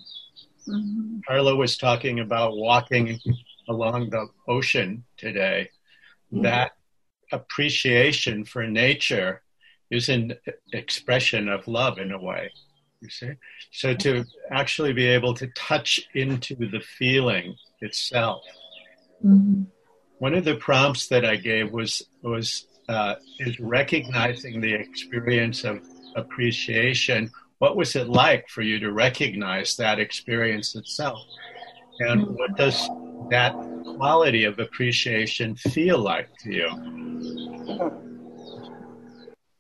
Mm-hmm. 0.69 1.21
Carla 1.27 1.57
was 1.57 1.77
talking 1.77 2.21
about 2.21 2.57
walking 2.57 3.19
along 3.69 4.11
the 4.11 4.29
ocean 4.49 5.05
today. 5.17 5.71
Mm-hmm. 6.33 6.43
That 6.43 6.73
appreciation 7.33 8.45
for 8.45 8.67
nature 8.67 9.43
is 9.91 10.09
an 10.09 10.35
expression 10.73 11.49
of 11.49 11.67
love 11.67 11.99
in 11.99 12.13
a 12.13 12.21
way. 12.21 12.51
You 13.01 13.09
see? 13.09 13.31
So 13.73 13.95
to 13.95 14.25
actually 14.51 14.93
be 14.93 15.07
able 15.07 15.35
to 15.35 15.47
touch 15.49 16.01
into 16.15 16.55
the 16.55 16.81
feeling 16.99 17.57
itself. 17.81 18.43
Mm-hmm. 19.25 19.63
One 20.19 20.35
of 20.35 20.45
the 20.45 20.57
prompts 20.57 21.09
that 21.09 21.25
I 21.25 21.37
gave 21.37 21.73
was 21.73 22.03
was 22.23 22.67
uh, 22.89 23.15
is 23.39 23.59
recognizing 23.59 24.61
the 24.61 24.75
experience 24.75 25.65
of 25.65 25.81
appreciation. 26.17 27.31
What 27.59 27.77
was 27.77 27.97
it 27.97 28.09
like 28.09 28.49
for 28.49 28.63
you 28.63 28.79
to 28.81 28.93
recognize 28.93 29.77
that 29.77 29.99
experience 29.99 30.75
itself? 30.75 31.21
And 32.01 32.27
what 32.37 32.57
does 32.57 32.89
that 33.31 33.53
quality 33.97 34.45
of 34.45 34.59
appreciation 34.59 35.55
feel 35.57 35.99
like 35.99 36.29
to 36.39 36.53
you? 36.53 36.69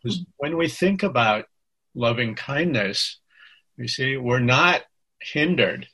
Because 0.02 0.24
when 0.38 0.56
we 0.56 0.68
think 0.68 1.02
about 1.02 1.44
loving 1.94 2.34
kindness, 2.34 3.20
you 3.76 3.88
see, 3.88 4.16
we're 4.16 4.40
not 4.40 4.82
hindered. 5.20 5.88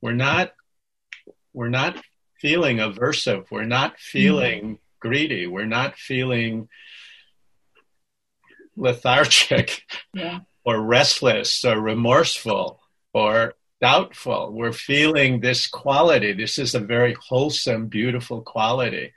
We're 0.00 0.12
not 0.12 0.52
we're 1.52 1.68
not 1.68 2.02
feeling 2.40 2.78
aversive. 2.78 3.46
We're 3.50 3.64
not 3.64 3.98
feeling 3.98 4.62
mm-hmm. 4.62 4.74
greedy. 5.00 5.46
We're 5.46 5.64
not 5.64 5.96
feeling 5.96 6.68
lethargic 8.76 9.84
yeah. 10.14 10.40
or 10.64 10.80
restless 10.80 11.64
or 11.64 11.80
remorseful 11.80 12.80
or 13.12 13.54
doubtful. 13.80 14.52
We're 14.52 14.72
feeling 14.72 15.40
this 15.40 15.66
quality. 15.66 16.32
This 16.32 16.58
is 16.58 16.74
a 16.74 16.80
very 16.80 17.14
wholesome, 17.14 17.86
beautiful 17.88 18.42
quality. 18.42 19.12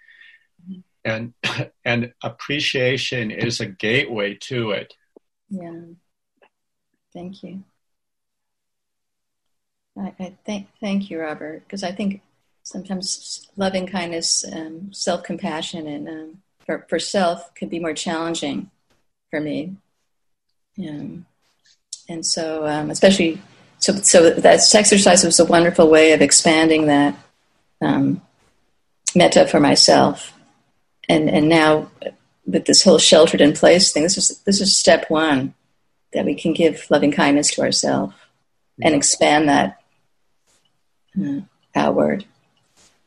Mm-hmm. 0.70 0.80
And 1.06 1.34
and 1.86 2.14
appreciation 2.24 3.32
is 3.32 3.60
a 3.60 3.66
gateway 3.66 4.36
to 4.42 4.72
it. 4.72 4.94
Yeah. 5.50 5.82
Thank 7.14 7.44
you. 7.44 7.64
I, 9.98 10.14
I 10.20 10.38
thank 10.46 10.68
thank 10.80 11.10
you, 11.10 11.20
Robert, 11.20 11.64
because 11.66 11.84
I 11.84 11.92
think 11.92 12.22
sometimes 12.64 13.50
loving 13.56 13.88
kindness, 13.88 14.46
um, 14.52 14.94
self 14.94 15.24
compassion, 15.24 15.88
and 15.88 16.08
um, 16.08 16.38
for 16.66 16.86
for 16.90 17.00
self 17.00 17.54
can 17.56 17.70
be 17.70 17.80
more 17.80 17.94
challenging 17.94 18.70
for 19.30 19.40
me. 19.40 19.76
Um, 20.80 21.26
and 22.08 22.26
so, 22.26 22.66
um, 22.66 22.90
especially 22.90 23.42
so, 23.80 23.96
so 23.96 24.30
that 24.30 24.76
exercise 24.76 25.24
was 25.24 25.40
a 25.40 25.46
wonderful 25.46 25.90
way 25.90 26.12
of 26.12 26.22
expanding 26.22 26.88
that 26.88 27.16
um, 27.82 28.22
metta 29.16 29.48
for 29.48 29.60
myself. 29.60 30.34
And 31.08 31.30
and 31.30 31.50
now 31.50 31.90
with 32.46 32.66
this 32.66 32.84
whole 32.84 32.98
sheltered 32.98 33.42
in 33.42 33.54
place 33.54 33.92
thing, 33.92 34.04
this 34.04 34.18
is 34.18 34.40
this 34.40 34.62
is 34.62 34.78
step 34.78 35.10
one 35.10 35.54
that 36.14 36.26
we 36.26 36.36
can 36.36 36.54
give 36.54 36.86
loving 36.90 37.12
kindness 37.12 37.52
to 37.52 37.62
ourselves 37.62 38.14
and 38.82 38.96
expand 38.96 39.50
that 39.50 39.82
uh, 41.22 41.42
outward. 41.76 42.26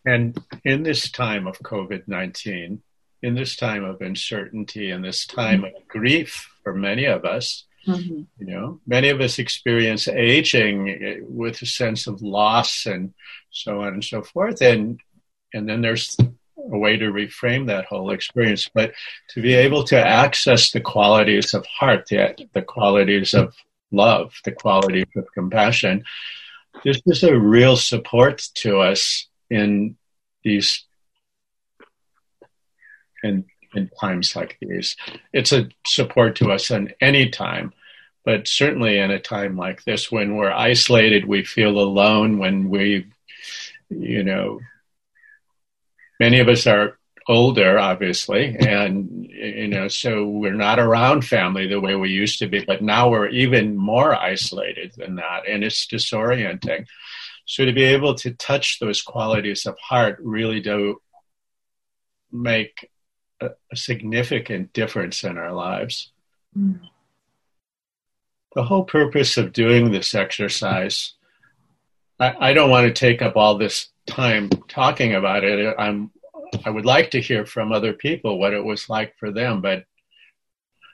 And 0.05 0.39
in 0.65 0.82
this 0.82 1.11
time 1.11 1.47
of 1.47 1.59
COVID 1.59 2.09
19, 2.09 2.82
in 3.23 3.35
this 3.35 3.57
time 3.57 3.85
of 3.85 4.01
uncertainty, 4.01 4.90
and 4.90 5.05
this 5.05 5.27
time 5.27 5.62
mm-hmm. 5.62 5.77
of 5.77 5.89
grief 5.89 6.51
for 6.62 6.74
many 6.74 7.05
of 7.05 7.24
us, 7.24 7.65
mm-hmm. 7.86 8.23
you 8.39 8.47
know, 8.47 8.81
many 8.86 9.09
of 9.09 9.20
us 9.20 9.39
experience 9.39 10.09
aging 10.09 11.24
with 11.28 11.62
a 11.62 11.66
sense 11.66 12.07
of 12.07 12.23
loss 12.23 12.86
and 12.86 13.15
so 13.51 13.82
on 13.82 13.94
and 13.94 14.05
so 14.05 14.23
forth. 14.23 14.61
And, 14.61 15.01
and 15.55 15.69
then 15.69 15.82
there's 15.82 16.16
a 16.20 16.78
way 16.78 16.97
to 16.97 17.12
reframe 17.12 17.66
that 17.66 17.86
whole 17.86 18.11
experience, 18.11 18.69
but 18.73 18.93
to 19.31 19.43
be 19.43 19.55
able 19.55 19.85
to 19.85 19.99
access 19.99 20.70
the 20.70 20.81
qualities 20.81 21.55
of 21.55 21.66
heart, 21.66 22.07
the, 22.09 22.35
the 22.53 22.62
qualities 22.62 23.35
of 23.35 23.55
love, 23.90 24.35
the 24.44 24.53
qualities 24.53 25.07
of 25.16 25.27
compassion, 25.35 26.05
this 26.85 27.01
is 27.07 27.23
a 27.23 27.39
real 27.39 27.77
support 27.77 28.43
to 28.55 28.78
us 28.81 29.28
in 29.51 29.97
these 30.43 30.85
in, 33.23 33.44
in 33.74 33.90
times 34.01 34.36
like 34.36 34.59
these. 34.61 34.97
It's 35.32 35.53
a 35.53 35.69
support 35.86 36.36
to 36.36 36.53
us 36.53 36.70
in 36.70 36.93
any 37.01 37.31
time, 37.31 37.73
but 38.24 38.47
certainly 38.47 38.99
in 38.99 39.11
a 39.11 39.20
time 39.20 39.57
like 39.57 39.85
this 39.85 40.11
when 40.11 40.36
we're 40.36 40.53
isolated, 40.53 41.24
we 41.24 41.44
feel 41.44 41.78
alone, 41.78 42.39
when 42.39 42.69
we, 42.69 43.07
you 43.89 44.23
know, 44.23 44.61
many 46.20 46.40
of 46.40 46.49
us 46.49 46.66
are 46.66 46.99
older, 47.28 47.78
obviously, 47.78 48.57
and 48.59 49.27
you 49.31 49.69
know, 49.69 49.89
so 49.89 50.27
we're 50.27 50.55
not 50.55 50.78
around 50.78 51.24
family 51.24 51.66
the 51.66 51.81
way 51.81 51.94
we 51.94 52.11
used 52.11 52.39
to 52.39 52.47
be. 52.47 52.65
But 52.65 52.82
now 52.82 53.11
we're 53.11 53.28
even 53.28 53.77
more 53.77 54.15
isolated 54.15 54.93
than 54.97 55.16
that, 55.16 55.49
and 55.49 55.65
it's 55.65 55.86
disorienting. 55.86 56.86
So 57.44 57.65
to 57.65 57.73
be 57.73 57.85
able 57.85 58.15
to 58.16 58.32
touch 58.32 58.78
those 58.78 59.03
qualities 59.03 59.66
of 59.66 59.77
heart 59.78 60.19
really 60.23 60.61
do 60.61 61.01
make 62.31 62.89
a, 63.43 63.51
a 63.73 63.77
significant 63.77 64.73
difference 64.73 65.24
in 65.24 65.39
our 65.39 65.52
lives. 65.52 66.12
Mm. 66.56 66.81
The 68.55 68.64
whole 68.64 68.85
purpose 68.85 69.36
of 69.36 69.52
doing 69.52 69.90
this 69.90 70.14
exercise, 70.14 71.14
I, 72.20 72.51
I 72.51 72.52
don't 72.52 72.70
want 72.70 72.86
to 72.86 72.93
take 72.93 73.23
up 73.23 73.36
all 73.36 73.56
this 73.56 73.89
time 74.06 74.51
talking 74.69 75.14
about 75.14 75.44
it. 75.44 75.74
I'm 75.78 76.10
I 76.66 76.70
would 76.70 76.85
like 76.85 77.10
to 77.12 77.20
hear 77.20 77.47
from 77.47 77.73
other 77.73 77.94
people 77.94 78.39
what 78.39 78.52
it 78.52 78.62
was 78.62 78.90
like 78.90 79.16
for 79.16 79.31
them, 79.31 79.62
but 79.62 79.85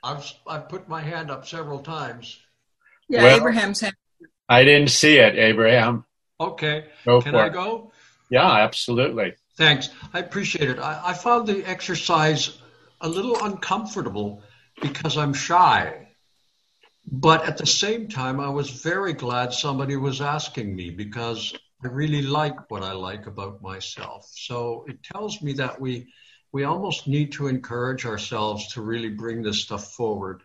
I've 0.03 0.31
I've 0.47 0.69
put 0.69 0.87
my 0.87 1.01
hand 1.01 1.29
up 1.29 1.45
several 1.45 1.79
times. 1.79 2.39
Yeah, 3.09 3.23
well, 3.23 3.37
Abraham's 3.37 3.81
hand. 3.81 3.95
I 4.47 4.63
didn't 4.63 4.89
see 4.89 5.17
it, 5.17 5.35
Abraham. 5.35 6.05
Okay. 6.39 6.85
Go 7.05 7.21
Can 7.21 7.35
I 7.35 7.47
it. 7.47 7.53
go? 7.53 7.91
Yeah, 8.29 8.49
absolutely. 8.49 9.33
Thanks. 9.59 9.89
I 10.13 10.19
appreciate 10.19 10.69
it. 10.69 10.79
I, 10.79 11.01
I 11.07 11.13
found 11.13 11.45
the 11.45 11.65
exercise 11.65 12.59
a 13.01 13.09
little 13.09 13.43
uncomfortable 13.43 14.41
because 14.81 15.17
I'm 15.17 15.33
shy. 15.33 16.07
But 17.11 17.43
at 17.45 17.57
the 17.57 17.65
same 17.65 18.07
time, 18.07 18.39
I 18.39 18.47
was 18.47 18.69
very 18.69 19.11
glad 19.11 19.51
somebody 19.51 19.97
was 19.97 20.21
asking 20.21 20.73
me 20.73 20.91
because 20.91 21.53
I 21.83 21.89
really 21.89 22.21
like 22.21 22.71
what 22.71 22.83
I 22.83 22.93
like 22.93 23.27
about 23.27 23.61
myself. 23.61 24.31
So 24.33 24.85
it 24.87 25.03
tells 25.03 25.41
me 25.41 25.51
that 25.53 25.81
we 25.81 26.07
we 26.53 26.63
almost 26.63 27.05
need 27.05 27.33
to 27.33 27.47
encourage 27.47 28.05
ourselves 28.05 28.73
to 28.75 28.81
really 28.81 29.09
bring 29.09 29.43
this 29.43 29.59
stuff 29.59 29.93
forward. 29.93 30.41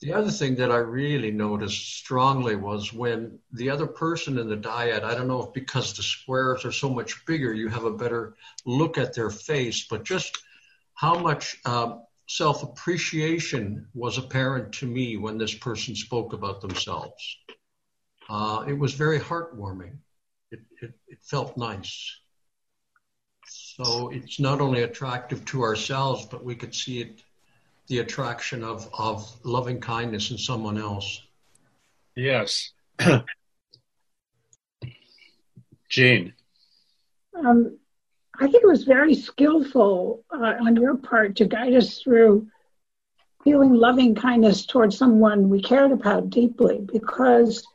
The 0.00 0.12
other 0.12 0.30
thing 0.30 0.54
that 0.56 0.70
I 0.70 0.76
really 0.76 1.32
noticed 1.32 1.96
strongly 1.96 2.54
was 2.54 2.92
when 2.92 3.38
the 3.52 3.70
other 3.70 3.86
person 3.86 4.38
in 4.38 4.48
the 4.48 4.56
dyad, 4.56 5.02
I 5.02 5.14
don't 5.14 5.26
know 5.26 5.42
if 5.42 5.52
because 5.52 5.92
the 5.92 6.02
squares 6.02 6.64
are 6.64 6.72
so 6.72 6.88
much 6.88 7.26
bigger, 7.26 7.52
you 7.52 7.68
have 7.68 7.84
a 7.84 7.92
better 7.92 8.34
look 8.64 8.96
at 8.96 9.14
their 9.14 9.30
face, 9.30 9.86
but 9.88 10.04
just 10.04 10.38
how 10.94 11.18
much 11.18 11.56
uh, 11.64 11.96
self 12.28 12.62
appreciation 12.62 13.88
was 13.92 14.18
apparent 14.18 14.72
to 14.74 14.86
me 14.86 15.16
when 15.16 15.36
this 15.36 15.54
person 15.54 15.96
spoke 15.96 16.32
about 16.32 16.60
themselves. 16.60 17.38
Uh, 18.28 18.64
it 18.68 18.78
was 18.78 18.94
very 18.94 19.18
heartwarming 19.18 19.98
it, 20.50 20.60
it, 20.80 20.92
it 21.08 21.18
felt 21.22 21.56
nice. 21.56 22.16
So 23.46 24.10
it's 24.10 24.40
not 24.40 24.60
only 24.60 24.82
attractive 24.82 25.44
to 25.46 25.62
ourselves, 25.62 26.26
but 26.26 26.44
we 26.44 26.54
could 26.54 26.74
see 26.74 27.00
it, 27.00 27.22
the 27.88 27.98
attraction 27.98 28.62
of, 28.62 28.88
of 28.96 29.30
loving 29.44 29.80
kindness 29.80 30.30
in 30.30 30.38
someone 30.38 30.78
else. 30.78 31.22
Yes. 32.14 32.72
Jane. 35.88 36.34
Um, 37.34 37.78
I 38.38 38.46
think 38.46 38.62
it 38.62 38.66
was 38.66 38.84
very 38.84 39.14
skillful 39.14 40.24
uh, 40.32 40.54
on 40.60 40.76
your 40.76 40.96
part 40.96 41.36
to 41.36 41.46
guide 41.46 41.74
us 41.74 41.98
through 41.98 42.48
feeling 43.42 43.72
loving 43.72 44.14
kindness 44.14 44.66
towards 44.66 44.98
someone 44.98 45.48
we 45.48 45.62
cared 45.62 45.92
about 45.92 46.28
deeply 46.28 46.80
because 46.92 47.66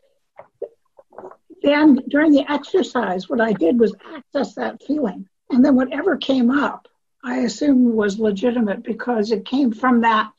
then 1.63 1.95
during 2.09 2.31
the 2.31 2.49
exercise, 2.51 3.29
what 3.29 3.41
I 3.41 3.53
did 3.53 3.79
was 3.79 3.95
access 4.15 4.53
that 4.55 4.83
feeling. 4.83 5.27
And 5.49 5.63
then 5.63 5.75
whatever 5.75 6.17
came 6.17 6.51
up, 6.51 6.87
I 7.23 7.39
assume 7.39 7.95
was 7.95 8.19
legitimate 8.19 8.83
because 8.83 9.31
it 9.31 9.45
came 9.45 9.71
from 9.71 10.01
that 10.01 10.31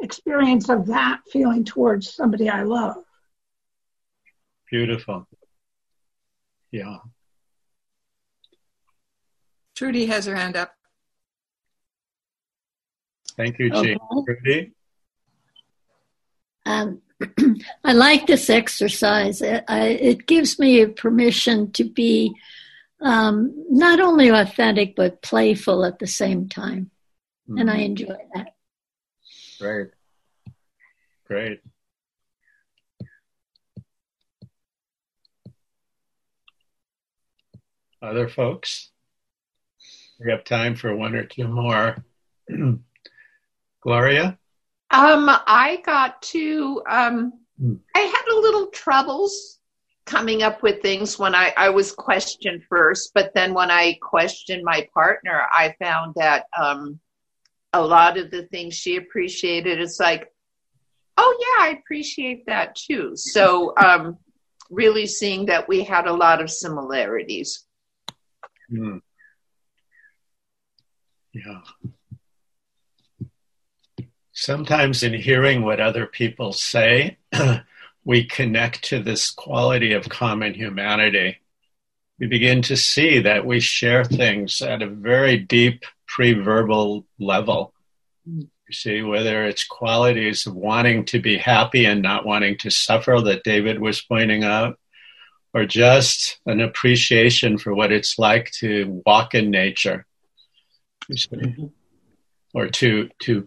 experience 0.00 0.68
of 0.68 0.86
that 0.86 1.20
feeling 1.30 1.64
towards 1.64 2.12
somebody 2.12 2.48
I 2.48 2.62
love. 2.62 2.96
Beautiful. 4.70 5.26
Yeah. 6.70 6.98
Trudy 9.74 10.06
has 10.06 10.26
her 10.26 10.36
hand 10.36 10.56
up. 10.56 10.72
Thank 13.36 13.58
you, 13.58 13.70
Jane. 13.70 13.98
Okay. 14.12 14.34
Trudy? 14.42 14.72
Um, 16.66 17.00
I 17.84 17.92
like 17.92 18.26
this 18.26 18.50
exercise. 18.50 19.40
It, 19.40 19.64
I, 19.68 19.86
it, 19.88 20.26
gives 20.26 20.58
me 20.58 20.84
permission 20.86 21.72
to 21.72 21.84
be 21.84 22.34
um, 23.00 23.64
not 23.70 24.00
only 24.00 24.28
authentic 24.28 24.96
but 24.96 25.22
playful 25.22 25.84
at 25.84 25.98
the 25.98 26.06
same 26.06 26.48
time, 26.48 26.90
mm-hmm. 27.48 27.58
and 27.58 27.70
I 27.70 27.74
mm-hmm. 27.74 27.82
enjoy 27.84 28.16
that. 28.34 28.54
Great, 29.60 29.88
great. 31.26 31.60
Other 38.00 38.28
folks? 38.28 38.90
We 40.20 40.30
have 40.30 40.44
time 40.44 40.76
for 40.76 40.94
one 40.94 41.14
or 41.14 41.24
two 41.24 41.48
more. 41.48 42.04
Gloria? 43.82 44.38
Um, 44.90 45.28
I 45.28 45.82
got 45.84 46.22
to, 46.22 46.82
um, 46.88 47.32
hmm. 47.58 47.74
I 47.94 48.00
had 48.00 48.32
a 48.32 48.38
little 48.40 48.68
troubles 48.68 49.57
coming 50.08 50.42
up 50.42 50.62
with 50.62 50.80
things 50.80 51.18
when 51.18 51.34
I, 51.34 51.52
I 51.56 51.68
was 51.68 51.92
questioned 51.92 52.62
first, 52.68 53.12
but 53.14 53.32
then 53.34 53.52
when 53.52 53.70
I 53.70 53.98
questioned 54.00 54.64
my 54.64 54.88
partner, 54.94 55.42
I 55.52 55.74
found 55.78 56.14
that 56.16 56.46
um, 56.58 56.98
a 57.72 57.82
lot 57.82 58.16
of 58.16 58.30
the 58.30 58.44
things 58.44 58.74
she 58.74 58.96
appreciated, 58.96 59.80
it's 59.80 60.00
like, 60.00 60.32
oh 61.18 61.36
yeah, 61.40 61.66
I 61.66 61.78
appreciate 61.78 62.46
that 62.46 62.74
too. 62.74 63.12
So 63.16 63.74
um, 63.76 64.16
really 64.70 65.06
seeing 65.06 65.46
that 65.46 65.68
we 65.68 65.84
had 65.84 66.06
a 66.06 66.12
lot 66.12 66.40
of 66.40 66.50
similarities. 66.50 67.66
Mm. 68.72 69.00
Yeah 71.32 71.60
sometimes 74.38 75.02
in 75.02 75.12
hearing 75.14 75.62
what 75.62 75.80
other 75.80 76.06
people 76.06 76.52
say, 76.52 77.18
we 78.08 78.24
connect 78.24 78.84
to 78.84 79.02
this 79.02 79.30
quality 79.30 79.92
of 79.92 80.08
common 80.08 80.54
humanity. 80.54 81.36
We 82.18 82.26
begin 82.26 82.62
to 82.62 82.74
see 82.74 83.18
that 83.18 83.44
we 83.44 83.60
share 83.60 84.02
things 84.02 84.62
at 84.62 84.80
a 84.80 84.86
very 84.88 85.36
deep 85.36 85.84
pre-verbal 86.06 87.04
level. 87.18 87.74
You 88.24 88.48
see, 88.70 89.02
whether 89.02 89.44
it's 89.44 89.66
qualities 89.66 90.46
of 90.46 90.54
wanting 90.54 91.04
to 91.04 91.20
be 91.20 91.36
happy 91.36 91.84
and 91.84 92.00
not 92.00 92.24
wanting 92.24 92.56
to 92.60 92.70
suffer 92.70 93.20
that 93.26 93.44
David 93.44 93.78
was 93.78 94.00
pointing 94.00 94.42
out, 94.42 94.78
or 95.52 95.66
just 95.66 96.40
an 96.46 96.62
appreciation 96.62 97.58
for 97.58 97.74
what 97.74 97.92
it's 97.92 98.18
like 98.18 98.50
to 98.60 99.02
walk 99.04 99.34
in 99.34 99.50
nature, 99.50 100.06
or 102.54 102.68
to 102.68 103.10
to 103.20 103.46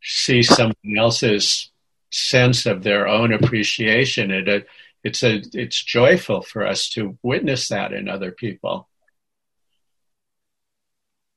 see 0.00 0.44
someone 0.44 0.96
else's 0.96 1.72
sense 2.10 2.66
of 2.66 2.82
their 2.82 3.06
own 3.06 3.32
appreciation. 3.32 4.30
It, 4.30 4.48
it, 4.48 4.66
it's 5.04 5.22
a 5.22 5.42
it's 5.52 5.82
joyful 5.82 6.42
for 6.42 6.66
us 6.66 6.88
to 6.90 7.18
witness 7.22 7.68
that 7.68 7.92
in 7.92 8.08
other 8.08 8.32
people. 8.32 8.88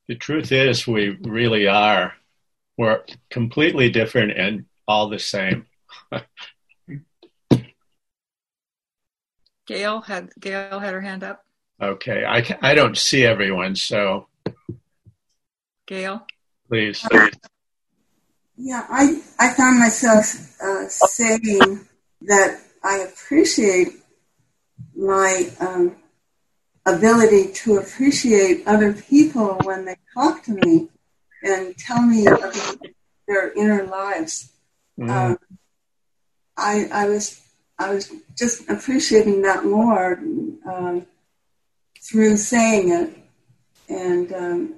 The 0.07 0.15
truth 0.15 0.51
is, 0.51 0.87
we 0.87 1.17
really 1.21 1.67
are. 1.67 2.13
We're 2.77 3.01
completely 3.29 3.89
different 3.89 4.31
and 4.31 4.65
all 4.87 5.09
the 5.09 5.19
same. 5.19 5.67
Gail 9.67 10.01
had 10.01 10.31
Gail 10.39 10.79
had 10.79 10.93
her 10.93 11.01
hand 11.01 11.23
up. 11.23 11.45
Okay, 11.81 12.25
I 12.25 12.57
I 12.61 12.73
don't 12.73 12.97
see 12.97 13.23
everyone, 13.25 13.75
so 13.75 14.27
Gail, 15.87 16.25
please. 16.67 17.05
Yeah, 18.63 18.85
I, 18.89 19.19
I 19.39 19.53
found 19.53 19.79
myself 19.79 20.55
uh, 20.61 20.87
saying 20.87 21.79
that 22.21 22.59
I 22.83 22.99
appreciate 22.99 23.87
my 24.95 25.49
um, 25.59 25.95
ability 26.85 27.53
to 27.53 27.77
appreciate 27.77 28.67
other 28.67 28.93
people 28.93 29.57
when 29.63 29.85
they 29.85 29.95
talk 30.13 30.43
to 30.43 30.51
me 30.51 30.89
and 31.43 31.75
tell 31.75 32.03
me 32.03 32.27
about 32.27 32.77
their 33.27 33.51
inner 33.53 33.83
lives. 33.85 34.51
Mm. 34.99 35.09
Um, 35.09 35.37
I, 36.55 36.87
I 36.91 37.09
was 37.09 37.41
I 37.79 37.95
was 37.95 38.13
just 38.37 38.69
appreciating 38.69 39.41
that 39.41 39.65
more 39.65 40.19
um, 40.67 41.07
through 41.99 42.37
saying 42.37 42.91
it, 42.91 43.17
and 43.89 44.31
um, 44.31 44.75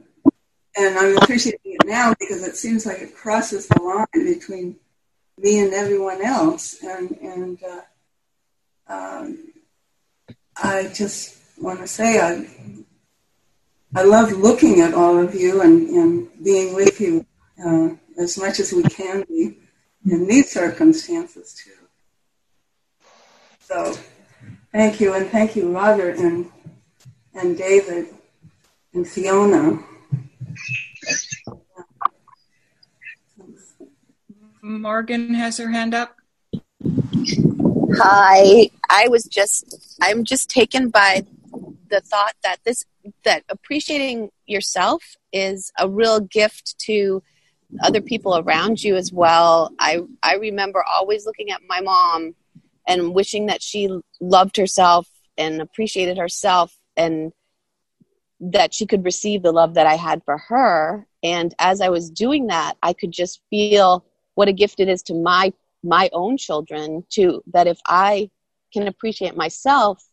and 0.77 0.97
I'm 0.97 1.17
appreciating 1.17 1.59
it 1.73 1.85
now 1.85 2.13
because 2.19 2.43
it 2.47 2.55
seems 2.55 2.85
like 2.85 2.99
it 2.99 3.15
crosses 3.15 3.67
the 3.67 3.81
line 3.81 4.07
between 4.13 4.77
me 5.37 5.59
and 5.59 5.73
everyone 5.73 6.23
else, 6.23 6.81
and 6.83 7.11
and 7.21 7.59
uh, 7.63 8.93
um, 8.93 9.53
I 10.61 10.91
just 10.93 11.37
want 11.59 11.79
to 11.79 11.87
say 11.87 12.19
I 12.19 12.47
I 13.95 14.03
love 14.03 14.31
looking 14.31 14.81
at 14.81 14.93
all 14.93 15.19
of 15.19 15.35
you 15.35 15.61
and, 15.61 15.89
and 15.89 16.43
being 16.43 16.73
with 16.73 16.99
you 16.99 17.25
uh, 17.63 17.89
as 18.17 18.37
much 18.37 18.59
as 18.59 18.73
we 18.73 18.83
can 18.83 19.23
be 19.27 19.57
in 20.09 20.27
these 20.27 20.51
circumstances 20.51 21.53
too. 21.53 21.71
So, 23.59 23.95
thank 24.71 24.99
you, 24.99 25.13
and 25.13 25.27
thank 25.27 25.55
you, 25.55 25.71
Robert 25.71 26.17
and 26.17 26.51
and 27.35 27.57
David 27.57 28.07
and 28.93 29.07
Fiona. 29.07 29.83
Morgan 34.63 35.33
has 35.33 35.57
her 35.57 35.69
hand 35.69 35.93
up. 35.93 36.15
Hi, 37.97 38.69
I 38.89 39.09
was 39.09 39.25
just 39.25 39.97
I'm 40.01 40.23
just 40.23 40.49
taken 40.49 40.89
by 40.89 41.25
the 41.89 41.99
thought 41.99 42.33
that 42.43 42.57
this 42.63 42.85
that 43.25 43.43
appreciating 43.49 44.29
yourself 44.47 45.03
is 45.33 45.71
a 45.77 45.89
real 45.89 46.21
gift 46.21 46.75
to 46.85 47.21
other 47.83 47.99
people 47.99 48.37
around 48.37 48.81
you 48.81 48.95
as 48.95 49.11
well. 49.11 49.73
I 49.79 49.99
I 50.23 50.35
remember 50.35 50.81
always 50.89 51.25
looking 51.25 51.51
at 51.51 51.61
my 51.67 51.81
mom 51.81 52.33
and 52.87 53.13
wishing 53.13 53.47
that 53.47 53.61
she 53.61 53.89
loved 54.21 54.55
herself 54.55 55.09
and 55.37 55.61
appreciated 55.61 56.17
herself 56.17 56.73
and 56.95 57.33
that 58.39 58.73
she 58.73 58.85
could 58.85 59.03
receive 59.03 59.43
the 59.43 59.51
love 59.51 59.73
that 59.73 59.87
I 59.87 59.95
had 59.95 60.23
for 60.23 60.37
her. 60.37 61.05
And 61.21 61.53
as 61.59 61.81
I 61.81 61.89
was 61.89 62.09
doing 62.09 62.47
that, 62.47 62.75
I 62.81 62.93
could 62.93 63.11
just 63.11 63.41
feel 63.49 64.05
what 64.35 64.47
a 64.47 64.53
gift 64.53 64.79
it 64.79 64.87
is 64.87 65.03
to 65.03 65.13
my 65.13 65.53
my 65.83 66.09
own 66.13 66.37
children 66.37 67.05
to 67.09 67.43
that 67.53 67.67
if 67.67 67.79
I 67.85 68.29
can 68.71 68.87
appreciate 68.87 69.35
myself, 69.35 70.03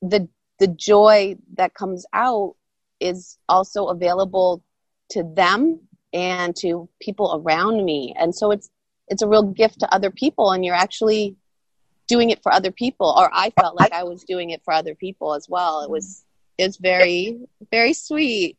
the 0.00 0.28
the 0.58 0.68
joy 0.68 1.36
that 1.54 1.74
comes 1.74 2.06
out 2.12 2.54
is 3.00 3.38
also 3.48 3.86
available 3.86 4.62
to 5.10 5.24
them 5.34 5.80
and 6.12 6.54
to 6.56 6.88
people 7.00 7.42
around 7.42 7.84
me. 7.84 8.14
And 8.18 8.34
so 8.34 8.50
it's 8.50 8.70
it's 9.08 9.22
a 9.22 9.28
real 9.28 9.42
gift 9.42 9.80
to 9.80 9.94
other 9.94 10.10
people 10.10 10.52
and 10.52 10.64
you're 10.64 10.74
actually 10.74 11.36
doing 12.08 12.30
it 12.30 12.42
for 12.42 12.52
other 12.52 12.70
people 12.70 13.14
or 13.16 13.30
I 13.32 13.50
felt 13.60 13.76
like 13.76 13.92
I 13.92 14.04
was 14.04 14.24
doing 14.24 14.50
it 14.50 14.62
for 14.64 14.72
other 14.72 14.94
people 14.94 15.34
as 15.34 15.48
well. 15.48 15.82
It 15.82 15.90
was 15.90 16.24
is 16.58 16.76
very, 16.76 17.40
very 17.70 17.92
sweet. 17.92 18.56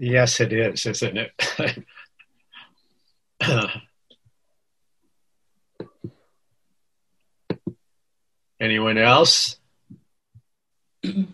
Yes, 0.00 0.38
it 0.40 0.52
is, 0.52 0.86
isn't 0.86 1.18
it? 1.18 1.32
Anyone 8.60 8.98
else? 8.98 9.58
Have 11.04 11.26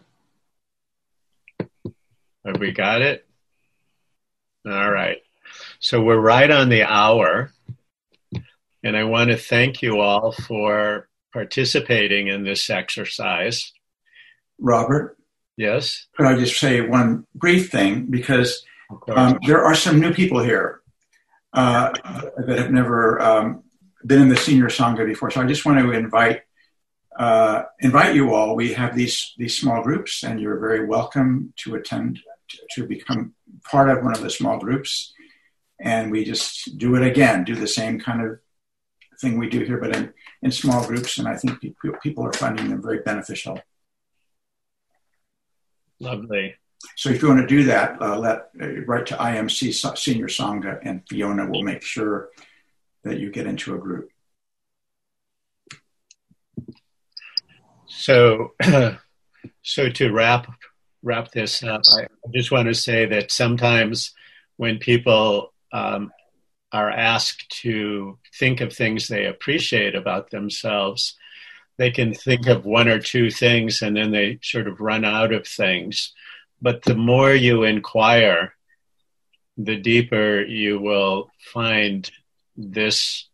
we 2.59 2.73
got 2.73 3.03
it? 3.03 3.27
All 4.67 4.91
right. 4.91 5.19
So 5.79 6.03
we're 6.03 6.19
right 6.19 6.51
on 6.51 6.71
the 6.71 6.85
hour. 6.85 7.51
And 8.83 8.97
I 8.97 9.05
want 9.05 9.31
to 9.31 9.37
thank 9.37 9.83
you 9.83 10.01
all 10.01 10.33
for 10.33 11.09
participating 11.33 12.29
in 12.29 12.45
this 12.45 12.71
exercise. 12.71 13.73
Robert? 14.59 15.19
Yes? 15.57 16.07
Could 16.17 16.27
I 16.27 16.37
just 16.37 16.59
say 16.59 16.81
one 16.81 17.27
brief 17.35 17.71
thing? 17.71 18.07
Because 18.07 18.65
um, 19.09 19.39
there 19.47 19.65
are 19.65 19.75
some 19.75 20.01
new 20.01 20.13
people 20.13 20.41
here 20.43 20.81
uh, 21.53 21.93
that 22.47 22.59
have 22.59 22.71
never 22.71 23.21
um, 23.21 23.63
been 24.05 24.23
in 24.23 24.29
the 24.29 24.37
senior 24.37 24.67
sangha 24.67 25.07
before. 25.07 25.31
So 25.31 25.41
I 25.41 25.47
just 25.47 25.65
want 25.65 25.79
to 25.79 25.93
invite 25.93 26.43
uh, 27.17 27.63
invite 27.79 28.17
you 28.17 28.35
all. 28.35 28.57
We 28.57 28.73
have 28.75 28.97
these 28.97 29.35
these 29.39 29.57
small 29.57 29.83
groups, 29.83 30.25
and 30.25 30.41
you're 30.41 30.59
very 30.59 30.85
welcome 30.87 31.53
to 31.59 31.77
attend 31.77 32.21
to, 32.49 32.59
to 32.73 32.87
become 32.87 33.35
part 33.71 33.89
of 33.91 34.03
one 34.03 34.13
of 34.15 34.21
the 34.21 34.31
small 34.31 34.59
groups. 34.59 35.13
and 35.81 36.11
we 36.11 36.25
just 36.25 36.79
do 36.79 36.95
it 36.95 37.03
again, 37.03 37.45
do 37.45 37.55
the 37.55 37.67
same 37.67 38.01
kind 38.01 38.25
of 38.25 38.39
thing 39.21 39.39
we 39.39 39.49
do 39.49 39.61
here, 39.61 39.79
but 39.79 39.95
in, 39.95 40.13
in 40.43 40.51
small 40.51 40.87
groups. 40.87 41.19
And 41.19 41.29
I 41.29 41.37
think 41.37 41.61
people 42.03 42.25
are 42.27 42.33
finding 42.33 42.69
them 42.71 42.83
very 42.83 43.01
beneficial. 43.01 43.61
Lovely. 46.05 46.55
So 46.97 47.09
if 47.09 47.23
you 47.23 47.29
want 47.29 47.41
to 47.41 47.47
do 47.47 47.65
that, 47.65 48.01
uh, 48.01 48.19
let 48.19 48.51
uh, 48.61 48.85
write 48.85 49.07
to 49.07 49.15
IMC 49.15 49.97
Senior 49.97 50.27
Sangha, 50.27 50.79
and 50.85 51.03
Fiona 51.09 51.47
will 51.47 51.63
make 51.63 51.83
sure 51.83 52.29
that 53.05 53.19
you 53.19 53.31
get 53.31 53.47
into 53.47 53.75
a 53.75 53.79
group. 53.79 54.11
So, 57.87 58.53
so 59.63 59.89
to 59.89 60.13
wrap 60.13 60.47
wrap 61.03 61.31
this 61.33 61.63
up, 61.63 61.83
I 61.97 62.07
just 62.35 62.51
want 62.51 62.69
to 62.69 62.75
say 62.75 63.07
that 63.07 63.31
sometimes 63.31 64.13
when 64.57 64.79
people 64.79 65.53
um, 65.73 66.13
are 66.73 66.91
asked 66.91 67.49
to 67.63 68.19
think 68.39 68.61
of 68.61 68.73
things 68.73 69.07
they 69.07 69.27
appreciate 69.27 69.95
about 69.95 70.31
themselves, 70.31 71.17
they 71.77 71.91
can 71.91 72.15
think 72.15 72.47
of 72.47 72.65
one 72.65 72.89
or 72.89 73.01
two 73.01 73.31
things 73.31 73.83
and 73.83 73.97
then 73.97 74.13
they 74.13 74.39
sort 74.43 74.69
of 74.69 74.81
run 74.81 75.05
out 75.05 75.33
of 75.33 75.47
things. 75.47 76.13
But 76.63 76.83
the 76.83 76.95
more 76.95 77.35
you 77.35 77.65
inquire, 77.65 78.55
the 79.57 79.77
deeper 79.77 80.43
you 80.43 80.79
will 80.81 81.31
find 81.53 82.11
this 82.57 83.29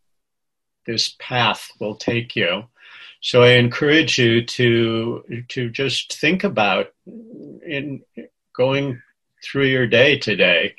this 0.86 1.14
path 1.18 1.70
will 1.78 1.94
take 1.94 2.34
you. 2.34 2.64
So 3.20 3.42
I 3.42 3.52
encourage 3.52 4.18
you 4.18 4.44
to 4.44 5.44
to 5.48 5.70
just 5.70 6.18
think 6.18 6.44
about 6.44 6.88
in 7.06 8.02
going 8.54 9.02
through 9.44 9.66
your 9.66 9.86
day 9.86 10.18
today. 10.18 10.74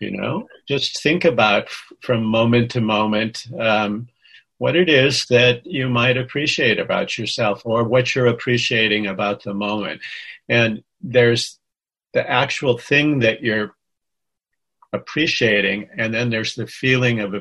You 0.00 0.12
know, 0.12 0.48
just 0.68 1.02
think 1.02 1.24
about 1.24 1.68
from 2.00 2.24
moment 2.24 2.72
to 2.72 2.80
moment 2.80 3.46
um, 3.58 4.08
what 4.62 4.76
it 4.76 4.88
is 4.88 5.26
that 5.26 5.66
you 5.66 5.88
might 5.88 6.16
appreciate 6.16 6.78
about 6.78 7.18
yourself 7.18 7.62
or 7.64 7.82
what 7.82 8.14
you're 8.14 8.28
appreciating 8.28 9.08
about 9.08 9.42
the 9.42 9.52
moment. 9.52 10.00
And 10.48 10.84
there's 11.00 11.58
the 12.12 12.30
actual 12.30 12.78
thing 12.78 13.18
that 13.18 13.42
you're 13.42 13.74
appreciating, 14.92 15.88
and 15.98 16.14
then 16.14 16.30
there's 16.30 16.54
the 16.54 16.68
feeling 16.68 17.18
of 17.18 17.34